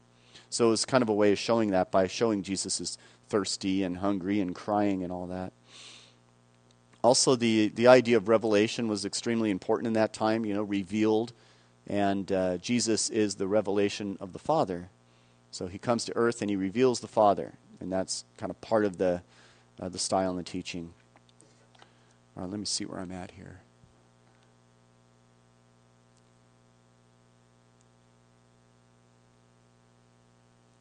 So 0.50 0.72
it's 0.72 0.84
kind 0.84 1.02
of 1.02 1.08
a 1.08 1.14
way 1.14 1.32
of 1.32 1.38
showing 1.38 1.70
that 1.70 1.90
by 1.90 2.06
showing 2.06 2.42
Jesus' 2.42 2.80
is 2.80 2.98
thirsty 3.28 3.82
and 3.82 3.98
hungry 3.98 4.40
and 4.40 4.54
crying 4.54 5.02
and 5.02 5.12
all 5.12 5.26
that 5.26 5.52
also, 7.06 7.36
the, 7.36 7.68
the 7.68 7.86
idea 7.86 8.16
of 8.16 8.28
revelation 8.28 8.88
was 8.88 9.04
extremely 9.04 9.50
important 9.50 9.86
in 9.86 9.92
that 9.92 10.12
time, 10.12 10.44
you 10.44 10.52
know, 10.52 10.64
revealed. 10.64 11.32
And 11.86 12.30
uh, 12.32 12.56
Jesus 12.56 13.10
is 13.10 13.36
the 13.36 13.46
revelation 13.46 14.16
of 14.20 14.32
the 14.32 14.40
Father. 14.40 14.88
So 15.52 15.68
he 15.68 15.78
comes 15.78 16.04
to 16.06 16.16
earth 16.16 16.42
and 16.42 16.50
he 16.50 16.56
reveals 16.56 16.98
the 16.98 17.06
Father. 17.06 17.52
And 17.78 17.92
that's 17.92 18.24
kind 18.38 18.50
of 18.50 18.60
part 18.60 18.84
of 18.84 18.98
the, 18.98 19.22
uh, 19.80 19.88
the 19.88 20.00
style 20.00 20.30
and 20.30 20.38
the 20.40 20.42
teaching. 20.42 20.94
All 22.36 22.42
right, 22.42 22.50
let 22.50 22.58
me 22.58 22.66
see 22.66 22.84
where 22.84 22.98
I'm 22.98 23.12
at 23.12 23.30
here. 23.30 23.60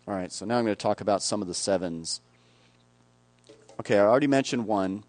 All 0.07 0.15
right, 0.15 0.31
so 0.31 0.43
now 0.45 0.57
I'm 0.57 0.65
going 0.65 0.75
to 0.75 0.81
talk 0.81 1.01
about 1.01 1.21
some 1.21 1.43
of 1.43 1.47
the 1.47 1.53
sevens. 1.53 2.19
Okay, 3.79 3.99
I 3.99 4.05
already 4.05 4.27
mentioned 4.27 4.65
one. 4.65 5.03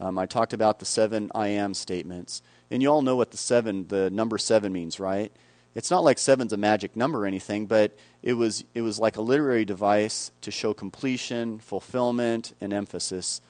Um, 0.00 0.18
I 0.18 0.26
talked 0.26 0.54
about 0.54 0.78
the 0.78 0.86
seven 0.86 1.30
I 1.34 1.48
am 1.48 1.74
statements. 1.74 2.42
And 2.70 2.82
you 2.82 2.88
all 2.88 3.02
know 3.02 3.16
what 3.16 3.30
the 3.30 3.36
seven, 3.36 3.86
the 3.88 4.10
number 4.10 4.38
seven 4.38 4.72
means, 4.72 4.98
right? 4.98 5.30
It's 5.74 5.90
not 5.90 6.02
like 6.02 6.18
seven's 6.18 6.52
a 6.52 6.56
magic 6.56 6.96
number 6.96 7.22
or 7.22 7.26
anything, 7.26 7.66
but 7.66 7.96
it 8.22 8.32
was, 8.32 8.64
it 8.74 8.82
was 8.82 8.98
like 8.98 9.16
a 9.16 9.22
literary 9.22 9.64
device 9.64 10.32
to 10.40 10.50
show 10.50 10.74
completion, 10.74 11.58
fulfillment, 11.58 12.54
and 12.60 12.72
emphasis. 12.72 13.40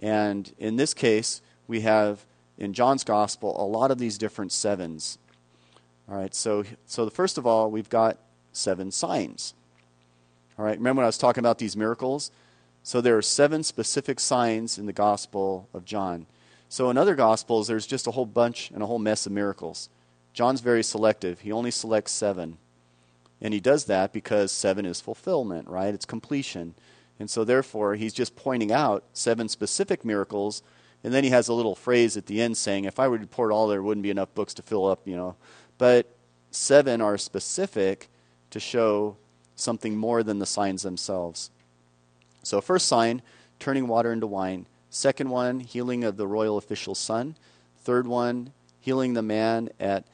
And 0.00 0.50
in 0.58 0.76
this 0.76 0.94
case, 0.94 1.42
we 1.66 1.80
have 1.80 2.24
in 2.56 2.72
John's 2.72 3.04
gospel 3.04 3.60
a 3.60 3.66
lot 3.66 3.90
of 3.90 3.98
these 3.98 4.18
different 4.18 4.52
sevens. 4.52 5.18
All 6.08 6.16
right, 6.16 6.34
so, 6.34 6.64
so 6.86 7.04
the 7.04 7.10
first 7.10 7.36
of 7.36 7.46
all, 7.46 7.70
we've 7.70 7.90
got 7.90 8.18
seven 8.52 8.90
signs. 8.90 9.52
All 10.58 10.64
right, 10.64 10.78
remember 10.78 11.00
when 11.00 11.04
I 11.04 11.08
was 11.08 11.18
talking 11.18 11.40
about 11.40 11.58
these 11.58 11.76
miracles? 11.76 12.30
So 12.88 13.02
there 13.02 13.18
are 13.18 13.22
seven 13.22 13.64
specific 13.64 14.18
signs 14.18 14.78
in 14.78 14.86
the 14.86 14.94
Gospel 14.94 15.68
of 15.74 15.84
John. 15.84 16.24
So 16.70 16.88
in 16.88 16.96
other 16.96 17.14
Gospels, 17.14 17.68
there's 17.68 17.86
just 17.86 18.06
a 18.06 18.12
whole 18.12 18.24
bunch 18.24 18.70
and 18.70 18.82
a 18.82 18.86
whole 18.86 18.98
mess 18.98 19.26
of 19.26 19.32
miracles. 19.32 19.90
John's 20.32 20.62
very 20.62 20.82
selective. 20.82 21.40
He 21.40 21.52
only 21.52 21.70
selects 21.70 22.12
seven. 22.12 22.56
And 23.42 23.52
he 23.52 23.60
does 23.60 23.84
that 23.84 24.14
because 24.14 24.50
seven 24.52 24.86
is 24.86 25.02
fulfillment, 25.02 25.68
right? 25.68 25.92
It's 25.92 26.06
completion. 26.06 26.72
And 27.20 27.28
so 27.28 27.44
therefore, 27.44 27.94
he's 27.96 28.14
just 28.14 28.36
pointing 28.36 28.72
out 28.72 29.04
seven 29.12 29.50
specific 29.50 30.02
miracles. 30.02 30.62
And 31.04 31.12
then 31.12 31.24
he 31.24 31.30
has 31.30 31.48
a 31.48 31.52
little 31.52 31.74
phrase 31.74 32.16
at 32.16 32.24
the 32.24 32.40
end 32.40 32.56
saying, 32.56 32.86
if 32.86 32.98
I 32.98 33.06
were 33.06 33.18
to 33.18 33.24
report 33.24 33.52
all, 33.52 33.68
there 33.68 33.82
wouldn't 33.82 34.02
be 34.02 34.08
enough 34.08 34.34
books 34.34 34.54
to 34.54 34.62
fill 34.62 34.86
up, 34.86 35.06
you 35.06 35.14
know. 35.14 35.36
But 35.76 36.08
seven 36.52 37.02
are 37.02 37.18
specific 37.18 38.08
to 38.48 38.58
show 38.58 39.18
something 39.56 39.94
more 39.94 40.22
than 40.22 40.38
the 40.38 40.46
signs 40.46 40.84
themselves. 40.84 41.50
So, 42.48 42.62
first 42.62 42.88
sign, 42.88 43.20
turning 43.58 43.88
water 43.88 44.10
into 44.10 44.26
wine. 44.26 44.64
Second 44.88 45.28
one, 45.28 45.60
healing 45.60 46.02
of 46.02 46.16
the 46.16 46.26
royal 46.26 46.56
official's 46.56 46.98
son. 46.98 47.36
Third 47.82 48.06
one, 48.06 48.54
healing 48.80 49.12
the 49.12 49.20
man 49.20 49.68
at 49.78 50.06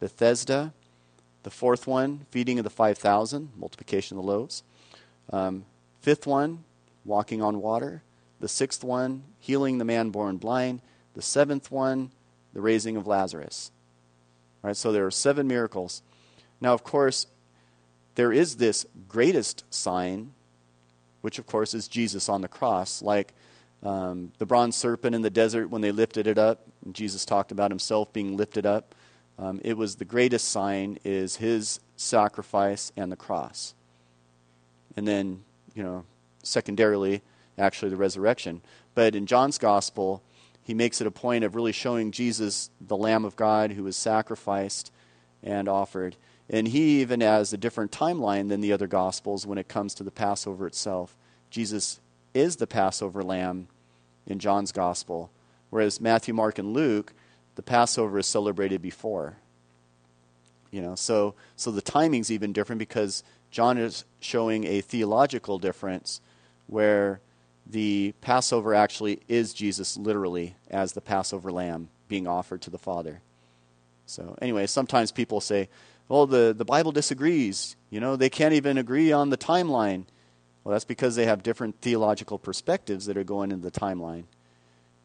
Bethesda. 0.00 0.72
The 1.44 1.50
fourth 1.50 1.86
one, 1.86 2.26
feeding 2.32 2.58
of 2.58 2.64
the 2.64 2.70
5,000, 2.70 3.50
multiplication 3.56 4.18
of 4.18 4.24
the 4.24 4.28
loaves. 4.32 4.64
Um, 5.32 5.64
fifth 6.00 6.26
one, 6.26 6.64
walking 7.04 7.40
on 7.40 7.62
water. 7.62 8.02
The 8.40 8.48
sixth 8.48 8.82
one, 8.82 9.22
healing 9.38 9.78
the 9.78 9.84
man 9.84 10.10
born 10.10 10.38
blind. 10.38 10.82
The 11.14 11.22
seventh 11.22 11.70
one, 11.70 12.10
the 12.52 12.60
raising 12.60 12.96
of 12.96 13.06
Lazarus. 13.06 13.70
All 14.64 14.68
right, 14.70 14.76
so 14.76 14.90
there 14.90 15.06
are 15.06 15.12
seven 15.12 15.46
miracles. 15.46 16.02
Now, 16.60 16.74
of 16.74 16.82
course, 16.82 17.28
there 18.16 18.32
is 18.32 18.56
this 18.56 18.86
greatest 19.06 19.62
sign 19.70 20.32
which 21.20 21.38
of 21.38 21.46
course 21.46 21.74
is 21.74 21.88
Jesus 21.88 22.28
on 22.28 22.40
the 22.40 22.48
cross. 22.48 23.02
Like 23.02 23.32
um, 23.82 24.32
the 24.38 24.46
bronze 24.46 24.76
serpent 24.76 25.14
in 25.14 25.22
the 25.22 25.30
desert 25.30 25.68
when 25.70 25.82
they 25.82 25.92
lifted 25.92 26.26
it 26.26 26.38
up, 26.38 26.66
Jesus 26.92 27.24
talked 27.24 27.52
about 27.52 27.70
himself 27.70 28.12
being 28.12 28.36
lifted 28.36 28.66
up. 28.66 28.94
Um, 29.38 29.60
it 29.64 29.76
was 29.76 29.96
the 29.96 30.04
greatest 30.04 30.48
sign 30.48 30.98
is 31.04 31.36
his 31.36 31.80
sacrifice 31.96 32.92
and 32.96 33.10
the 33.10 33.16
cross. 33.16 33.74
And 34.96 35.08
then, 35.08 35.44
you 35.74 35.82
know, 35.82 36.04
secondarily, 36.42 37.22
actually 37.56 37.90
the 37.90 37.96
resurrection. 37.96 38.60
But 38.94 39.14
in 39.14 39.26
John's 39.26 39.56
gospel, 39.56 40.22
he 40.62 40.74
makes 40.74 41.00
it 41.00 41.06
a 41.06 41.10
point 41.10 41.44
of 41.44 41.54
really 41.54 41.72
showing 41.72 42.12
Jesus, 42.12 42.70
the 42.80 42.96
Lamb 42.96 43.24
of 43.24 43.36
God, 43.36 43.72
who 43.72 43.84
was 43.84 43.96
sacrificed 43.96 44.92
and 45.42 45.68
offered. 45.68 46.16
And 46.52 46.68
he 46.68 47.00
even 47.00 47.20
has 47.20 47.52
a 47.52 47.56
different 47.56 47.92
timeline 47.92 48.48
than 48.48 48.60
the 48.60 48.72
other 48.72 48.88
Gospels 48.88 49.46
when 49.46 49.56
it 49.56 49.68
comes 49.68 49.94
to 49.94 50.02
the 50.02 50.10
Passover 50.10 50.66
itself. 50.66 51.16
Jesus 51.48 52.00
is 52.34 52.56
the 52.56 52.66
Passover 52.66 53.22
lamb 53.22 53.68
in 54.26 54.40
John's 54.40 54.72
Gospel, 54.72 55.30
whereas 55.70 56.00
Matthew, 56.00 56.34
Mark, 56.34 56.58
and 56.58 56.72
Luke, 56.72 57.12
the 57.54 57.62
Passover 57.62 58.18
is 58.18 58.26
celebrated 58.26 58.82
before. 58.82 59.36
You 60.72 60.82
know, 60.82 60.94
so 60.94 61.34
so 61.56 61.70
the 61.70 61.82
timing's 61.82 62.30
even 62.30 62.52
different 62.52 62.78
because 62.78 63.24
John 63.50 63.78
is 63.78 64.04
showing 64.20 64.64
a 64.64 64.80
theological 64.80 65.58
difference 65.58 66.20
where 66.66 67.20
the 67.66 68.14
Passover 68.20 68.74
actually 68.74 69.20
is 69.28 69.52
Jesus 69.52 69.96
literally 69.96 70.54
as 70.70 70.92
the 70.92 71.00
Passover 71.00 71.50
lamb 71.50 71.88
being 72.08 72.26
offered 72.26 72.60
to 72.62 72.70
the 72.70 72.78
Father. 72.78 73.20
So 74.06 74.36
anyway, 74.42 74.66
sometimes 74.66 75.12
people 75.12 75.40
say, 75.40 75.68
well, 76.10 76.26
the, 76.26 76.52
the 76.52 76.64
Bible 76.64 76.90
disagrees. 76.90 77.76
You 77.88 78.00
know, 78.00 78.16
they 78.16 78.28
can't 78.28 78.52
even 78.52 78.78
agree 78.78 79.12
on 79.12 79.30
the 79.30 79.38
timeline. 79.38 80.06
Well, 80.64 80.72
that's 80.72 80.84
because 80.84 81.14
they 81.14 81.24
have 81.24 81.44
different 81.44 81.80
theological 81.80 82.36
perspectives 82.36 83.06
that 83.06 83.16
are 83.16 83.22
going 83.22 83.52
into 83.52 83.70
the 83.70 83.80
timeline. 83.80 84.24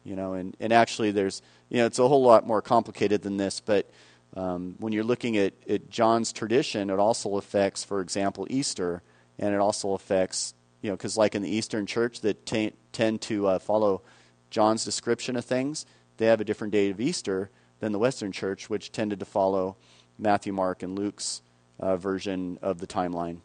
You 0.02 0.16
know, 0.16 0.32
and, 0.32 0.56
and 0.58 0.72
actually, 0.72 1.12
there's, 1.12 1.42
you 1.68 1.78
know, 1.78 1.86
it's 1.86 2.00
a 2.00 2.08
whole 2.08 2.22
lot 2.22 2.44
more 2.44 2.60
complicated 2.60 3.22
than 3.22 3.36
this, 3.36 3.60
but 3.60 3.88
um, 4.36 4.74
when 4.78 4.92
you're 4.92 5.04
looking 5.04 5.36
at, 5.36 5.54
at 5.68 5.88
John's 5.90 6.32
tradition, 6.32 6.90
it 6.90 6.98
also 6.98 7.36
affects, 7.36 7.84
for 7.84 8.00
example, 8.00 8.44
Easter, 8.50 9.00
and 9.38 9.54
it 9.54 9.60
also 9.60 9.92
affects, 9.92 10.54
you 10.82 10.90
know, 10.90 10.96
because 10.96 11.16
like 11.16 11.36
in 11.36 11.42
the 11.42 11.54
Eastern 11.54 11.86
church 11.86 12.20
that 12.22 12.44
t- 12.44 12.72
tend 12.90 13.20
to 13.22 13.46
uh, 13.46 13.58
follow 13.60 14.02
John's 14.50 14.84
description 14.84 15.36
of 15.36 15.44
things, 15.44 15.86
they 16.16 16.26
have 16.26 16.40
a 16.40 16.44
different 16.44 16.72
date 16.72 16.90
of 16.90 17.00
Easter 17.00 17.48
than 17.78 17.92
the 17.92 17.98
Western 18.00 18.32
church, 18.32 18.68
which 18.68 18.90
tended 18.90 19.20
to 19.20 19.24
follow 19.24 19.76
Matthew, 20.18 20.52
Mark, 20.52 20.82
and 20.82 20.98
Luke's 20.98 21.42
uh, 21.78 21.96
version 21.96 22.58
of 22.62 22.78
the 22.78 22.86
timeline. 22.86 23.38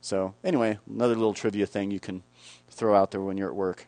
So, 0.00 0.34
anyway, 0.44 0.78
another 0.88 1.14
little 1.14 1.34
trivia 1.34 1.66
thing 1.66 1.90
you 1.90 2.00
can 2.00 2.22
throw 2.70 2.94
out 2.94 3.10
there 3.10 3.20
when 3.20 3.36
you're 3.36 3.48
at 3.48 3.56
work. 3.56 3.86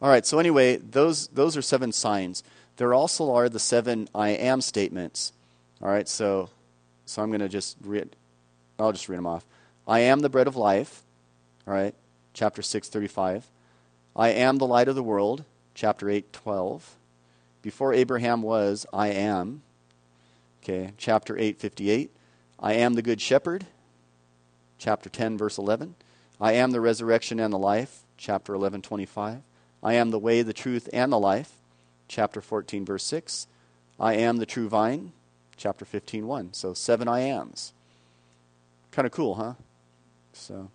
All 0.00 0.10
right, 0.10 0.26
so 0.26 0.38
anyway, 0.38 0.76
those, 0.76 1.28
those 1.28 1.56
are 1.56 1.62
seven 1.62 1.90
signs. 1.90 2.44
There 2.76 2.94
also 2.94 3.34
are 3.34 3.48
the 3.48 3.58
seven 3.58 4.08
I 4.14 4.30
am 4.30 4.60
statements. 4.60 5.32
All 5.82 5.88
right, 5.88 6.08
so, 6.08 6.50
so 7.06 7.22
I'm 7.22 7.30
going 7.30 7.40
to 7.40 7.48
just 7.48 7.76
read, 7.82 8.14
I'll 8.78 8.92
just 8.92 9.08
read 9.08 9.18
them 9.18 9.26
off. 9.26 9.44
I 9.86 10.00
am 10.00 10.20
the 10.20 10.28
bread 10.28 10.46
of 10.46 10.56
life. 10.56 11.02
All 11.66 11.74
right, 11.74 11.94
chapter 12.34 12.62
6, 12.62 12.88
35. 12.88 13.46
I 14.14 14.28
am 14.30 14.58
the 14.58 14.66
light 14.66 14.88
of 14.88 14.94
the 14.94 15.02
world, 15.02 15.44
chapter 15.74 16.10
8, 16.10 16.32
12. 16.32 16.96
Before 17.62 17.92
Abraham 17.92 18.42
was, 18.42 18.86
I 18.92 19.08
am, 19.08 19.62
Okay, 20.68 20.92
chapter 20.98 21.38
8, 21.38 21.58
58. 21.58 22.10
I 22.60 22.74
am 22.74 22.92
the 22.92 23.00
good 23.00 23.22
shepherd. 23.22 23.64
Chapter 24.76 25.08
10, 25.08 25.38
verse 25.38 25.56
11. 25.56 25.94
I 26.38 26.52
am 26.52 26.72
the 26.72 26.80
resurrection 26.82 27.40
and 27.40 27.54
the 27.54 27.58
life. 27.58 28.02
Chapter 28.18 28.52
11, 28.52 28.82
25. 28.82 29.40
I 29.82 29.94
am 29.94 30.10
the 30.10 30.18
way, 30.18 30.42
the 30.42 30.52
truth, 30.52 30.86
and 30.92 31.10
the 31.10 31.18
life. 31.18 31.52
Chapter 32.06 32.42
14, 32.42 32.84
verse 32.84 33.04
6. 33.04 33.46
I 33.98 34.16
am 34.16 34.36
the 34.36 34.44
true 34.44 34.68
vine. 34.68 35.12
Chapter 35.56 35.86
15, 35.86 36.26
1. 36.26 36.52
So 36.52 36.74
seven 36.74 37.08
I 37.08 37.20
ams. 37.20 37.72
Kind 38.90 39.06
of 39.06 39.12
cool, 39.12 39.36
huh? 39.36 39.54
So, 40.34 40.70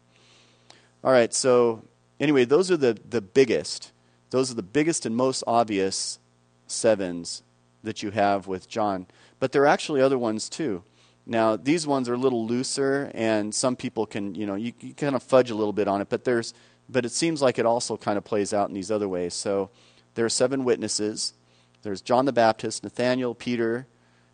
all 1.03 1.11
right. 1.11 1.31
So 1.35 1.83
anyway, 2.19 2.45
those 2.45 2.71
are 2.71 2.77
the, 2.77 2.97
the 3.07 3.21
biggest. 3.21 3.91
Those 4.31 4.49
are 4.49 4.55
the 4.55 4.63
biggest 4.63 5.05
and 5.05 5.15
most 5.15 5.43
obvious 5.45 6.17
sevens 6.65 7.43
that 7.83 8.01
you 8.01 8.09
have 8.09 8.47
with 8.47 8.67
John. 8.67 9.05
But 9.43 9.51
there 9.51 9.63
are 9.63 9.67
actually 9.67 10.01
other 10.01 10.17
ones 10.17 10.47
too. 10.47 10.83
Now, 11.25 11.57
these 11.57 11.85
ones 11.85 12.07
are 12.07 12.13
a 12.13 12.17
little 12.17 12.47
looser, 12.47 13.11
and 13.13 13.53
some 13.53 13.75
people 13.75 14.05
can, 14.05 14.35
you 14.35 14.45
know, 14.45 14.55
you, 14.55 14.71
you 14.79 14.93
kind 14.93 15.17
of 15.17 15.21
fudge 15.21 15.49
a 15.49 15.53
little 15.53 15.73
bit 15.73 15.85
on 15.85 15.99
it, 15.99 16.07
but 16.07 16.23
there's, 16.23 16.53
but 16.87 17.03
it 17.03 17.11
seems 17.11 17.41
like 17.41 17.59
it 17.59 17.65
also 17.65 17.97
kind 17.97 18.17
of 18.17 18.23
plays 18.23 18.53
out 18.53 18.69
in 18.69 18.73
these 18.73 18.89
other 18.89 19.09
ways. 19.09 19.33
So 19.33 19.69
there 20.15 20.23
are 20.23 20.29
seven 20.29 20.63
witnesses. 20.63 21.33
There's 21.81 21.99
John 21.99 22.23
the 22.23 22.31
Baptist, 22.31 22.85
Nathaniel, 22.85 23.35
Peter, 23.35 23.85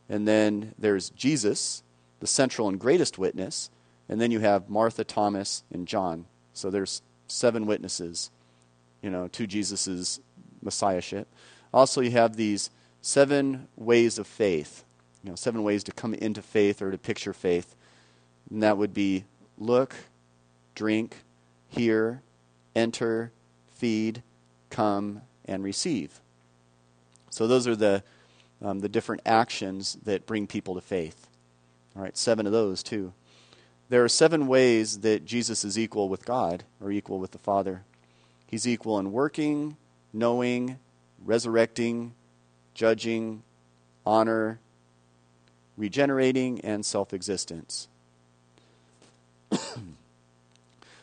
and 0.08 0.28
then 0.28 0.76
there's 0.78 1.10
Jesus, 1.10 1.82
the 2.20 2.28
central 2.28 2.70
and 2.70 2.80
greatest 2.80 3.18
witness, 3.18 3.72
and 4.08 4.22
then 4.22 4.30
you 4.30 4.42
have 4.42 4.70
Martha, 4.70 5.04
Thomas, 5.04 5.64
and 5.74 5.88
John. 5.88 6.26
So 6.54 6.70
there's 6.70 7.02
seven 7.28 7.66
witnesses, 7.66 8.30
you 9.02 9.10
know, 9.10 9.28
to 9.30 9.48
Jesus' 9.48 10.20
messiahship. 10.62 11.28
Also, 11.74 12.00
you 12.00 12.12
have 12.12 12.36
these 12.36 12.70
seven 13.02 13.70
ways 13.76 14.20
of 14.20 14.28
faith 14.28 14.84
you 15.24 15.30
know, 15.30 15.36
seven 15.36 15.64
ways 15.64 15.84
to 15.86 15.92
come 15.92 16.14
into 16.14 16.42
faith 16.42 16.82
or 16.82 16.92
to 16.92 16.98
picture 16.98 17.34
faith. 17.34 17.76
And 18.50 18.64
that 18.64 18.78
would 18.78 18.94
be 18.94 19.26
look, 19.58 19.96
drink, 20.76 21.18
hear, 21.68 22.22
enter, 22.76 23.32
feed, 23.72 24.24
come, 24.70 25.22
and 25.46 25.64
receive. 25.64 26.22
So 27.30 27.48
those 27.48 27.68
are 27.68 27.76
the, 27.76 28.04
um, 28.62 28.80
the 28.80 28.90
different 28.90 29.22
actions 29.26 29.98
that 30.04 30.26
bring 30.26 30.48
people 30.48 30.76
to 30.76 30.82
faith. 30.82 31.28
All 31.96 32.02
right, 32.02 32.18
seven 32.18 32.46
of 32.46 32.52
those, 32.52 32.84
too. 32.84 33.14
There 33.90 34.04
are 34.04 34.10
seven 34.10 34.48
ways 34.48 35.00
that 35.00 35.26
Jesus 35.26 35.66
is 35.66 35.78
equal 35.78 36.10
with 36.10 36.26
God 36.26 36.64
or 36.80 36.92
equal 36.92 37.20
with 37.20 37.32
the 37.32 37.40
Father. 37.40 37.84
He's 38.46 38.68
equal 38.68 39.00
in 39.00 39.12
working, 39.12 39.78
knowing, 40.14 40.78
resurrecting, 41.24 42.14
judging, 42.74 43.44
honor, 44.06 44.60
regenerating, 45.80 46.60
and 46.62 46.86
self 46.86 47.14
existence. 47.14 47.88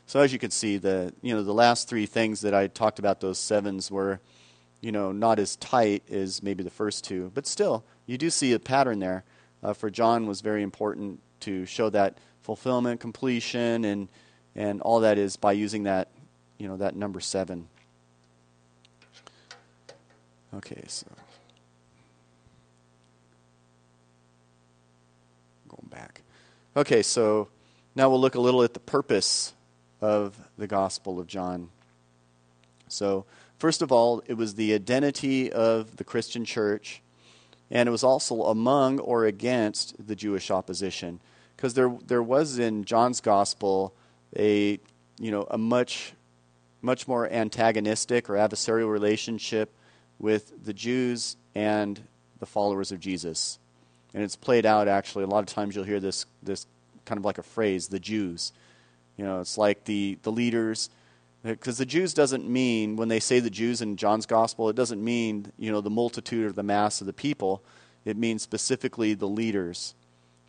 so 0.06 0.20
as 0.20 0.32
you 0.32 0.38
can 0.38 0.50
see, 0.52 0.76
the 0.76 1.12
you 1.22 1.34
know 1.34 1.42
the 1.42 1.54
last 1.54 1.88
three 1.88 2.06
things 2.06 2.42
that 2.42 2.54
I 2.54 2.68
talked 2.68 3.00
about, 3.00 3.20
those 3.20 3.38
sevens 3.38 3.90
were, 3.90 4.20
you 4.80 4.92
know, 4.92 5.10
not 5.10 5.40
as 5.40 5.56
tight 5.56 6.04
as 6.10 6.42
maybe 6.42 6.62
the 6.62 6.70
first 6.70 7.02
two, 7.02 7.32
but 7.34 7.46
still, 7.46 7.82
you 8.06 8.18
do 8.18 8.30
see 8.30 8.52
a 8.52 8.60
pattern 8.60 9.00
there. 9.00 9.24
Uh, 9.62 9.72
for 9.72 9.90
John 9.90 10.26
was 10.26 10.42
very 10.42 10.62
important 10.62 11.20
to 11.40 11.66
show 11.66 11.90
that 11.90 12.18
fulfillment, 12.42 13.00
completion, 13.00 13.84
and 13.84 14.08
and 14.54 14.80
all 14.82 15.00
that 15.00 15.18
is 15.18 15.36
by 15.36 15.52
using 15.52 15.84
that, 15.84 16.08
you 16.58 16.68
know, 16.68 16.76
that 16.76 16.94
number 16.94 17.20
seven. 17.20 17.68
Okay, 20.54 20.82
so 20.86 21.06
going 25.68 25.85
back. 25.96 26.20
Okay, 26.76 27.02
so 27.02 27.48
now 27.94 28.10
we'll 28.10 28.20
look 28.20 28.34
a 28.34 28.40
little 28.40 28.62
at 28.62 28.74
the 28.74 28.80
purpose 28.80 29.54
of 30.02 30.36
the 30.58 30.66
Gospel 30.66 31.18
of 31.18 31.26
John. 31.26 31.70
So, 32.86 33.24
first 33.58 33.80
of 33.80 33.90
all, 33.90 34.22
it 34.26 34.34
was 34.34 34.56
the 34.56 34.74
identity 34.74 35.50
of 35.50 35.96
the 35.96 36.04
Christian 36.04 36.44
church, 36.44 37.00
and 37.70 37.88
it 37.88 37.92
was 37.92 38.04
also 38.04 38.42
among 38.42 38.98
or 38.98 39.24
against 39.24 40.06
the 40.06 40.14
Jewish 40.14 40.50
opposition. 40.50 41.18
Because 41.56 41.72
there, 41.72 41.96
there 42.06 42.22
was 42.22 42.58
in 42.58 42.84
John's 42.84 43.22
Gospel 43.22 43.94
a, 44.38 44.78
you 45.18 45.30
know, 45.30 45.46
a 45.50 45.56
much, 45.56 46.12
much 46.82 47.08
more 47.08 47.26
antagonistic 47.32 48.28
or 48.28 48.34
adversarial 48.34 48.92
relationship 48.92 49.72
with 50.18 50.62
the 50.62 50.74
Jews 50.74 51.38
and 51.54 52.02
the 52.38 52.46
followers 52.46 52.92
of 52.92 53.00
Jesus. 53.00 53.58
And 54.16 54.24
it's 54.24 54.34
played 54.34 54.64
out 54.64 54.88
actually. 54.88 55.24
A 55.24 55.26
lot 55.26 55.40
of 55.40 55.46
times 55.46 55.76
you'll 55.76 55.84
hear 55.84 56.00
this, 56.00 56.24
this 56.42 56.66
kind 57.04 57.18
of 57.18 57.24
like 57.26 57.36
a 57.36 57.42
phrase, 57.42 57.88
the 57.88 58.00
Jews. 58.00 58.50
You 59.18 59.26
know, 59.26 59.40
it's 59.40 59.58
like 59.58 59.84
the, 59.84 60.16
the 60.22 60.32
leaders. 60.32 60.88
Because 61.44 61.76
the 61.76 61.84
Jews 61.84 62.14
doesn't 62.14 62.48
mean, 62.48 62.96
when 62.96 63.08
they 63.08 63.20
say 63.20 63.40
the 63.40 63.50
Jews 63.50 63.82
in 63.82 63.98
John's 63.98 64.24
gospel, 64.24 64.70
it 64.70 64.74
doesn't 64.74 65.04
mean, 65.04 65.52
you 65.58 65.70
know, 65.70 65.82
the 65.82 65.90
multitude 65.90 66.46
or 66.46 66.52
the 66.52 66.62
mass 66.62 67.02
of 67.02 67.06
the 67.06 67.12
people. 67.12 67.62
It 68.06 68.16
means 68.16 68.40
specifically 68.42 69.12
the 69.12 69.28
leaders. 69.28 69.94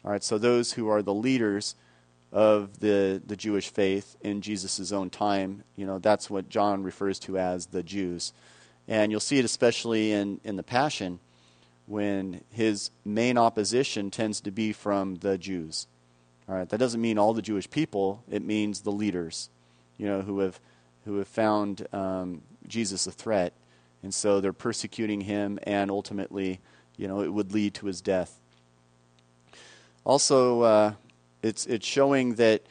All 0.06 0.12
right, 0.12 0.24
so 0.24 0.38
those 0.38 0.72
who 0.72 0.88
are 0.88 1.02
the 1.02 1.14
leaders 1.14 1.76
of 2.32 2.80
the, 2.80 3.22
the 3.26 3.36
Jewish 3.36 3.68
faith 3.68 4.16
in 4.22 4.40
Jesus' 4.40 4.94
own 4.94 5.10
time, 5.10 5.66
you 5.76 5.86
know, 5.86 6.00
that's 6.00 6.30
what 6.30 6.48
John 6.48 6.84
refers 6.84 7.20
to 7.20 7.38
as 7.38 7.66
the 7.66 7.84
Jews. 7.84 8.32
And 8.88 9.12
you'll 9.12 9.20
see 9.20 9.40
it 9.40 9.46
especially 9.46 10.14
in, 10.14 10.40
in 10.46 10.56
the 10.56 10.64
Passion 10.64 11.20
when 11.88 12.42
his 12.52 12.92
main 13.04 13.38
opposition 13.38 14.12
tends 14.12 14.42
to 14.42 14.52
be 14.52 14.74
from 14.74 15.16
the 15.16 15.38
Jews. 15.38 15.88
All 16.48 16.56
right, 16.56 16.70
that 16.70 16.78
doesn't 16.78 17.02
mean 17.02 17.18
all 17.18 17.34
the 17.34 17.42
Jewish 17.42 17.70
people. 17.70 18.24
It 18.30 18.44
means 18.44 18.82
the 18.82 18.92
leaders, 18.92 19.50
you 19.98 20.06
know, 20.06 20.22
who 20.22 20.40
have 20.40 20.60
who 21.06 21.18
have 21.18 21.28
found 21.28 21.88
um, 21.94 22.42
Jesus 22.68 23.08
a 23.08 23.12
threat, 23.12 23.54
and 24.04 24.14
so 24.14 24.40
they're 24.40 24.54
persecuting 24.54 25.22
him, 25.22 25.58
and 25.64 25.90
ultimately, 25.90 26.60
you 26.98 27.08
know, 27.08 27.22
it 27.22 27.34
would 27.34 27.54
lead 27.54 27.74
to 27.76 27.88
his 27.88 28.02
death. 28.02 28.40
Also, 30.06 30.62
uh, 30.62 30.94
it's 31.42 31.66
it's 31.66 31.86
showing 31.86 32.36
that 32.36 32.64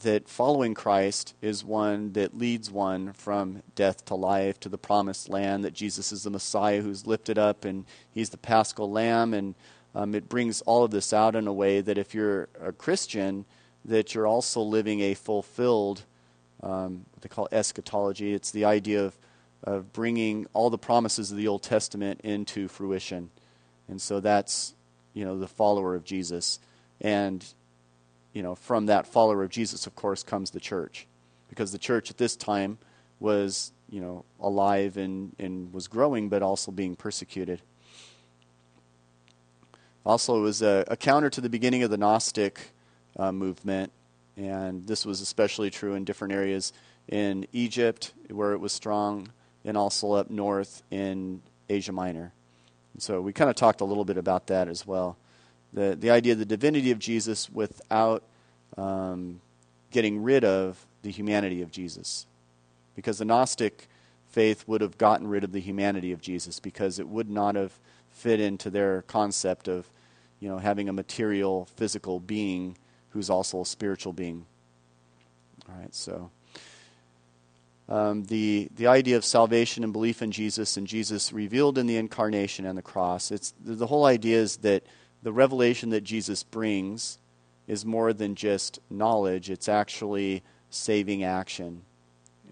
that 0.00 0.28
following 0.28 0.74
Christ 0.74 1.34
is 1.40 1.64
one 1.64 2.12
that 2.12 2.36
leads 2.36 2.70
one 2.70 3.12
from 3.12 3.62
death 3.74 4.04
to 4.06 4.14
life 4.14 4.58
to 4.60 4.68
the 4.68 4.78
promised 4.78 5.28
land. 5.28 5.64
That 5.64 5.74
Jesus 5.74 6.12
is 6.12 6.22
the 6.22 6.30
Messiah 6.30 6.82
who's 6.82 7.06
lifted 7.06 7.38
up, 7.38 7.64
and 7.64 7.84
He's 8.12 8.30
the 8.30 8.36
Paschal 8.36 8.90
Lamb, 8.90 9.34
and 9.34 9.54
um, 9.94 10.14
it 10.14 10.28
brings 10.28 10.60
all 10.62 10.84
of 10.84 10.90
this 10.90 11.12
out 11.12 11.36
in 11.36 11.46
a 11.46 11.52
way 11.52 11.80
that 11.80 11.98
if 11.98 12.14
you're 12.14 12.48
a 12.60 12.72
Christian, 12.72 13.44
that 13.84 14.14
you're 14.14 14.26
also 14.26 14.60
living 14.60 15.00
a 15.00 15.14
fulfilled, 15.14 16.02
um, 16.62 17.04
what 17.12 17.22
they 17.22 17.28
call 17.28 17.48
eschatology. 17.52 18.34
It's 18.34 18.50
the 18.50 18.64
idea 18.64 19.04
of, 19.04 19.18
of 19.62 19.92
bringing 19.92 20.46
all 20.52 20.70
the 20.70 20.78
promises 20.78 21.30
of 21.30 21.36
the 21.36 21.48
Old 21.48 21.62
Testament 21.62 22.22
into 22.24 22.66
fruition. 22.66 23.30
And 23.88 24.00
so 24.00 24.20
that's, 24.20 24.74
you 25.12 25.24
know, 25.24 25.38
the 25.38 25.46
follower 25.46 25.94
of 25.94 26.04
Jesus. 26.04 26.58
And, 27.00 27.44
you 28.34 28.42
know, 28.42 28.54
from 28.54 28.86
that 28.86 29.06
follower 29.06 29.42
of 29.42 29.48
Jesus, 29.48 29.86
of 29.86 29.94
course, 29.94 30.22
comes 30.22 30.50
the 30.50 30.60
church. 30.60 31.06
Because 31.48 31.72
the 31.72 31.78
church 31.78 32.10
at 32.10 32.18
this 32.18 32.36
time 32.36 32.78
was, 33.20 33.72
you 33.88 34.00
know, 34.00 34.24
alive 34.40 34.96
and, 34.96 35.34
and 35.38 35.72
was 35.72 35.88
growing, 35.88 36.28
but 36.28 36.42
also 36.42 36.72
being 36.72 36.96
persecuted. 36.96 37.62
Also, 40.04 40.36
it 40.36 40.40
was 40.42 40.60
a, 40.60 40.84
a 40.88 40.96
counter 40.96 41.30
to 41.30 41.40
the 41.40 41.48
beginning 41.48 41.82
of 41.82 41.90
the 41.90 41.96
Gnostic 41.96 42.72
uh, 43.16 43.32
movement, 43.32 43.92
and 44.36 44.86
this 44.86 45.06
was 45.06 45.20
especially 45.20 45.70
true 45.70 45.94
in 45.94 46.04
different 46.04 46.34
areas 46.34 46.72
in 47.08 47.46
Egypt, 47.52 48.12
where 48.28 48.52
it 48.52 48.58
was 48.58 48.72
strong, 48.72 49.30
and 49.64 49.76
also 49.76 50.12
up 50.12 50.28
north 50.28 50.82
in 50.90 51.40
Asia 51.70 51.92
Minor. 51.92 52.32
And 52.92 53.02
so 53.02 53.20
we 53.20 53.32
kind 53.32 53.48
of 53.48 53.56
talked 53.56 53.80
a 53.80 53.84
little 53.84 54.04
bit 54.04 54.18
about 54.18 54.48
that 54.48 54.68
as 54.68 54.86
well. 54.86 55.16
The, 55.74 55.96
the 55.98 56.10
idea 56.10 56.32
of 56.32 56.38
the 56.38 56.44
divinity 56.44 56.90
of 56.92 56.98
Jesus 56.98 57.50
without 57.50 58.22
um, 58.76 59.40
getting 59.90 60.22
rid 60.22 60.44
of 60.44 60.86
the 61.02 61.10
humanity 61.10 61.62
of 61.62 61.70
Jesus. 61.70 62.26
Because 62.96 63.18
the 63.18 63.24
Gnostic 63.24 63.88
faith 64.34 64.66
would 64.66 64.80
have 64.80 64.98
gotten 64.98 65.28
rid 65.28 65.44
of 65.44 65.52
the 65.52 65.60
humanity 65.60 66.10
of 66.10 66.20
Jesus 66.20 66.58
because 66.58 66.98
it 66.98 67.08
would 67.08 67.30
not 67.30 67.54
have 67.54 67.72
fit 68.10 68.40
into 68.40 68.68
their 68.68 69.02
concept 69.02 69.68
of 69.68 69.88
you 70.40 70.48
know 70.48 70.58
having 70.58 70.88
a 70.88 70.92
material 70.92 71.68
physical 71.76 72.18
being 72.18 72.76
who's 73.10 73.30
also 73.30 73.60
a 73.60 73.66
spiritual 73.66 74.12
being 74.12 74.44
all 75.68 75.76
right 75.80 75.94
so 75.94 76.30
um, 77.88 78.24
the 78.24 78.68
the 78.74 78.88
idea 78.88 79.16
of 79.16 79.24
salvation 79.24 79.84
and 79.84 79.92
belief 79.92 80.20
in 80.20 80.32
Jesus 80.32 80.76
and 80.76 80.86
Jesus 80.86 81.32
revealed 81.32 81.78
in 81.78 81.86
the 81.86 81.96
incarnation 81.96 82.66
and 82.66 82.76
the 82.76 82.82
cross 82.82 83.30
it's 83.30 83.54
the, 83.64 83.76
the 83.76 83.86
whole 83.86 84.04
idea 84.04 84.38
is 84.38 84.56
that 84.58 84.82
the 85.24 85.32
revelation 85.32 85.90
that 85.90 86.04
Jesus 86.04 86.44
brings 86.44 87.18
is 87.66 87.84
more 87.84 88.12
than 88.12 88.36
just 88.36 88.78
knowledge 88.88 89.50
it's 89.50 89.68
actually 89.68 90.44
saving 90.70 91.24
action 91.24 91.82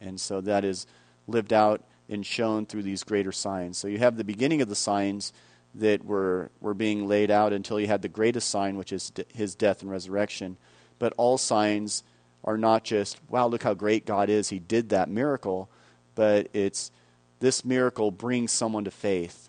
and 0.00 0.20
so 0.20 0.40
that 0.40 0.64
is 0.64 0.86
lived 1.28 1.52
out 1.52 1.84
and 2.08 2.26
shown 2.26 2.66
through 2.66 2.82
these 2.82 3.04
greater 3.04 3.32
signs 3.32 3.78
so 3.78 3.86
you 3.86 3.98
have 3.98 4.16
the 4.16 4.24
beginning 4.24 4.60
of 4.60 4.68
the 4.68 4.74
signs 4.74 5.32
that 5.74 6.04
were, 6.04 6.50
were 6.60 6.74
being 6.74 7.08
laid 7.08 7.30
out 7.30 7.52
until 7.52 7.80
you 7.80 7.86
had 7.86 8.02
the 8.02 8.08
greatest 8.08 8.50
sign, 8.50 8.76
which 8.76 8.92
is 8.92 9.12
his 9.34 9.54
death 9.54 9.82
and 9.82 9.90
resurrection. 9.90 10.56
But 10.98 11.14
all 11.16 11.38
signs 11.38 12.02
are 12.44 12.58
not 12.58 12.84
just, 12.84 13.18
wow, 13.28 13.46
look 13.46 13.62
how 13.62 13.74
great 13.74 14.04
God 14.04 14.28
is, 14.28 14.48
he 14.48 14.58
did 14.58 14.90
that 14.90 15.08
miracle, 15.08 15.70
but 16.14 16.48
it's 16.52 16.90
this 17.40 17.64
miracle 17.64 18.10
brings 18.10 18.52
someone 18.52 18.84
to 18.84 18.90
faith. 18.90 19.48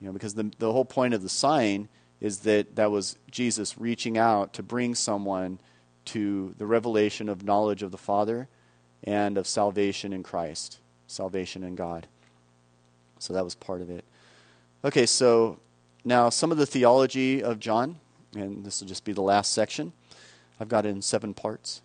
You 0.00 0.08
know, 0.08 0.12
because 0.12 0.34
the, 0.34 0.50
the 0.58 0.72
whole 0.72 0.84
point 0.84 1.14
of 1.14 1.22
the 1.22 1.28
sign 1.28 1.88
is 2.24 2.38
that 2.38 2.74
that 2.76 2.90
was 2.90 3.18
Jesus 3.30 3.76
reaching 3.76 4.16
out 4.16 4.54
to 4.54 4.62
bring 4.62 4.94
someone 4.94 5.58
to 6.06 6.54
the 6.56 6.64
revelation 6.64 7.28
of 7.28 7.44
knowledge 7.44 7.82
of 7.82 7.90
the 7.90 7.98
Father 7.98 8.48
and 9.02 9.36
of 9.36 9.46
salvation 9.46 10.10
in 10.10 10.22
Christ, 10.22 10.78
salvation 11.06 11.62
in 11.62 11.74
God. 11.74 12.06
So 13.18 13.34
that 13.34 13.44
was 13.44 13.54
part 13.54 13.82
of 13.82 13.90
it. 13.90 14.06
Okay, 14.82 15.04
so 15.04 15.58
now 16.02 16.30
some 16.30 16.50
of 16.50 16.56
the 16.56 16.64
theology 16.64 17.42
of 17.42 17.60
John, 17.60 17.96
and 18.34 18.64
this 18.64 18.80
will 18.80 18.88
just 18.88 19.04
be 19.04 19.12
the 19.12 19.20
last 19.20 19.52
section. 19.52 19.92
I've 20.58 20.70
got 20.70 20.86
it 20.86 20.88
in 20.88 21.02
seven 21.02 21.34
parts. 21.34 21.82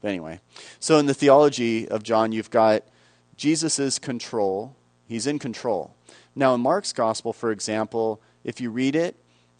But 0.00 0.08
anyway, 0.08 0.40
so 0.80 0.96
in 0.96 1.04
the 1.04 1.12
theology 1.12 1.86
of 1.86 2.02
John, 2.02 2.32
you've 2.32 2.50
got 2.50 2.84
Jesus' 3.36 3.98
control. 3.98 4.74
He's 5.06 5.26
in 5.26 5.38
control. 5.38 5.94
Now, 6.34 6.54
in 6.54 6.62
Mark's 6.62 6.94
gospel, 6.94 7.34
for 7.34 7.52
example, 7.52 8.22
if 8.44 8.60
you 8.60 8.70
read 8.70 8.94
it, 8.94 9.16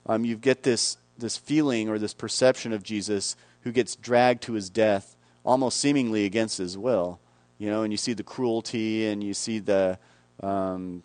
um, 0.06 0.24
you 0.24 0.36
get 0.36 0.62
this, 0.62 0.96
this 1.18 1.36
feeling 1.36 1.88
or 1.88 1.98
this 1.98 2.14
perception 2.14 2.72
of 2.72 2.82
Jesus 2.82 3.36
who 3.62 3.72
gets 3.72 3.96
dragged 3.96 4.42
to 4.42 4.52
his 4.52 4.70
death 4.70 5.16
almost 5.44 5.78
seemingly 5.78 6.24
against 6.24 6.58
his 6.58 6.76
will. 6.76 7.18
You 7.58 7.70
know, 7.70 7.82
and 7.82 7.92
you 7.92 7.96
see 7.96 8.12
the 8.12 8.22
cruelty 8.22 9.06
and 9.06 9.22
you 9.22 9.32
see 9.32 9.58
the, 9.58 9.98
um, 10.42 11.02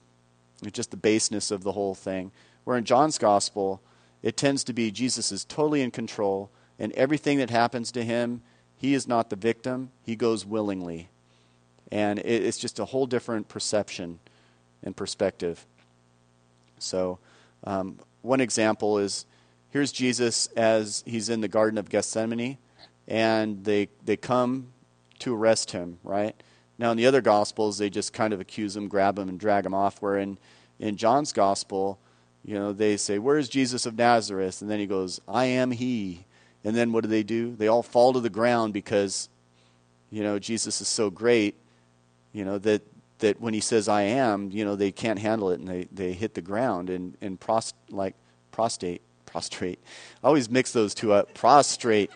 just 0.71 0.91
the 0.91 0.97
baseness 0.97 1.51
of 1.51 1.63
the 1.63 1.71
whole 1.71 1.95
thing. 1.95 2.31
Where 2.63 2.77
in 2.77 2.83
John's 2.83 3.17
gospel, 3.17 3.81
it 4.21 4.35
tends 4.35 4.63
to 4.65 4.73
be 4.73 4.91
Jesus 4.91 5.31
is 5.31 5.45
totally 5.45 5.81
in 5.81 5.91
control, 5.91 6.49
and 6.77 6.91
everything 6.93 7.37
that 7.37 7.49
happens 7.49 7.91
to 7.93 8.03
him, 8.03 8.41
he 8.77 8.93
is 8.93 9.07
not 9.07 9.29
the 9.29 9.35
victim, 9.35 9.91
he 10.03 10.15
goes 10.15 10.45
willingly. 10.45 11.09
And 11.91 12.19
it's 12.19 12.57
just 12.57 12.79
a 12.79 12.85
whole 12.85 13.07
different 13.07 13.47
perception 13.47 14.19
and 14.83 14.95
perspective. 14.95 15.65
So, 16.77 17.19
um, 17.63 17.97
one 18.21 18.41
example 18.41 18.97
is 18.97 19.25
here's 19.69 19.91
Jesus 19.91 20.47
as 20.55 21.03
he's 21.05 21.29
in 21.29 21.41
the 21.41 21.47
Garden 21.47 21.77
of 21.77 21.89
Gethsemane, 21.89 22.57
and 23.07 23.63
they, 23.63 23.89
they 24.03 24.17
come 24.17 24.67
to 25.19 25.35
arrest 25.35 25.71
him, 25.71 25.99
right? 26.03 26.35
Now, 26.77 26.91
in 26.91 26.97
the 26.97 27.07
other 27.07 27.21
Gospels, 27.21 27.77
they 27.77 27.89
just 27.89 28.13
kind 28.13 28.33
of 28.33 28.39
accuse 28.39 28.75
him, 28.75 28.87
grab 28.87 29.19
him, 29.19 29.27
and 29.27 29.39
drag 29.39 29.65
him 29.65 29.73
off. 29.73 30.01
Where 30.01 30.17
in, 30.17 30.37
in 30.79 30.95
John's 30.95 31.33
Gospel, 31.33 31.99
you 32.45 32.53
know, 32.53 32.71
they 32.71 32.95
say, 32.95 33.19
Where's 33.19 33.49
Jesus 33.49 33.85
of 33.85 33.97
Nazareth? 33.97 34.61
And 34.61 34.71
then 34.71 34.79
he 34.79 34.85
goes, 34.85 35.19
I 35.27 35.45
am 35.45 35.71
he. 35.71 36.25
And 36.63 36.75
then 36.75 36.91
what 36.91 37.03
do 37.03 37.09
they 37.09 37.23
do? 37.23 37.55
They 37.55 37.67
all 37.67 37.83
fall 37.83 38.13
to 38.13 38.19
the 38.19 38.29
ground 38.29 38.73
because, 38.73 39.29
you 40.09 40.23
know, 40.23 40.39
Jesus 40.39 40.81
is 40.81 40.87
so 40.87 41.09
great, 41.09 41.55
you 42.33 42.45
know, 42.45 42.57
that, 42.59 42.81
that 43.19 43.39
when 43.39 43.53
he 43.53 43.59
says, 43.59 43.87
I 43.87 44.03
am, 44.03 44.51
you 44.51 44.65
know, 44.65 44.75
they 44.75 44.91
can't 44.91 45.19
handle 45.19 45.51
it 45.51 45.59
and 45.59 45.67
they, 45.67 45.87
they 45.91 46.13
hit 46.13 46.33
the 46.33 46.41
ground 46.41 46.89
and, 46.89 47.17
and 47.21 47.39
prost, 47.39 47.73
like 47.89 48.15
prostate, 48.51 49.01
prostrate. 49.25 49.79
I 50.23 50.27
always 50.27 50.49
mix 50.49 50.71
those 50.71 50.93
two 50.93 51.13
up, 51.13 51.33
prostrate. 51.33 52.11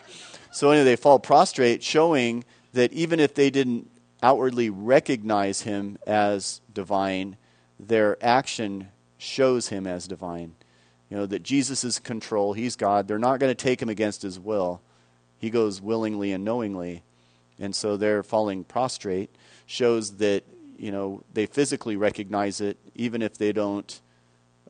So 0.52 0.70
anyway, 0.70 0.84
they 0.84 0.96
fall 0.96 1.18
prostrate, 1.18 1.82
showing 1.82 2.44
that 2.72 2.92
even 2.92 3.20
if 3.20 3.34
they 3.34 3.50
didn't 3.50 3.90
outwardly 4.22 4.70
recognize 4.70 5.62
him 5.62 5.98
as 6.06 6.60
divine, 6.72 7.36
their 7.78 8.16
action 8.24 8.88
shows 9.18 9.68
him 9.68 9.86
as 9.86 10.06
divine. 10.06 10.54
You 11.10 11.18
know, 11.18 11.26
that 11.26 11.42
Jesus 11.42 11.84
is 11.84 11.98
control, 11.98 12.54
he's 12.54 12.76
God. 12.76 13.06
They're 13.06 13.18
not 13.18 13.38
going 13.38 13.50
to 13.50 13.54
take 13.54 13.80
him 13.80 13.88
against 13.88 14.22
his 14.22 14.38
will. 14.38 14.80
He 15.38 15.50
goes 15.50 15.80
willingly 15.80 16.32
and 16.32 16.44
knowingly. 16.44 17.02
And 17.58 17.76
so 17.76 17.96
their 17.96 18.22
falling 18.22 18.64
prostrate 18.64 19.30
shows 19.66 20.16
that, 20.16 20.44
you 20.78 20.90
know, 20.90 21.22
they 21.32 21.46
physically 21.46 21.96
recognize 21.96 22.60
it, 22.60 22.76
even 22.94 23.22
if 23.22 23.38
they 23.38 23.52
don't 23.52 24.00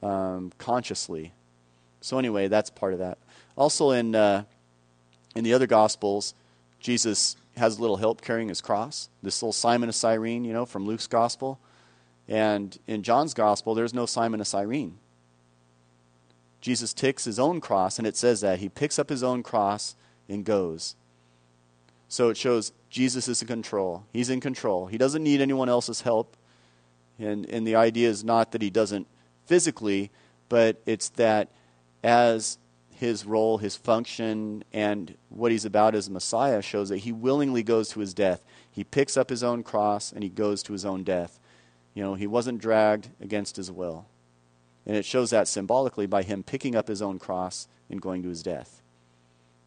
um, 0.02 0.52
consciously. 0.58 1.32
So, 2.00 2.18
anyway, 2.18 2.48
that's 2.48 2.70
part 2.70 2.92
of 2.92 2.98
that. 2.98 3.18
Also, 3.56 3.90
in, 3.90 4.14
uh, 4.14 4.44
in 5.34 5.44
the 5.44 5.54
other 5.54 5.66
Gospels, 5.66 6.34
Jesus 6.80 7.36
has 7.56 7.78
a 7.78 7.80
little 7.80 7.96
help 7.96 8.20
carrying 8.20 8.48
his 8.48 8.60
cross. 8.60 9.08
This 9.22 9.42
little 9.42 9.52
Simon 9.52 9.88
of 9.88 9.94
Cyrene, 9.94 10.44
you 10.44 10.52
know, 10.52 10.66
from 10.66 10.86
Luke's 10.86 11.06
Gospel. 11.06 11.58
And 12.28 12.76
in 12.86 13.02
John's 13.02 13.34
Gospel, 13.34 13.74
there's 13.74 13.94
no 13.94 14.06
Simon 14.06 14.40
of 14.40 14.46
Cyrene. 14.46 14.98
Jesus 16.60 16.94
takes 16.94 17.24
his 17.24 17.38
own 17.38 17.60
cross, 17.60 17.98
and 17.98 18.06
it 18.06 18.16
says 18.16 18.40
that. 18.40 18.58
He 18.58 18.68
picks 18.68 18.98
up 18.98 19.10
his 19.10 19.22
own 19.22 19.42
cross 19.42 19.94
and 20.28 20.44
goes. 20.44 20.96
So 22.08 22.30
it 22.30 22.36
shows 22.36 22.72
Jesus 22.94 23.26
is 23.26 23.42
in 23.42 23.48
control. 23.48 24.04
He's 24.12 24.30
in 24.30 24.38
control. 24.38 24.86
He 24.86 24.98
doesn't 24.98 25.24
need 25.24 25.40
anyone 25.40 25.68
else's 25.68 26.02
help. 26.02 26.36
And, 27.18 27.44
and 27.50 27.66
the 27.66 27.74
idea 27.74 28.08
is 28.08 28.22
not 28.22 28.52
that 28.52 28.62
he 28.62 28.70
doesn't 28.70 29.08
physically, 29.46 30.12
but 30.48 30.80
it's 30.86 31.08
that 31.10 31.50
as 32.04 32.56
his 32.94 33.26
role, 33.26 33.58
his 33.58 33.74
function, 33.74 34.62
and 34.72 35.16
what 35.28 35.50
he's 35.50 35.64
about 35.64 35.96
as 35.96 36.08
Messiah 36.08 36.62
shows 36.62 36.88
that 36.90 36.98
he 36.98 37.10
willingly 37.10 37.64
goes 37.64 37.88
to 37.88 37.98
his 37.98 38.14
death. 38.14 38.44
He 38.70 38.84
picks 38.84 39.16
up 39.16 39.28
his 39.28 39.42
own 39.42 39.64
cross 39.64 40.12
and 40.12 40.22
he 40.22 40.30
goes 40.30 40.62
to 40.62 40.72
his 40.72 40.84
own 40.84 41.02
death. 41.02 41.40
You 41.94 42.04
know, 42.04 42.14
he 42.14 42.28
wasn't 42.28 42.60
dragged 42.60 43.08
against 43.20 43.56
his 43.56 43.72
will. 43.72 44.06
And 44.86 44.96
it 44.96 45.04
shows 45.04 45.30
that 45.30 45.48
symbolically 45.48 46.06
by 46.06 46.22
him 46.22 46.44
picking 46.44 46.76
up 46.76 46.86
his 46.86 47.02
own 47.02 47.18
cross 47.18 47.66
and 47.90 48.00
going 48.00 48.22
to 48.22 48.28
his 48.28 48.44
death. 48.44 48.82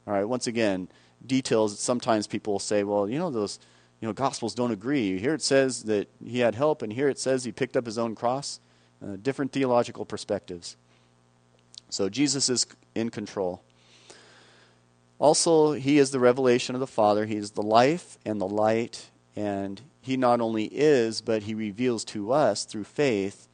All 0.07 0.13
right, 0.13 0.23
once 0.23 0.47
again, 0.47 0.87
details, 1.25 1.79
sometimes 1.79 2.27
people 2.27 2.53
will 2.53 2.59
say, 2.59 2.83
well, 2.83 3.09
you 3.09 3.19
know, 3.19 3.29
those 3.29 3.59
you 3.99 4.07
know, 4.07 4.13
gospels 4.13 4.53
don't 4.53 4.71
agree. 4.71 5.17
Here 5.17 5.33
it 5.33 5.41
says 5.41 5.83
that 5.83 6.07
he 6.23 6.39
had 6.39 6.55
help, 6.55 6.81
and 6.81 6.93
here 6.93 7.09
it 7.09 7.17
says 7.17 7.43
he 7.43 7.51
picked 7.51 7.75
up 7.75 7.85
his 7.85 7.97
own 7.97 8.15
cross. 8.15 8.59
Uh, 9.03 9.15
different 9.21 9.51
theological 9.51 10.05
perspectives. 10.05 10.75
So 11.89 12.09
Jesus 12.09 12.49
is 12.49 12.65
in 12.95 13.09
control. 13.09 13.61
Also, 15.19 15.73
he 15.73 15.97
is 15.97 16.11
the 16.11 16.19
revelation 16.19 16.75
of 16.75 16.79
the 16.79 16.87
Father. 16.87 17.25
He 17.25 17.35
is 17.35 17.51
the 17.51 17.61
life 17.61 18.17
and 18.25 18.39
the 18.41 18.47
light, 18.47 19.09
and 19.35 19.81
he 20.01 20.17
not 20.17 20.41
only 20.41 20.65
is, 20.65 21.21
but 21.21 21.43
he 21.43 21.53
reveals 21.53 22.03
to 22.05 22.31
us 22.31 22.65
through 22.65 22.83
faith 22.85 23.47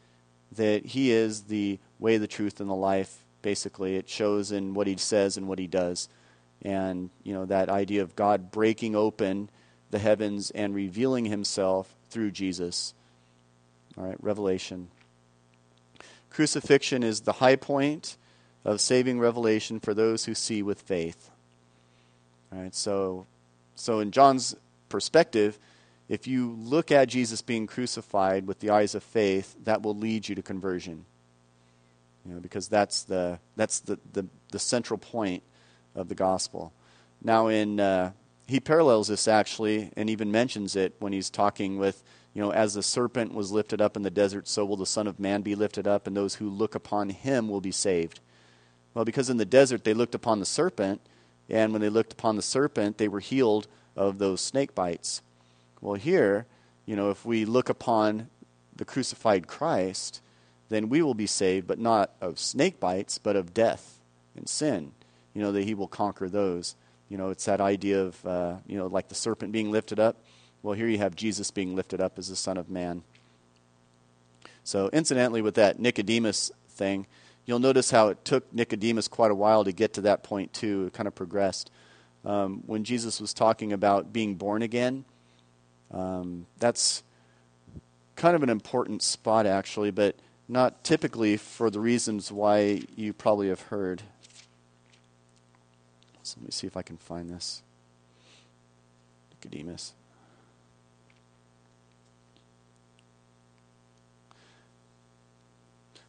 that 0.51 0.88
he 0.88 1.11
is 1.11 1.43
the 1.43 1.80
way, 1.99 2.18
the 2.18 2.28
truth, 2.28 2.59
and 2.59 2.70
the 2.70 2.76
life. 2.76 3.24
Basically, 3.41 3.95
it 3.95 4.09
shows 4.09 4.51
in 4.51 4.74
what 4.74 4.88
he 4.88 4.97
says 4.97 5.36
and 5.36 5.47
what 5.47 5.59
he 5.59 5.68
does. 5.68 6.09
And, 6.64 7.09
you 7.24 7.34
know, 7.34 7.45
that 7.45 7.70
idea 7.70 8.01
of 8.01 8.16
God 8.16 8.51
breaking 8.51 8.95
open 8.95 9.49
the 9.91 9.99
heavens 9.99 10.49
and 10.51 10.74
revealing 10.74 11.26
himself 11.26 11.93
through 12.09 12.32
Jesus. 12.32 12.93
All 13.97 14.05
right, 14.05 14.18
revelation. 14.24 14.88
Crucifixion 16.30 17.03
is 17.03 17.22
the 17.22 17.34
high 17.34 17.57
point 17.57 18.18
of 18.66 18.82
saving 18.82 19.20
revelation 19.20 19.80
for 19.80 19.93
those 19.93 20.26
who 20.26 20.34
see 20.34 20.64
with 20.64 20.82
faith. 20.82 21.30
All 22.51 22.59
right, 22.59 22.74
so, 22.74 23.26
so 23.76 23.99
in 23.99 24.11
John's 24.11 24.55
perspective, 24.89 25.59
if 26.09 26.28
you 26.28 26.57
look 26.59 26.91
at 26.91 27.07
Jesus 27.07 27.41
being 27.41 27.68
crucified 27.68 28.47
with 28.47 28.59
the 28.59 28.70
eyes 28.70 28.95
of 28.95 29.03
faith, 29.03 29.55
that 29.64 29.82
will 29.82 29.95
lead 29.95 30.28
you 30.28 30.36
to 30.36 30.41
conversion. 30.41 31.05
You 32.26 32.36
know, 32.36 32.39
because 32.39 32.68
that's 32.68 33.03
the 33.03 33.39
that's 33.55 33.82
the, 33.82 33.99
the, 34.14 34.26
the 34.51 34.59
central 34.59 34.97
point 34.97 35.43
of 35.96 36.10
the 36.10 36.16
gospel. 36.16 36.74
Now, 37.22 37.48
in 37.48 37.80
uh, 37.80 38.12
he 38.48 38.60
parallels 38.60 39.08
this 39.08 39.28
actually, 39.28 39.91
and 39.96 40.10
even 40.10 40.32
mentions 40.32 40.76
it 40.76 40.94
when 41.00 41.14
he's 41.14 41.30
talking 41.30 41.78
with 41.78 42.04
you 42.34 42.41
know, 42.41 42.52
as 42.52 42.74
the 42.74 42.84
serpent 42.84 43.34
was 43.34 43.52
lifted 43.52 43.80
up 43.80 43.96
in 43.96 44.02
the 44.02 44.10
desert, 44.10 44.48
so 44.48 44.66
will 44.66 44.78
the 44.78 44.86
Son 44.86 45.06
of 45.06 45.20
Man 45.20 45.41
be 45.41 45.54
lifted 45.54 45.88
up, 45.88 46.08
and 46.08 46.18
those 46.18 46.36
who 46.36 46.50
look 46.50 46.74
upon 46.74 47.10
him 47.10 47.48
will 47.48 47.62
be 47.62 47.72
saved. 47.72 48.20
Well, 48.94 49.06
because 49.06 49.30
in 49.30 49.38
the 49.38 49.46
desert 49.46 49.84
they 49.84 49.94
looked 49.94 50.16
upon 50.16 50.39
the 50.39 50.46
serpent, 50.46 51.02
and 51.48 51.72
when 51.72 51.82
they 51.82 51.89
looked 51.89 52.14
upon 52.14 52.36
the 52.36 52.41
serpent, 52.41 52.98
they 52.98 53.08
were 53.08 53.20
healed 53.20 53.68
of 53.96 54.18
those 54.18 54.41
snake 54.41 54.74
bites. 54.74 55.22
Well, 55.80 55.96
here, 55.96 56.48
you 56.86 56.96
know, 56.96 57.12
if 57.12 57.24
we 57.26 57.46
look 57.46 57.70
upon 57.70 58.30
the 58.76 58.86
crucified 58.86 59.46
Christ, 59.46 60.22
then 60.70 60.89
we 60.89 61.04
will 61.04 61.14
be 61.14 61.28
saved, 61.28 61.68
but 61.68 61.78
not 61.78 62.12
of 62.20 62.39
snake 62.39 62.80
bites, 62.80 63.20
but 63.20 63.36
of 63.36 63.54
death 63.54 64.00
and 64.36 64.50
sin. 64.50 64.94
You 65.34 65.41
know, 65.41 65.51
that 65.51 65.63
he 65.63 65.73
will 65.73 65.88
conquer 65.88 66.29
those. 66.29 66.75
You 67.09 67.17
know, 67.17 67.29
it's 67.29 67.45
that 67.45 67.61
idea 67.61 68.03
of, 68.03 68.25
uh, 68.25 68.55
you 68.67 68.77
know, 68.77 68.88
like 68.88 69.09
the 69.09 69.15
serpent 69.15 69.51
being 69.51 69.71
lifted 69.71 69.99
up. 69.99 70.17
Well, 70.61 70.73
here 70.73 70.88
you 70.88 70.97
have 70.99 71.15
Jesus 71.15 71.51
being 71.51 71.75
lifted 71.75 71.99
up 71.99 72.17
as 72.17 72.29
the 72.29 72.36
Son 72.36 72.57
of 72.57 72.69
Man. 72.69 73.03
So, 74.63 74.89
incidentally, 74.93 75.41
with 75.41 75.55
that 75.55 75.79
Nicodemus 75.79 76.51
thing, 76.69 77.05
You'll 77.45 77.59
notice 77.59 77.91
how 77.91 78.07
it 78.07 78.23
took 78.23 78.53
Nicodemus 78.53 79.07
quite 79.07 79.31
a 79.31 79.36
while 79.36 79.65
to 79.65 79.73
get 79.73 79.93
to 79.93 80.01
that 80.01 80.23
point, 80.23 80.53
too. 80.53 80.86
It 80.88 80.93
kind 80.93 81.07
of 81.07 81.15
progressed. 81.15 81.69
Um, 82.23 82.63
when 82.65 82.86
Jesus 82.86 83.19
was 83.19 83.34
talking 83.34 83.73
about 83.73 84.13
being 84.13 84.36
born 84.36 84.61
again, 84.61 85.03
um, 85.91 86.45
that's 86.59 87.03
kind 88.15 88.36
of 88.36 88.43
an 88.43 88.49
important 88.49 89.01
spot, 89.01 89.45
actually, 89.45 89.91
but 89.91 90.15
not 90.47 90.86
typically 90.86 91.36
for 91.36 91.69
the 91.69 91.81
reasons 91.81 92.31
why 92.31 92.84
you 92.95 93.11
probably 93.11 93.49
have 93.49 93.61
heard. 93.63 94.03
So 96.24 96.38
let 96.39 96.45
me 96.45 96.51
see 96.51 96.67
if 96.67 96.78
I 96.78 96.82
can 96.82 96.97
find 96.97 97.30
this. 97.30 97.61
Nicodemus. 99.32 99.93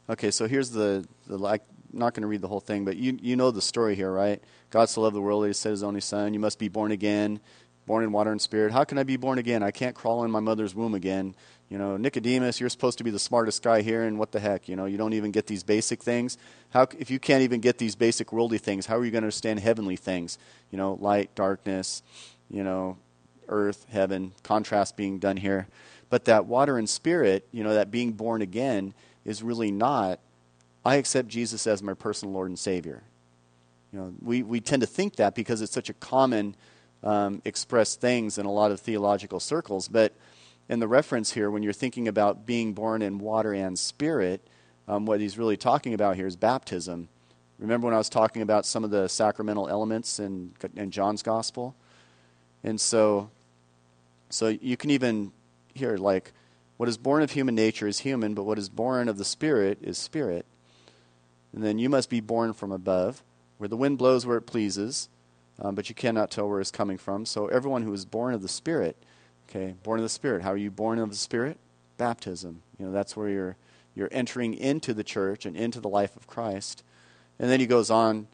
Okay, 0.09 0.31
so 0.31 0.47
here's 0.47 0.71
the, 0.71 1.07
the 1.27 1.39
like, 1.39 1.63
not 1.93 2.15
going 2.15 2.23
to 2.23 2.27
read 2.29 2.43
the 2.43 2.49
whole 2.49 2.61
thing, 2.61 2.85
but 2.85 2.97
you, 2.97 3.19
you 3.23 3.37
know 3.37 3.51
the 3.51 3.63
story 3.63 3.95
here, 3.95 4.13
right? 4.13 4.43
God 4.71 4.89
so 4.89 5.01
loved 5.01 5.17
the 5.17 5.21
world 5.21 5.45
that 5.45 5.49
he 5.49 5.55
sent 5.55 5.73
his 5.73 5.83
only 5.83 6.01
son. 6.01 6.35
You 6.35 6.41
must 6.41 6.59
be 6.59 6.69
born 6.69 6.93
again, 6.93 7.41
born 7.87 8.05
in 8.05 8.13
water 8.13 8.31
and 8.31 8.41
spirit. 8.41 8.73
How 8.73 8.85
can 8.85 8.99
I 8.99 9.03
be 9.03 9.17
born 9.17 9.39
again? 9.39 9.63
I 9.63 9.71
can't 9.71 9.95
crawl 9.95 10.25
in 10.25 10.31
my 10.31 10.41
mother's 10.41 10.75
womb 10.75 10.95
again. 10.95 11.35
You 11.71 11.79
know, 11.79 11.97
Nicodemus, 11.97 12.61
you're 12.61 12.69
supposed 12.69 12.99
to 12.99 13.05
be 13.05 13.11
the 13.11 13.19
smartest 13.19 13.63
guy 13.63 13.83
here, 13.83 14.05
and 14.05 14.19
what 14.19 14.33
the 14.33 14.41
heck? 14.41 14.69
You 14.69 14.77
know, 14.77 14.85
you 14.85 14.99
don't 14.99 15.15
even 15.15 15.31
get 15.31 15.47
these 15.47 15.63
basic 15.63 16.03
things. 16.03 16.37
How, 16.71 16.87
if 16.99 17.11
you 17.11 17.19
can't 17.19 17.43
even 17.43 17.61
get 17.61 17.79
these 17.79 17.95
basic 17.95 18.33
worldly 18.33 18.59
things, 18.59 18.87
how 18.87 18.97
are 18.99 19.05
you 19.05 19.11
going 19.11 19.23
to 19.23 19.27
understand 19.27 19.61
heavenly 19.61 19.97
things? 19.97 20.39
You 20.71 20.79
know, 20.79 20.99
light, 21.01 21.35
darkness, 21.35 22.03
you 22.51 22.63
know, 22.63 22.99
earth, 23.49 23.87
heaven, 23.91 24.33
contrast 24.43 24.97
being 24.97 25.19
done 25.19 25.39
here. 25.39 25.67
But 26.11 26.27
that 26.27 26.47
water 26.47 26.79
and 26.79 26.89
spirit, 26.89 27.47
you 27.51 27.65
know, 27.65 27.75
that 27.75 27.91
being 27.91 28.13
born 28.13 28.43
again, 28.43 28.95
is 29.25 29.43
really 29.43 29.71
not, 29.71 30.21
I 30.85 30.97
accept 30.97 31.29
Jesus 31.29 31.67
as 31.67 31.83
my 31.83 31.95
personal 31.95 32.35
Lord 32.35 32.51
and 32.51 32.59
Savior. 32.59 33.03
You 33.93 33.99
know, 34.01 34.13
we, 34.21 34.43
we 34.43 34.61
tend 34.61 34.83
to 34.83 34.87
think 34.87 35.17
that 35.17 35.35
because 35.35 35.63
it's 35.63 35.73
such 35.73 35.89
a 35.89 35.95
common 35.95 36.57
um, 37.03 37.41
expressed 37.45 38.01
things 38.01 38.39
in 38.39 38.47
a 38.47 38.53
lot 38.53 38.71
of 38.71 38.81
theological 38.81 39.41
circles. 39.41 39.89
But 39.89 40.13
in 40.69 40.81
the 40.81 40.89
reference 40.89 41.33
here, 41.33 41.51
when 41.51 41.63
you're 41.63 41.73
thinking 41.73 42.09
about 42.09 42.47
being 42.47 42.73
born 42.73 43.03
in 43.03 43.19
water 43.19 43.53
and 43.53 43.79
spirit, 43.79 44.47
um, 44.89 45.07
what 45.07 45.21
he's 45.21 45.39
really 45.39 45.57
talking 45.57 45.95
about 45.95 46.17
here 46.17 46.27
is 46.27 46.37
baptism. 46.37 47.09
Remember 47.59 47.87
when 47.87 47.95
I 47.95 47.99
was 47.99 48.09
talking 48.09 48.43
about 48.43 48.67
some 48.67 48.85
of 48.85 48.91
the 48.91 49.09
sacramental 49.09 49.69
elements 49.69 50.19
in, 50.19 50.53
in 50.75 50.91
John's 50.91 51.23
gospel? 51.23 51.75
And 52.63 52.81
so, 52.81 53.31
so 54.31 54.49
you 54.49 54.77
can 54.77 54.91
even 54.91 55.33
hear 55.75 55.97
like 55.97 56.33
what 56.77 56.89
is 56.89 56.97
born 56.97 57.23
of 57.23 57.31
human 57.33 57.55
nature 57.55 57.87
is 57.87 58.01
human, 58.01 58.35
but 58.35 58.45
what 58.45 58.59
is 58.59 58.69
born 58.69 59.09
of 59.09 59.19
the 59.19 59.25
Spirit 59.25 59.79
is 59.81 59.97
spirit. 59.97 60.45
And 61.53 61.63
then 61.63 61.79
you 61.79 61.89
must 61.89 62.11
be 62.11 62.21
born 62.21 62.53
from 62.53 62.73
above, 62.73 63.23
where 63.59 63.69
the 63.69 63.77
wind 63.77 63.99
blows 63.99 64.27
where 64.27 64.39
it 64.39 64.43
pleases, 64.43 65.09
um, 65.61 65.77
but 65.77 65.89
you 65.89 65.95
cannot 65.95 66.33
tell 66.33 66.49
where 66.49 66.61
it's 66.61 66.73
coming 66.73 66.99
from. 66.99 67.27
So 67.27 67.47
everyone 67.47 67.83
who 67.83 67.93
is 67.93 68.05
born 68.05 68.35
of 68.35 68.43
the 68.43 68.49
Spirit, 68.49 68.97
okay, 69.49 69.75
born 69.83 69.99
of 69.99 70.05
the 70.05 70.09
Spirit. 70.09 70.43
How 70.43 70.53
are 70.53 70.57
you 70.57 70.71
born 70.71 70.99
of 70.99 71.11
the 71.11 71.17
Spirit? 71.17 71.59
Baptism. 71.97 72.63
You 72.79 72.87
know, 72.87 72.93
that's 72.93 73.17
where 73.17 73.29
you're 73.29 73.57
you're 73.95 74.09
entering 74.11 74.55
into 74.55 74.93
the 74.93 75.05
church 75.05 75.47
and 75.47 75.57
into 75.57 75.81
the 75.81 75.89
life 75.89 76.17
of 76.17 76.27
Christ. 76.27 76.83
And 77.39 77.49
then 77.49 77.61
he 77.61 77.67
goes 77.67 77.91
on 77.91 78.27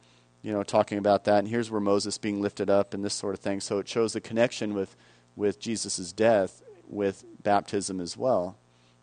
you 0.43 0.53
know, 0.53 0.63
talking 0.63 0.99
about 0.99 1.25
that. 1.25 1.41
And 1.41 1.49
here's 1.49 1.71
where 1.71 1.81
Moses 1.81 2.19
being 2.19 2.41
lifted 2.41 2.71
up 2.71 2.95
and 2.95 3.05
this 3.05 3.15
sort 3.15 3.35
of 3.35 3.41
thing. 3.41 3.61
So 3.61 3.79
it 3.79 3.89
shows 3.89 4.13
the 4.13 4.21
connection 4.21 4.75
with, 4.75 4.97
with 5.37 5.61
Jesus' 5.61 6.13
death 6.13 6.63
with 6.89 7.25
baptism 7.43 8.01
as 8.01 8.17
well, 8.17 8.57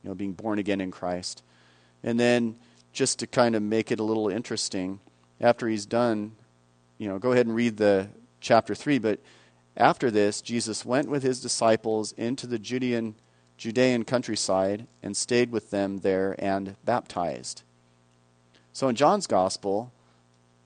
you 0.03 0.09
know, 0.09 0.15
being 0.15 0.33
born 0.33 0.59
again 0.59 0.81
in 0.81 0.91
Christ. 0.91 1.43
And 2.03 2.19
then 2.19 2.55
just 2.91 3.19
to 3.19 3.27
kind 3.27 3.55
of 3.55 3.61
make 3.61 3.91
it 3.91 3.99
a 3.99 4.03
little 4.03 4.29
interesting, 4.29 4.99
after 5.39 5.67
he's 5.67 5.85
done, 5.85 6.35
you 6.97 7.07
know, 7.07 7.19
go 7.19 7.31
ahead 7.31 7.45
and 7.45 7.55
read 7.55 7.77
the 7.77 8.09
chapter 8.41 8.73
3, 8.73 8.97
but 8.97 9.19
after 9.77 10.09
this, 10.09 10.41
Jesus 10.41 10.83
went 10.83 11.07
with 11.07 11.23
his 11.23 11.39
disciples 11.39 12.11
into 12.13 12.47
the 12.47 12.57
Judean, 12.57 13.15
Judean 13.57 14.03
countryside 14.03 14.87
and 15.03 15.15
stayed 15.15 15.51
with 15.51 15.69
them 15.69 15.99
there 15.99 16.35
and 16.39 16.75
baptized. 16.83 17.61
So 18.73 18.89
in 18.89 18.95
John's 18.95 19.27
gospel, 19.27 19.91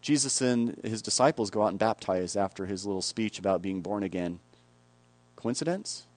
Jesus 0.02 0.42
and 0.42 0.80
his 0.84 1.02
disciples 1.02 1.50
go 1.50 1.64
out 1.64 1.68
and 1.68 1.80
baptize 1.80 2.36
after 2.36 2.66
his 2.66 2.86
little 2.86 3.02
speech 3.02 3.38
about 3.38 3.62
being 3.62 3.82
born 3.82 4.04
again. 4.04 4.40
Coincidence? 5.36 6.08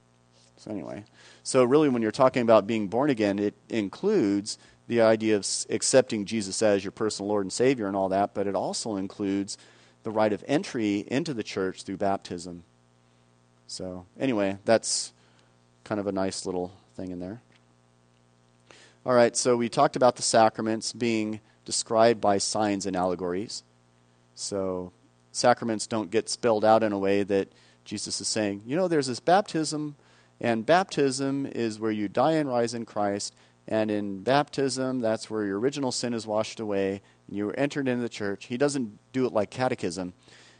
So, 0.57 0.71
anyway, 0.71 1.05
so 1.43 1.65
really, 1.65 1.89
when 1.89 2.01
you're 2.01 2.11
talking 2.11 2.43
about 2.43 2.67
being 2.67 2.89
born 2.89 3.11
again, 3.11 3.39
it 3.39 3.55
includes 3.69 4.57
the 4.87 5.01
idea 5.01 5.37
of 5.37 5.47
accepting 5.69 6.25
Jesus 6.25 6.63
as 6.63 6.85
your 6.85 6.93
personal 6.93 7.29
Lord 7.29 7.45
and 7.45 7.53
Savior 7.53 7.87
and 7.87 7.97
all 7.97 8.09
that, 8.11 8.35
but 8.35 8.47
it 8.47 8.55
also 8.55 8.97
includes 8.97 9.59
the 10.05 10.11
right 10.11 10.33
of 10.33 10.45
entry 10.47 11.05
into 11.09 11.35
the 11.35 11.43
church 11.43 11.83
through 11.83 11.97
baptism. 11.97 12.65
So, 13.67 14.07
anyway, 14.19 14.59
that's 14.65 15.13
kind 15.85 16.01
of 16.01 16.07
a 16.07 16.13
nice 16.13 16.47
little 16.47 16.73
thing 16.97 17.11
in 17.11 17.21
there. 17.21 17.41
All 19.07 19.15
right, 19.15 19.37
so 19.37 19.57
we 19.57 19.69
talked 19.69 19.97
about 19.97 20.17
the 20.17 20.23
sacraments 20.23 20.93
being 20.93 21.41
described 21.65 22.21
by 22.21 22.39
signs 22.39 22.87
and 22.87 22.97
allegories. 22.97 23.63
So, 24.35 24.93
sacraments 25.33 25.87
don't 25.87 26.11
get 26.11 26.29
spelled 26.29 26.65
out 26.65 26.83
in 26.83 26.93
a 26.93 26.99
way 26.99 27.23
that 27.23 27.49
Jesus 27.85 28.21
is 28.21 28.29
saying, 28.29 28.63
you 28.67 28.77
know, 28.77 28.89
there's 28.89 29.09
this 29.09 29.21
baptism, 29.21 29.97
and 30.41 30.65
baptism 30.65 31.47
is 31.47 31.79
where 31.79 31.91
you 31.91 32.09
die 32.09 32.33
and 32.33 32.49
rise 32.49 32.75
in 32.75 32.87
Christ, 32.87 33.35
and 33.69 33.91
in 33.91 34.23
baptism, 34.23 35.01
that's 35.01 35.31
where 35.31 35.45
your 35.45 35.59
original 35.59 35.93
sin 35.93 36.15
is 36.15 36.27
washed 36.27 36.61
away, 36.61 37.03
and 37.29 37.37
you 37.37 37.49
are 37.49 37.59
entered 37.59 37.89
into 37.89 38.03
the 38.03 38.09
church. 38.09 38.47
He 38.47 38.57
doesn't 38.57 38.99
do 39.13 39.27
it 39.27 39.33
like 39.33 39.51
catechism, 39.51 40.15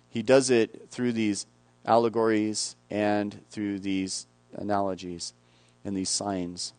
he 0.09 0.23
does 0.23 0.51
it 0.51 0.91
through 0.91 1.13
these 1.13 1.47
allegories 1.85 2.77
and 2.91 3.41
through 3.51 3.79
these 3.81 4.27
analogies 4.55 5.33
and 5.85 5.97
these 5.97 6.09
signs. 6.09 6.73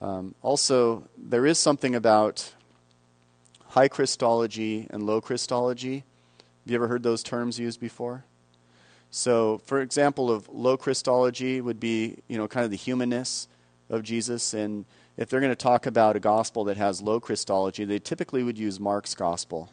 Um, 0.00 0.34
also, 0.42 1.08
there 1.16 1.46
is 1.46 1.58
something 1.58 1.94
about 1.94 2.52
high 3.68 3.88
Christology 3.88 4.86
and 4.90 5.02
low 5.02 5.20
Christology. 5.20 6.04
Have 6.64 6.72
you 6.72 6.76
ever 6.76 6.88
heard 6.88 7.02
those 7.02 7.22
terms 7.22 7.58
used 7.58 7.80
before? 7.80 8.24
So, 9.10 9.62
for 9.64 9.80
example, 9.80 10.30
of 10.30 10.48
low 10.48 10.76
Christology 10.76 11.60
would 11.60 11.80
be, 11.80 12.18
you 12.28 12.36
know, 12.36 12.48
kind 12.48 12.64
of 12.64 12.70
the 12.70 12.76
humanness 12.76 13.48
of 13.88 14.02
Jesus. 14.02 14.52
And 14.52 14.84
if 15.16 15.28
they're 15.28 15.40
going 15.40 15.52
to 15.52 15.56
talk 15.56 15.86
about 15.86 16.16
a 16.16 16.20
gospel 16.20 16.64
that 16.64 16.76
has 16.76 17.00
low 17.00 17.20
Christology, 17.20 17.84
they 17.84 17.98
typically 17.98 18.42
would 18.42 18.58
use 18.58 18.78
Mark's 18.80 19.14
gospel. 19.14 19.70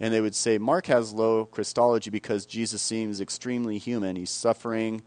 And 0.00 0.12
they 0.12 0.20
would 0.20 0.34
say 0.34 0.58
Mark 0.58 0.86
has 0.86 1.12
low 1.12 1.44
Christology 1.44 2.10
because 2.10 2.46
Jesus 2.46 2.82
seems 2.82 3.20
extremely 3.20 3.78
human. 3.78 4.16
He's 4.16 4.30
suffering, 4.30 5.02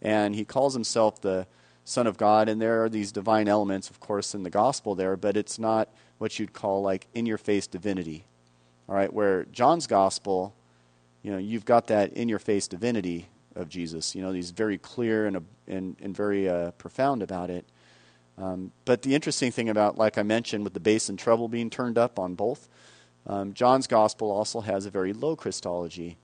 and 0.00 0.34
he 0.34 0.44
calls 0.44 0.74
himself 0.74 1.20
the 1.20 1.46
Son 1.84 2.06
of 2.06 2.16
God. 2.16 2.48
And 2.48 2.60
there 2.60 2.82
are 2.82 2.88
these 2.88 3.12
divine 3.12 3.48
elements, 3.48 3.90
of 3.90 4.00
course, 4.00 4.34
in 4.34 4.42
the 4.42 4.50
gospel 4.50 4.94
there, 4.94 5.16
but 5.16 5.36
it's 5.36 5.58
not 5.58 5.88
what 6.18 6.38
you'd 6.38 6.52
call 6.52 6.82
like 6.82 7.06
in 7.14 7.26
your 7.26 7.38
face 7.38 7.66
divinity. 7.66 8.24
All 8.88 8.94
right, 8.94 9.12
where 9.12 9.44
John's 9.44 9.86
gospel, 9.86 10.54
you 11.22 11.30
know, 11.30 11.38
you've 11.38 11.64
got 11.64 11.86
that 11.88 12.12
in 12.14 12.28
your 12.28 12.38
face 12.38 12.66
divinity 12.66 13.28
of 13.54 13.68
Jesus. 13.68 14.14
You 14.14 14.22
know, 14.22 14.32
he's 14.32 14.50
very 14.50 14.78
clear 14.78 15.26
and, 15.26 15.46
and, 15.68 15.96
and 16.00 16.16
very 16.16 16.48
uh, 16.48 16.70
profound 16.72 17.22
about 17.22 17.50
it. 17.50 17.64
Um, 18.38 18.72
but 18.84 19.02
the 19.02 19.14
interesting 19.14 19.52
thing 19.52 19.68
about, 19.68 19.98
like 19.98 20.16
I 20.16 20.22
mentioned, 20.22 20.64
with 20.64 20.72
the 20.72 20.80
bass 20.80 21.08
and 21.08 21.18
treble 21.18 21.48
being 21.48 21.68
turned 21.68 21.98
up 21.98 22.18
on 22.18 22.34
both, 22.34 22.68
um, 23.30 23.54
John's 23.54 23.86
gospel 23.86 24.28
also 24.32 24.60
has 24.60 24.86
a 24.86 24.90
very 24.90 25.12
low 25.12 25.36
Christology. 25.36 26.16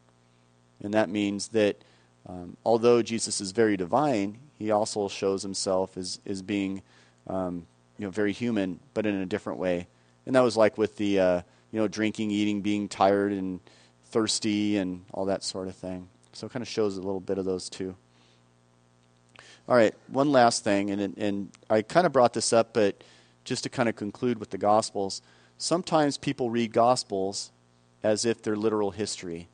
And 0.82 0.92
that 0.92 1.08
means 1.08 1.48
that 1.48 1.80
um, 2.28 2.56
although 2.64 3.00
Jesus 3.00 3.40
is 3.40 3.52
very 3.52 3.76
divine, 3.76 4.38
he 4.58 4.72
also 4.72 5.06
shows 5.06 5.44
himself 5.44 5.96
as, 5.96 6.18
as 6.26 6.42
being 6.42 6.82
um, 7.28 7.64
you 7.96 8.06
know, 8.06 8.10
very 8.10 8.32
human, 8.32 8.80
but 8.92 9.06
in 9.06 9.14
a 9.14 9.24
different 9.24 9.60
way. 9.60 9.86
And 10.26 10.34
that 10.34 10.40
was 10.40 10.56
like 10.56 10.76
with 10.76 10.96
the 10.96 11.20
uh, 11.20 11.42
you 11.70 11.78
know 11.78 11.86
drinking, 11.86 12.32
eating, 12.32 12.60
being 12.60 12.88
tired 12.88 13.30
and 13.30 13.60
thirsty, 14.06 14.76
and 14.76 15.04
all 15.12 15.26
that 15.26 15.44
sort 15.44 15.68
of 15.68 15.76
thing. 15.76 16.08
So 16.32 16.48
it 16.48 16.52
kind 16.52 16.62
of 16.62 16.68
shows 16.68 16.96
a 16.96 17.00
little 17.00 17.20
bit 17.20 17.38
of 17.38 17.44
those 17.44 17.70
too. 17.70 17.94
All 19.68 19.76
right, 19.76 19.94
one 20.08 20.32
last 20.32 20.64
thing, 20.64 20.90
and 20.90 21.16
and 21.16 21.50
I 21.70 21.82
kind 21.82 22.04
of 22.04 22.12
brought 22.12 22.32
this 22.32 22.52
up, 22.52 22.72
but 22.72 23.04
just 23.44 23.62
to 23.62 23.68
kind 23.68 23.88
of 23.88 23.94
conclude 23.94 24.40
with 24.40 24.50
the 24.50 24.58
Gospels, 24.58 25.22
sometimes 25.58 26.16
people 26.16 26.50
read 26.50 26.72
Gospels 26.72 27.50
as 28.02 28.24
if 28.24 28.42
they're 28.42 28.56
literal 28.56 28.90
history, 28.90 29.48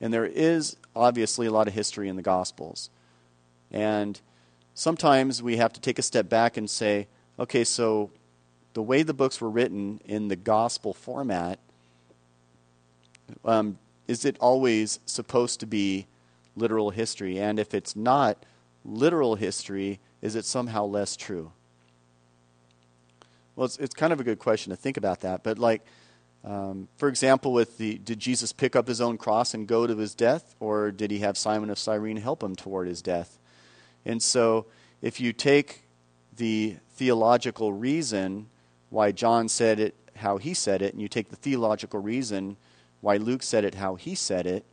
and 0.00 0.12
there 0.12 0.26
is 0.26 0.76
obviously 0.94 1.46
a 1.46 1.52
lot 1.52 1.68
of 1.68 1.74
history 1.74 2.08
in 2.08 2.16
the 2.16 2.22
Gospels, 2.22 2.90
and 3.70 4.20
sometimes 4.74 5.42
we 5.42 5.56
have 5.56 5.72
to 5.72 5.80
take 5.80 5.98
a 5.98 6.02
step 6.02 6.28
back 6.28 6.56
and 6.56 6.68
say, 6.68 7.08
okay, 7.38 7.64
so 7.64 8.10
the 8.74 8.82
way 8.82 9.02
the 9.02 9.14
books 9.14 9.40
were 9.40 9.50
written 9.50 10.00
in 10.04 10.28
the 10.28 10.36
Gospel 10.36 10.92
format, 10.92 11.58
um, 13.44 13.78
is 14.06 14.24
it 14.24 14.36
always 14.38 15.00
supposed 15.06 15.60
to 15.60 15.66
be 15.66 16.06
literal 16.56 16.90
history? 16.90 17.38
And 17.38 17.58
if 17.58 17.74
it's 17.74 17.96
not 17.96 18.44
literal 18.84 19.34
history, 19.34 19.98
is 20.22 20.36
it 20.36 20.44
somehow 20.44 20.84
less 20.84 21.16
true? 21.16 21.52
Well, 23.56 23.64
it's, 23.64 23.78
it's 23.78 23.94
kind 23.94 24.12
of 24.12 24.20
a 24.20 24.24
good 24.24 24.38
question 24.38 24.70
to 24.70 24.76
think 24.76 24.96
about 24.96 25.20
that. 25.20 25.42
But, 25.42 25.58
like, 25.58 25.84
um, 26.44 26.88
for 26.96 27.08
example, 27.08 27.52
with 27.52 27.78
the 27.78 27.98
did 27.98 28.20
Jesus 28.20 28.52
pick 28.52 28.76
up 28.76 28.86
his 28.86 29.00
own 29.00 29.18
cross 29.18 29.54
and 29.54 29.66
go 29.66 29.86
to 29.86 29.96
his 29.96 30.14
death, 30.14 30.54
or 30.60 30.92
did 30.92 31.10
he 31.10 31.18
have 31.20 31.36
Simon 31.36 31.70
of 31.70 31.78
Cyrene 31.78 32.18
help 32.18 32.42
him 32.42 32.54
toward 32.54 32.86
his 32.86 33.02
death? 33.02 33.38
And 34.04 34.22
so, 34.22 34.66
if 35.02 35.20
you 35.20 35.32
take 35.32 35.82
the 36.36 36.76
theological 36.94 37.72
reason 37.72 38.46
why 38.90 39.10
John 39.10 39.48
said 39.48 39.80
it 39.80 39.94
how 40.16 40.36
he 40.36 40.54
said 40.54 40.82
it, 40.82 40.92
and 40.92 41.02
you 41.02 41.08
take 41.08 41.30
the 41.30 41.36
theological 41.36 41.98
reason 41.98 42.56
why 43.00 43.16
Luke 43.16 43.42
said 43.42 43.64
it 43.64 43.74
how 43.74 43.96
he 43.96 44.14
said 44.14 44.46
it, 44.46 44.64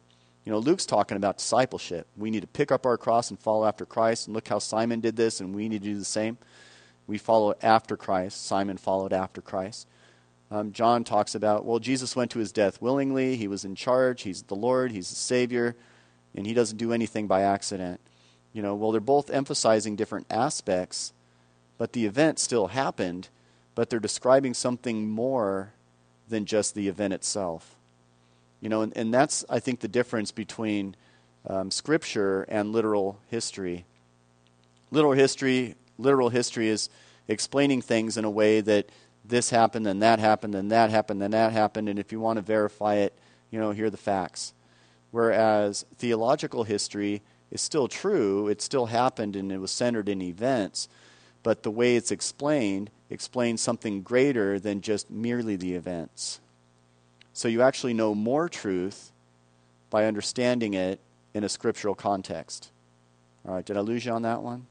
you 0.45 0.51
know, 0.51 0.59
Luke's 0.59 0.85
talking 0.85 1.15
about 1.15 1.37
discipleship. 1.37 2.05
We 2.17 2.29
need 2.29 2.41
to 2.41 2.47
pick 2.47 2.71
up 2.71 2.85
our 2.85 2.97
cross 2.97 3.29
and 3.29 3.39
follow 3.39 3.65
after 3.65 3.85
Christ. 3.85 4.27
And 4.27 4.35
look 4.35 4.47
how 4.47 4.59
Simon 4.59 4.99
did 4.99 5.15
this, 5.15 5.39
and 5.39 5.55
we 5.55 5.69
need 5.69 5.83
to 5.83 5.89
do 5.89 5.97
the 5.97 6.05
same. 6.05 6.37
We 7.07 7.17
follow 7.17 7.55
after 7.61 7.97
Christ. 7.97 8.45
Simon 8.45 8.77
followed 8.77 9.13
after 9.13 9.41
Christ. 9.41 9.87
Um, 10.51 10.71
John 10.71 11.03
talks 11.03 11.35
about, 11.35 11.65
well, 11.65 11.79
Jesus 11.79 12.15
went 12.15 12.31
to 12.31 12.39
his 12.39 12.51
death 12.51 12.81
willingly. 12.81 13.35
He 13.35 13.47
was 13.47 13.65
in 13.65 13.75
charge. 13.75 14.21
He's 14.21 14.43
the 14.43 14.55
Lord. 14.55 14.91
He's 14.91 15.09
the 15.09 15.15
Savior. 15.15 15.75
And 16.35 16.45
he 16.45 16.53
doesn't 16.53 16.77
do 16.77 16.93
anything 16.93 17.27
by 17.27 17.41
accident. 17.41 17.99
You 18.53 18.61
know, 18.61 18.75
well, 18.75 18.91
they're 18.91 19.01
both 19.01 19.31
emphasizing 19.31 19.95
different 19.95 20.27
aspects, 20.29 21.11
but 21.79 21.93
the 21.93 22.05
event 22.05 22.37
still 22.37 22.67
happened, 22.67 23.29
but 23.73 23.89
they're 23.89 23.99
describing 23.99 24.53
something 24.53 25.09
more 25.09 25.73
than 26.29 26.45
just 26.45 26.75
the 26.75 26.87
event 26.87 27.13
itself. 27.13 27.75
You 28.61 28.69
know, 28.69 28.81
and, 28.81 28.95
and 28.95 29.13
that's, 29.13 29.43
I 29.49 29.59
think, 29.59 29.79
the 29.79 29.87
difference 29.87 30.31
between 30.31 30.95
um, 31.47 31.71
Scripture 31.71 32.43
and 32.43 32.71
literal 32.71 33.19
history. 33.29 33.85
Literal 34.91 35.13
history, 35.13 35.75
literal 35.97 36.29
history 36.29 36.69
is 36.69 36.89
explaining 37.27 37.81
things 37.81 38.17
in 38.17 38.25
a 38.25 38.29
way 38.29 38.61
that 38.61 38.89
this 39.25 39.49
happened 39.49 39.87
and 39.87 40.01
that 40.01 40.19
happened 40.19 40.55
and 40.55 40.71
that 40.71 40.89
happened 40.89 41.23
and 41.23 41.33
that 41.33 41.53
happened, 41.53 41.89
and 41.89 41.97
if 41.97 42.11
you 42.11 42.19
want 42.19 42.37
to 42.37 42.41
verify 42.41 42.95
it, 42.95 43.13
you 43.51 43.59
know, 43.59 43.71
here 43.71 43.85
are 43.85 43.89
the 43.89 43.97
facts. 43.97 44.53
Whereas 45.11 45.85
theological 45.95 46.63
history 46.63 47.21
is 47.51 47.61
still 47.61 47.87
true, 47.87 48.47
it 48.47 48.61
still 48.61 48.87
happened 48.87 49.35
and 49.35 49.51
it 49.51 49.59
was 49.59 49.71
centered 49.71 50.09
in 50.09 50.21
events, 50.21 50.89
but 51.43 51.63
the 51.63 51.71
way 51.71 51.95
it's 51.95 52.11
explained 52.11 52.89
explains 53.09 53.61
something 53.61 54.01
greater 54.01 54.59
than 54.59 54.81
just 54.81 55.09
merely 55.11 55.55
the 55.55 55.75
events. 55.75 56.39
So 57.31 57.47
you 57.47 57.61
actually 57.61 57.93
know 57.93 58.15
more 58.15 58.49
truth 58.49 59.11
by 59.89 60.05
understanding 60.05 60.73
it 60.73 60.99
in 61.33 61.43
a 61.43 61.49
scriptural 61.49 61.95
context. 61.95 62.71
All 63.47 63.53
right, 63.53 63.65
did 63.65 63.77
I 63.77 63.81
lose 63.81 64.05
you 64.05 64.11
on 64.11 64.23
that 64.23 64.41
one? 64.41 64.65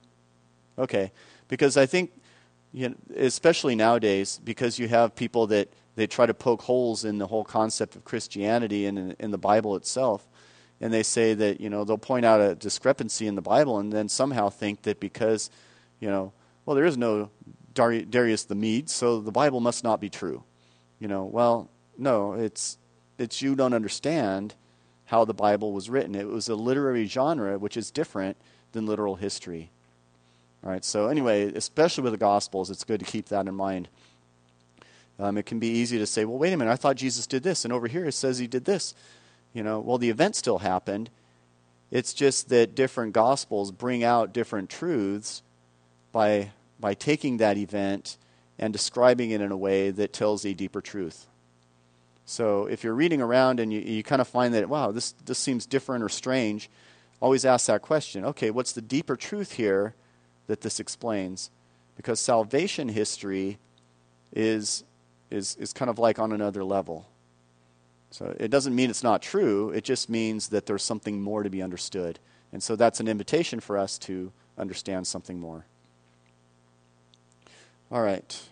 Okay, 0.79 1.12
because 1.49 1.77
I 1.77 1.87
think, 1.87 2.12
you 2.73 2.89
know, 2.89 2.95
especially 3.16 3.75
nowadays, 3.75 4.41
because 4.43 4.79
you 4.79 4.89
have 4.89 5.14
people 5.14 5.47
that 5.49 5.73
they 5.95 6.07
try 6.07 6.25
to 6.25 6.35
poke 6.35 6.62
holes 6.62 7.05
in 7.05 7.18
the 7.18 7.27
whole 7.27 7.45
concept 7.45 7.97
of 7.97 8.05
Christianity 8.05 8.87
and 8.87 9.14
in, 9.18 9.31
the 9.31 9.39
Bible 9.39 9.77
itself, 9.77 10.27
and 10.81 10.93
they 10.93 11.03
say 11.03 11.35
that 11.35 11.61
you 11.61 11.68
know 11.68 11.85
they'll 11.85 11.99
point 11.99 12.25
out 12.25 12.41
a 12.41 12.55
discrepancy 12.55 13.27
in 13.27 13.35
the 13.35 13.43
Bible, 13.43 13.79
and 13.79 13.93
then 13.93 14.09
somehow 14.09 14.49
think 14.49 14.83
that 14.83 15.01
because, 15.01 15.51
you 16.01 16.09
know, 16.09 16.33
well 16.64 16.75
there 16.75 16.87
is 16.87 16.97
no 16.97 17.31
Darius 17.75 18.45
the 18.45 18.55
Mede, 18.55 18.89
so 18.89 19.20
the 19.20 19.33
Bible 19.33 19.61
must 19.61 19.85
not 19.85 20.01
be 20.01 20.09
true. 20.09 20.43
You 20.99 21.09
know, 21.09 21.25
well 21.25 21.68
no, 21.99 22.33
it's 22.33 22.79
that 23.18 23.43
you 23.43 23.55
don't 23.55 23.75
understand 23.75 24.55
how 25.07 25.27
the 25.27 25.35
Bible 25.35 25.73
was 25.73 25.91
written. 25.91 26.14
It 26.14 26.27
was 26.27 26.49
a 26.49 26.55
literary 26.55 27.07
genre, 27.07 27.59
which 27.59 27.77
is 27.77 27.91
different 27.91 28.39
than 28.73 28.87
literal 28.87 29.16
history. 29.16 29.70
Right, 30.65 30.85
so 30.85 31.09
anyway, 31.09 31.53
especially 31.55 32.05
with 32.05 32.13
the 32.13 32.19
Gospels, 32.19 32.71
it's 32.71 32.85
good 32.85 33.01
to 33.01 33.07
keep 33.07 33.27
that 33.31 33.49
in 33.49 33.55
mind. 33.55 33.89
Um, 35.19 35.37
it 35.37 35.45
can 35.45 35.59
be 35.59 35.67
easy 35.69 35.99
to 35.99 36.07
say, 36.07 36.25
well, 36.25 36.39
wait 36.39 36.53
a 36.53 36.57
minute, 36.57 36.71
I 36.71 36.77
thought 36.77 36.97
Jesus 36.97 37.27
did 37.27 37.43
this, 37.43 37.65
and 37.65 37.73
over 37.73 37.89
here 37.89 38.05
it 38.05 38.13
says 38.13 38.39
he 38.39 38.47
did 38.47 38.65
this. 38.65 38.95
You 39.53 39.65
know, 39.65 39.81
well, 39.81 39.99
the 39.99 40.09
event 40.09 40.37
still 40.37 40.59
happened. 40.59 41.11
It's 41.91 42.15
just 42.15 42.49
that 42.51 42.77
different 42.77 43.13
Gospels 43.13 43.73
bring 43.73 44.05
out 44.05 44.33
different 44.33 44.71
truths 44.71 45.43
by, 46.13 46.53
by 46.79 46.95
taking 46.95 47.39
that 47.39 47.59
event 47.59 48.17
and 48.57 48.73
describing 48.73 49.33
it 49.33 49.41
in 49.41 49.51
a 49.51 49.57
way 49.57 49.91
that 49.91 50.13
tells 50.13 50.47
a 50.47 50.55
deeper 50.55 50.81
truth. 50.81 51.27
So 52.25 52.67
if 52.67 52.85
you're 52.85 52.95
reading 52.95 53.21
around 53.21 53.59
and 53.59 53.73
you, 53.73 53.81
you 53.81 54.03
kind 54.05 54.21
of 54.21 54.29
find 54.29 54.55
that, 54.55 54.69
wow, 54.69 54.93
this, 54.93 55.13
this 55.25 55.39
seems 55.39 55.67
different 55.67 56.05
or 56.05 56.09
strange, 56.09 56.71
always 57.21 57.45
ask 57.45 57.67
that 57.67 57.83
question 57.83 58.25
okay, 58.25 58.51
what's 58.51 58.73
the 58.73 58.81
deeper 58.81 59.17
truth 59.17 59.53
here 59.53 59.95
that 60.53 60.61
this 60.61 60.78
explains? 60.78 61.50
Because 61.96 62.20
salvation 62.20 62.90
history 62.90 63.59
is, 64.34 64.84
is, 65.30 65.57
is 65.57 65.72
kind 65.72 65.88
of 65.88 65.98
like 65.98 66.18
on 66.18 66.30
another 66.30 66.62
level. 66.62 67.09
So 68.11 68.36
it 68.38 68.50
doesn't 68.50 68.74
mean 68.74 68.90
it's 68.90 69.03
not 69.03 69.22
true, 69.22 69.70
it 69.70 69.82
just 69.82 70.11
means 70.11 70.48
that 70.48 70.66
there's 70.66 70.82
something 70.82 71.22
more 71.22 71.42
to 71.42 71.48
be 71.48 71.62
understood. 71.62 72.18
And 72.53 72.62
so 72.62 72.76
that's 72.76 73.00
an 73.00 73.09
invitation 73.09 73.61
for 73.61 73.78
us 73.78 73.96
to 74.00 74.30
understand 74.59 75.07
something 75.07 75.40
more. 75.40 75.64
All 77.90 78.03
right. 78.03 78.42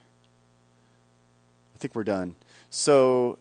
I 1.74 1.78
think 1.78 1.94
we're 1.94 2.04
done. 2.04 2.34
So 2.70 3.38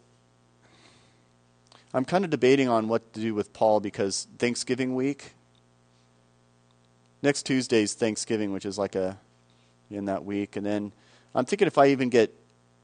I'm 1.94 2.04
kind 2.04 2.26
of 2.26 2.30
debating 2.30 2.68
on 2.68 2.90
what 2.90 3.14
to 3.14 3.22
do 3.22 3.34
with 3.34 3.54
Paul 3.54 3.80
because 3.80 4.28
Thanksgiving 4.38 4.96
week. 4.96 5.32
Next 7.22 7.44
Tuesday's 7.44 7.94
Thanksgiving, 7.94 8.54
which 8.54 8.66
is 8.66 8.78
like 8.78 8.96
a 8.96 9.18
in 9.90 10.06
that 10.06 10.24
week, 10.24 10.56
and 10.56 10.66
then 10.66 10.92
I'm 11.34 11.46
thinking 11.46 11.68
if 11.68 11.78
I 11.78 11.88
even 11.88 12.10
get 12.10 12.34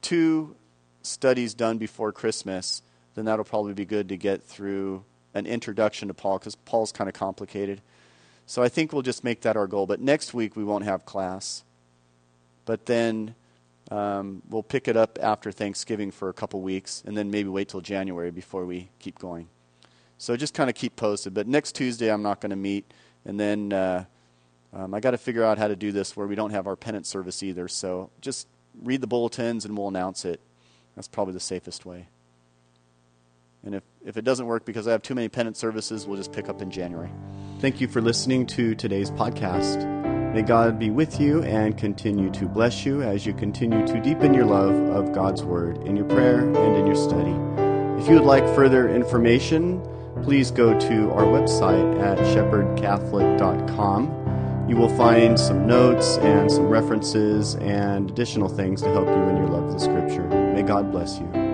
two 0.02 0.56
studies 1.04 1.54
done 1.54 1.78
before 1.78 2.12
Christmas, 2.12 2.82
then 3.16 3.26
that'll 3.26 3.46
probably 3.46 3.74
be 3.74 3.86
good 3.86 4.10
to 4.10 4.18
get 4.18 4.44
through 4.44 5.04
an 5.34 5.46
introduction 5.46 6.08
to 6.08 6.14
Paul 6.14 6.40
because 6.40 6.56
Paul's 6.56 6.92
kind 6.92 7.08
of 7.08 7.14
complicated. 7.14 7.82
So 8.46 8.62
I 8.62 8.70
think 8.70 8.94
we'll 8.94 9.02
just 9.02 9.24
make 9.24 9.42
that 9.42 9.58
our 9.58 9.68
goal. 9.68 9.86
But 9.86 10.00
next 10.00 10.34
week 10.34 10.56
we 10.56 10.64
won't 10.64 10.86
have 10.86 11.06
class. 11.06 11.64
But 12.66 12.86
then 12.86 13.36
um, 13.92 14.42
we'll 14.50 14.64
pick 14.64 14.88
it 14.88 14.98
up 14.98 15.20
after 15.22 15.52
Thanksgiving 15.52 16.12
for 16.12 16.30
a 16.30 16.34
couple 16.34 16.62
weeks, 16.62 17.04
and 17.06 17.16
then 17.16 17.30
maybe 17.30 17.50
wait 17.50 17.70
till 17.70 17.82
January 17.82 18.32
before 18.32 18.66
we 18.66 18.90
keep 19.00 19.20
going. 19.20 19.48
So 20.18 20.36
just 20.36 20.54
kind 20.54 20.70
of 20.70 20.76
keep 20.76 20.96
posted. 20.96 21.34
But 21.34 21.48
next 21.48 21.74
Tuesday, 21.74 22.12
I'm 22.12 22.24
not 22.24 22.42
going 22.42 22.52
to 22.52 22.56
meet, 22.56 22.92
and 23.26 23.40
then 23.40 23.74
uh, 23.74 24.06
um, 24.76 24.94
I 24.94 25.00
got 25.00 25.12
to 25.12 25.18
figure 25.18 25.44
out 25.44 25.58
how 25.58 25.70
to 25.70 25.76
do 25.76 25.92
this 25.92 26.16
where 26.18 26.28
we 26.28 26.36
don't 26.36 26.52
have 26.52 26.68
our 26.68 26.76
penance 26.76 27.08
service 27.08 27.42
either. 27.42 27.70
So 27.70 28.10
just 28.20 28.48
read 28.84 29.00
the 29.02 29.08
bulletins, 29.08 29.66
and 29.66 29.76
we'll 29.78 29.88
announce 29.88 30.26
it. 30.26 30.42
That's 30.96 31.08
probably 31.08 31.34
the 31.34 31.40
safest 31.40 31.86
way. 31.86 32.08
And 33.64 33.76
if, 33.76 33.84
if 34.06 34.18
it 34.18 34.26
doesn't 34.26 34.46
work 34.46 34.66
because 34.66 34.86
I 34.88 34.92
have 34.92 35.02
too 35.02 35.16
many 35.16 35.30
penance 35.30 35.58
services, 35.58 36.06
we'll 36.06 36.18
just 36.18 36.34
pick 36.34 36.50
up 36.50 36.62
in 36.62 36.70
January. 36.70 37.10
Thank 37.60 37.82
you 37.82 37.88
for 37.88 38.02
listening 38.02 38.46
to 38.48 38.76
today's 38.76 39.12
podcast. 39.12 39.94
May 40.34 40.42
God 40.42 40.78
be 40.78 40.92
with 40.92 41.22
you 41.22 41.42
and 41.44 41.78
continue 41.78 42.30
to 42.32 42.46
bless 42.46 42.86
you 42.86 43.02
as 43.02 43.26
you 43.26 43.34
continue 43.34 43.88
to 43.88 44.02
deepen 44.02 44.34
your 44.34 44.44
love 44.46 44.76
of 44.90 45.14
God's 45.14 45.42
Word 45.44 45.78
in 45.88 45.96
your 45.96 46.06
prayer 46.06 46.40
and 46.40 46.76
in 46.76 46.86
your 46.86 46.96
study. 46.96 47.32
If 48.02 48.10
you 48.10 48.16
would 48.16 48.26
like 48.26 48.44
further 48.54 48.90
information, 48.90 49.82
please 50.22 50.52
go 50.52 50.78
to 50.78 51.12
our 51.12 51.24
website 51.24 52.02
at 52.02 52.18
shepherdcatholic.com. 52.18 54.25
You 54.68 54.76
will 54.76 54.90
find 54.90 55.40
some 55.40 55.68
notes 55.68 56.18
and 56.18 56.52
some 56.52 56.68
references 56.68 57.56
and 57.56 58.10
additional 58.10 58.50
things 58.50 58.82
to 58.82 58.90
help 58.90 59.08
you 59.08 59.14
in 59.14 59.38
your 59.38 59.48
love 59.48 59.66
of 59.66 59.74
the 59.74 59.80
Scripture. 59.80 60.28
May 60.54 60.64
God 60.64 60.92
bless 60.92 61.20
you. 61.20 61.45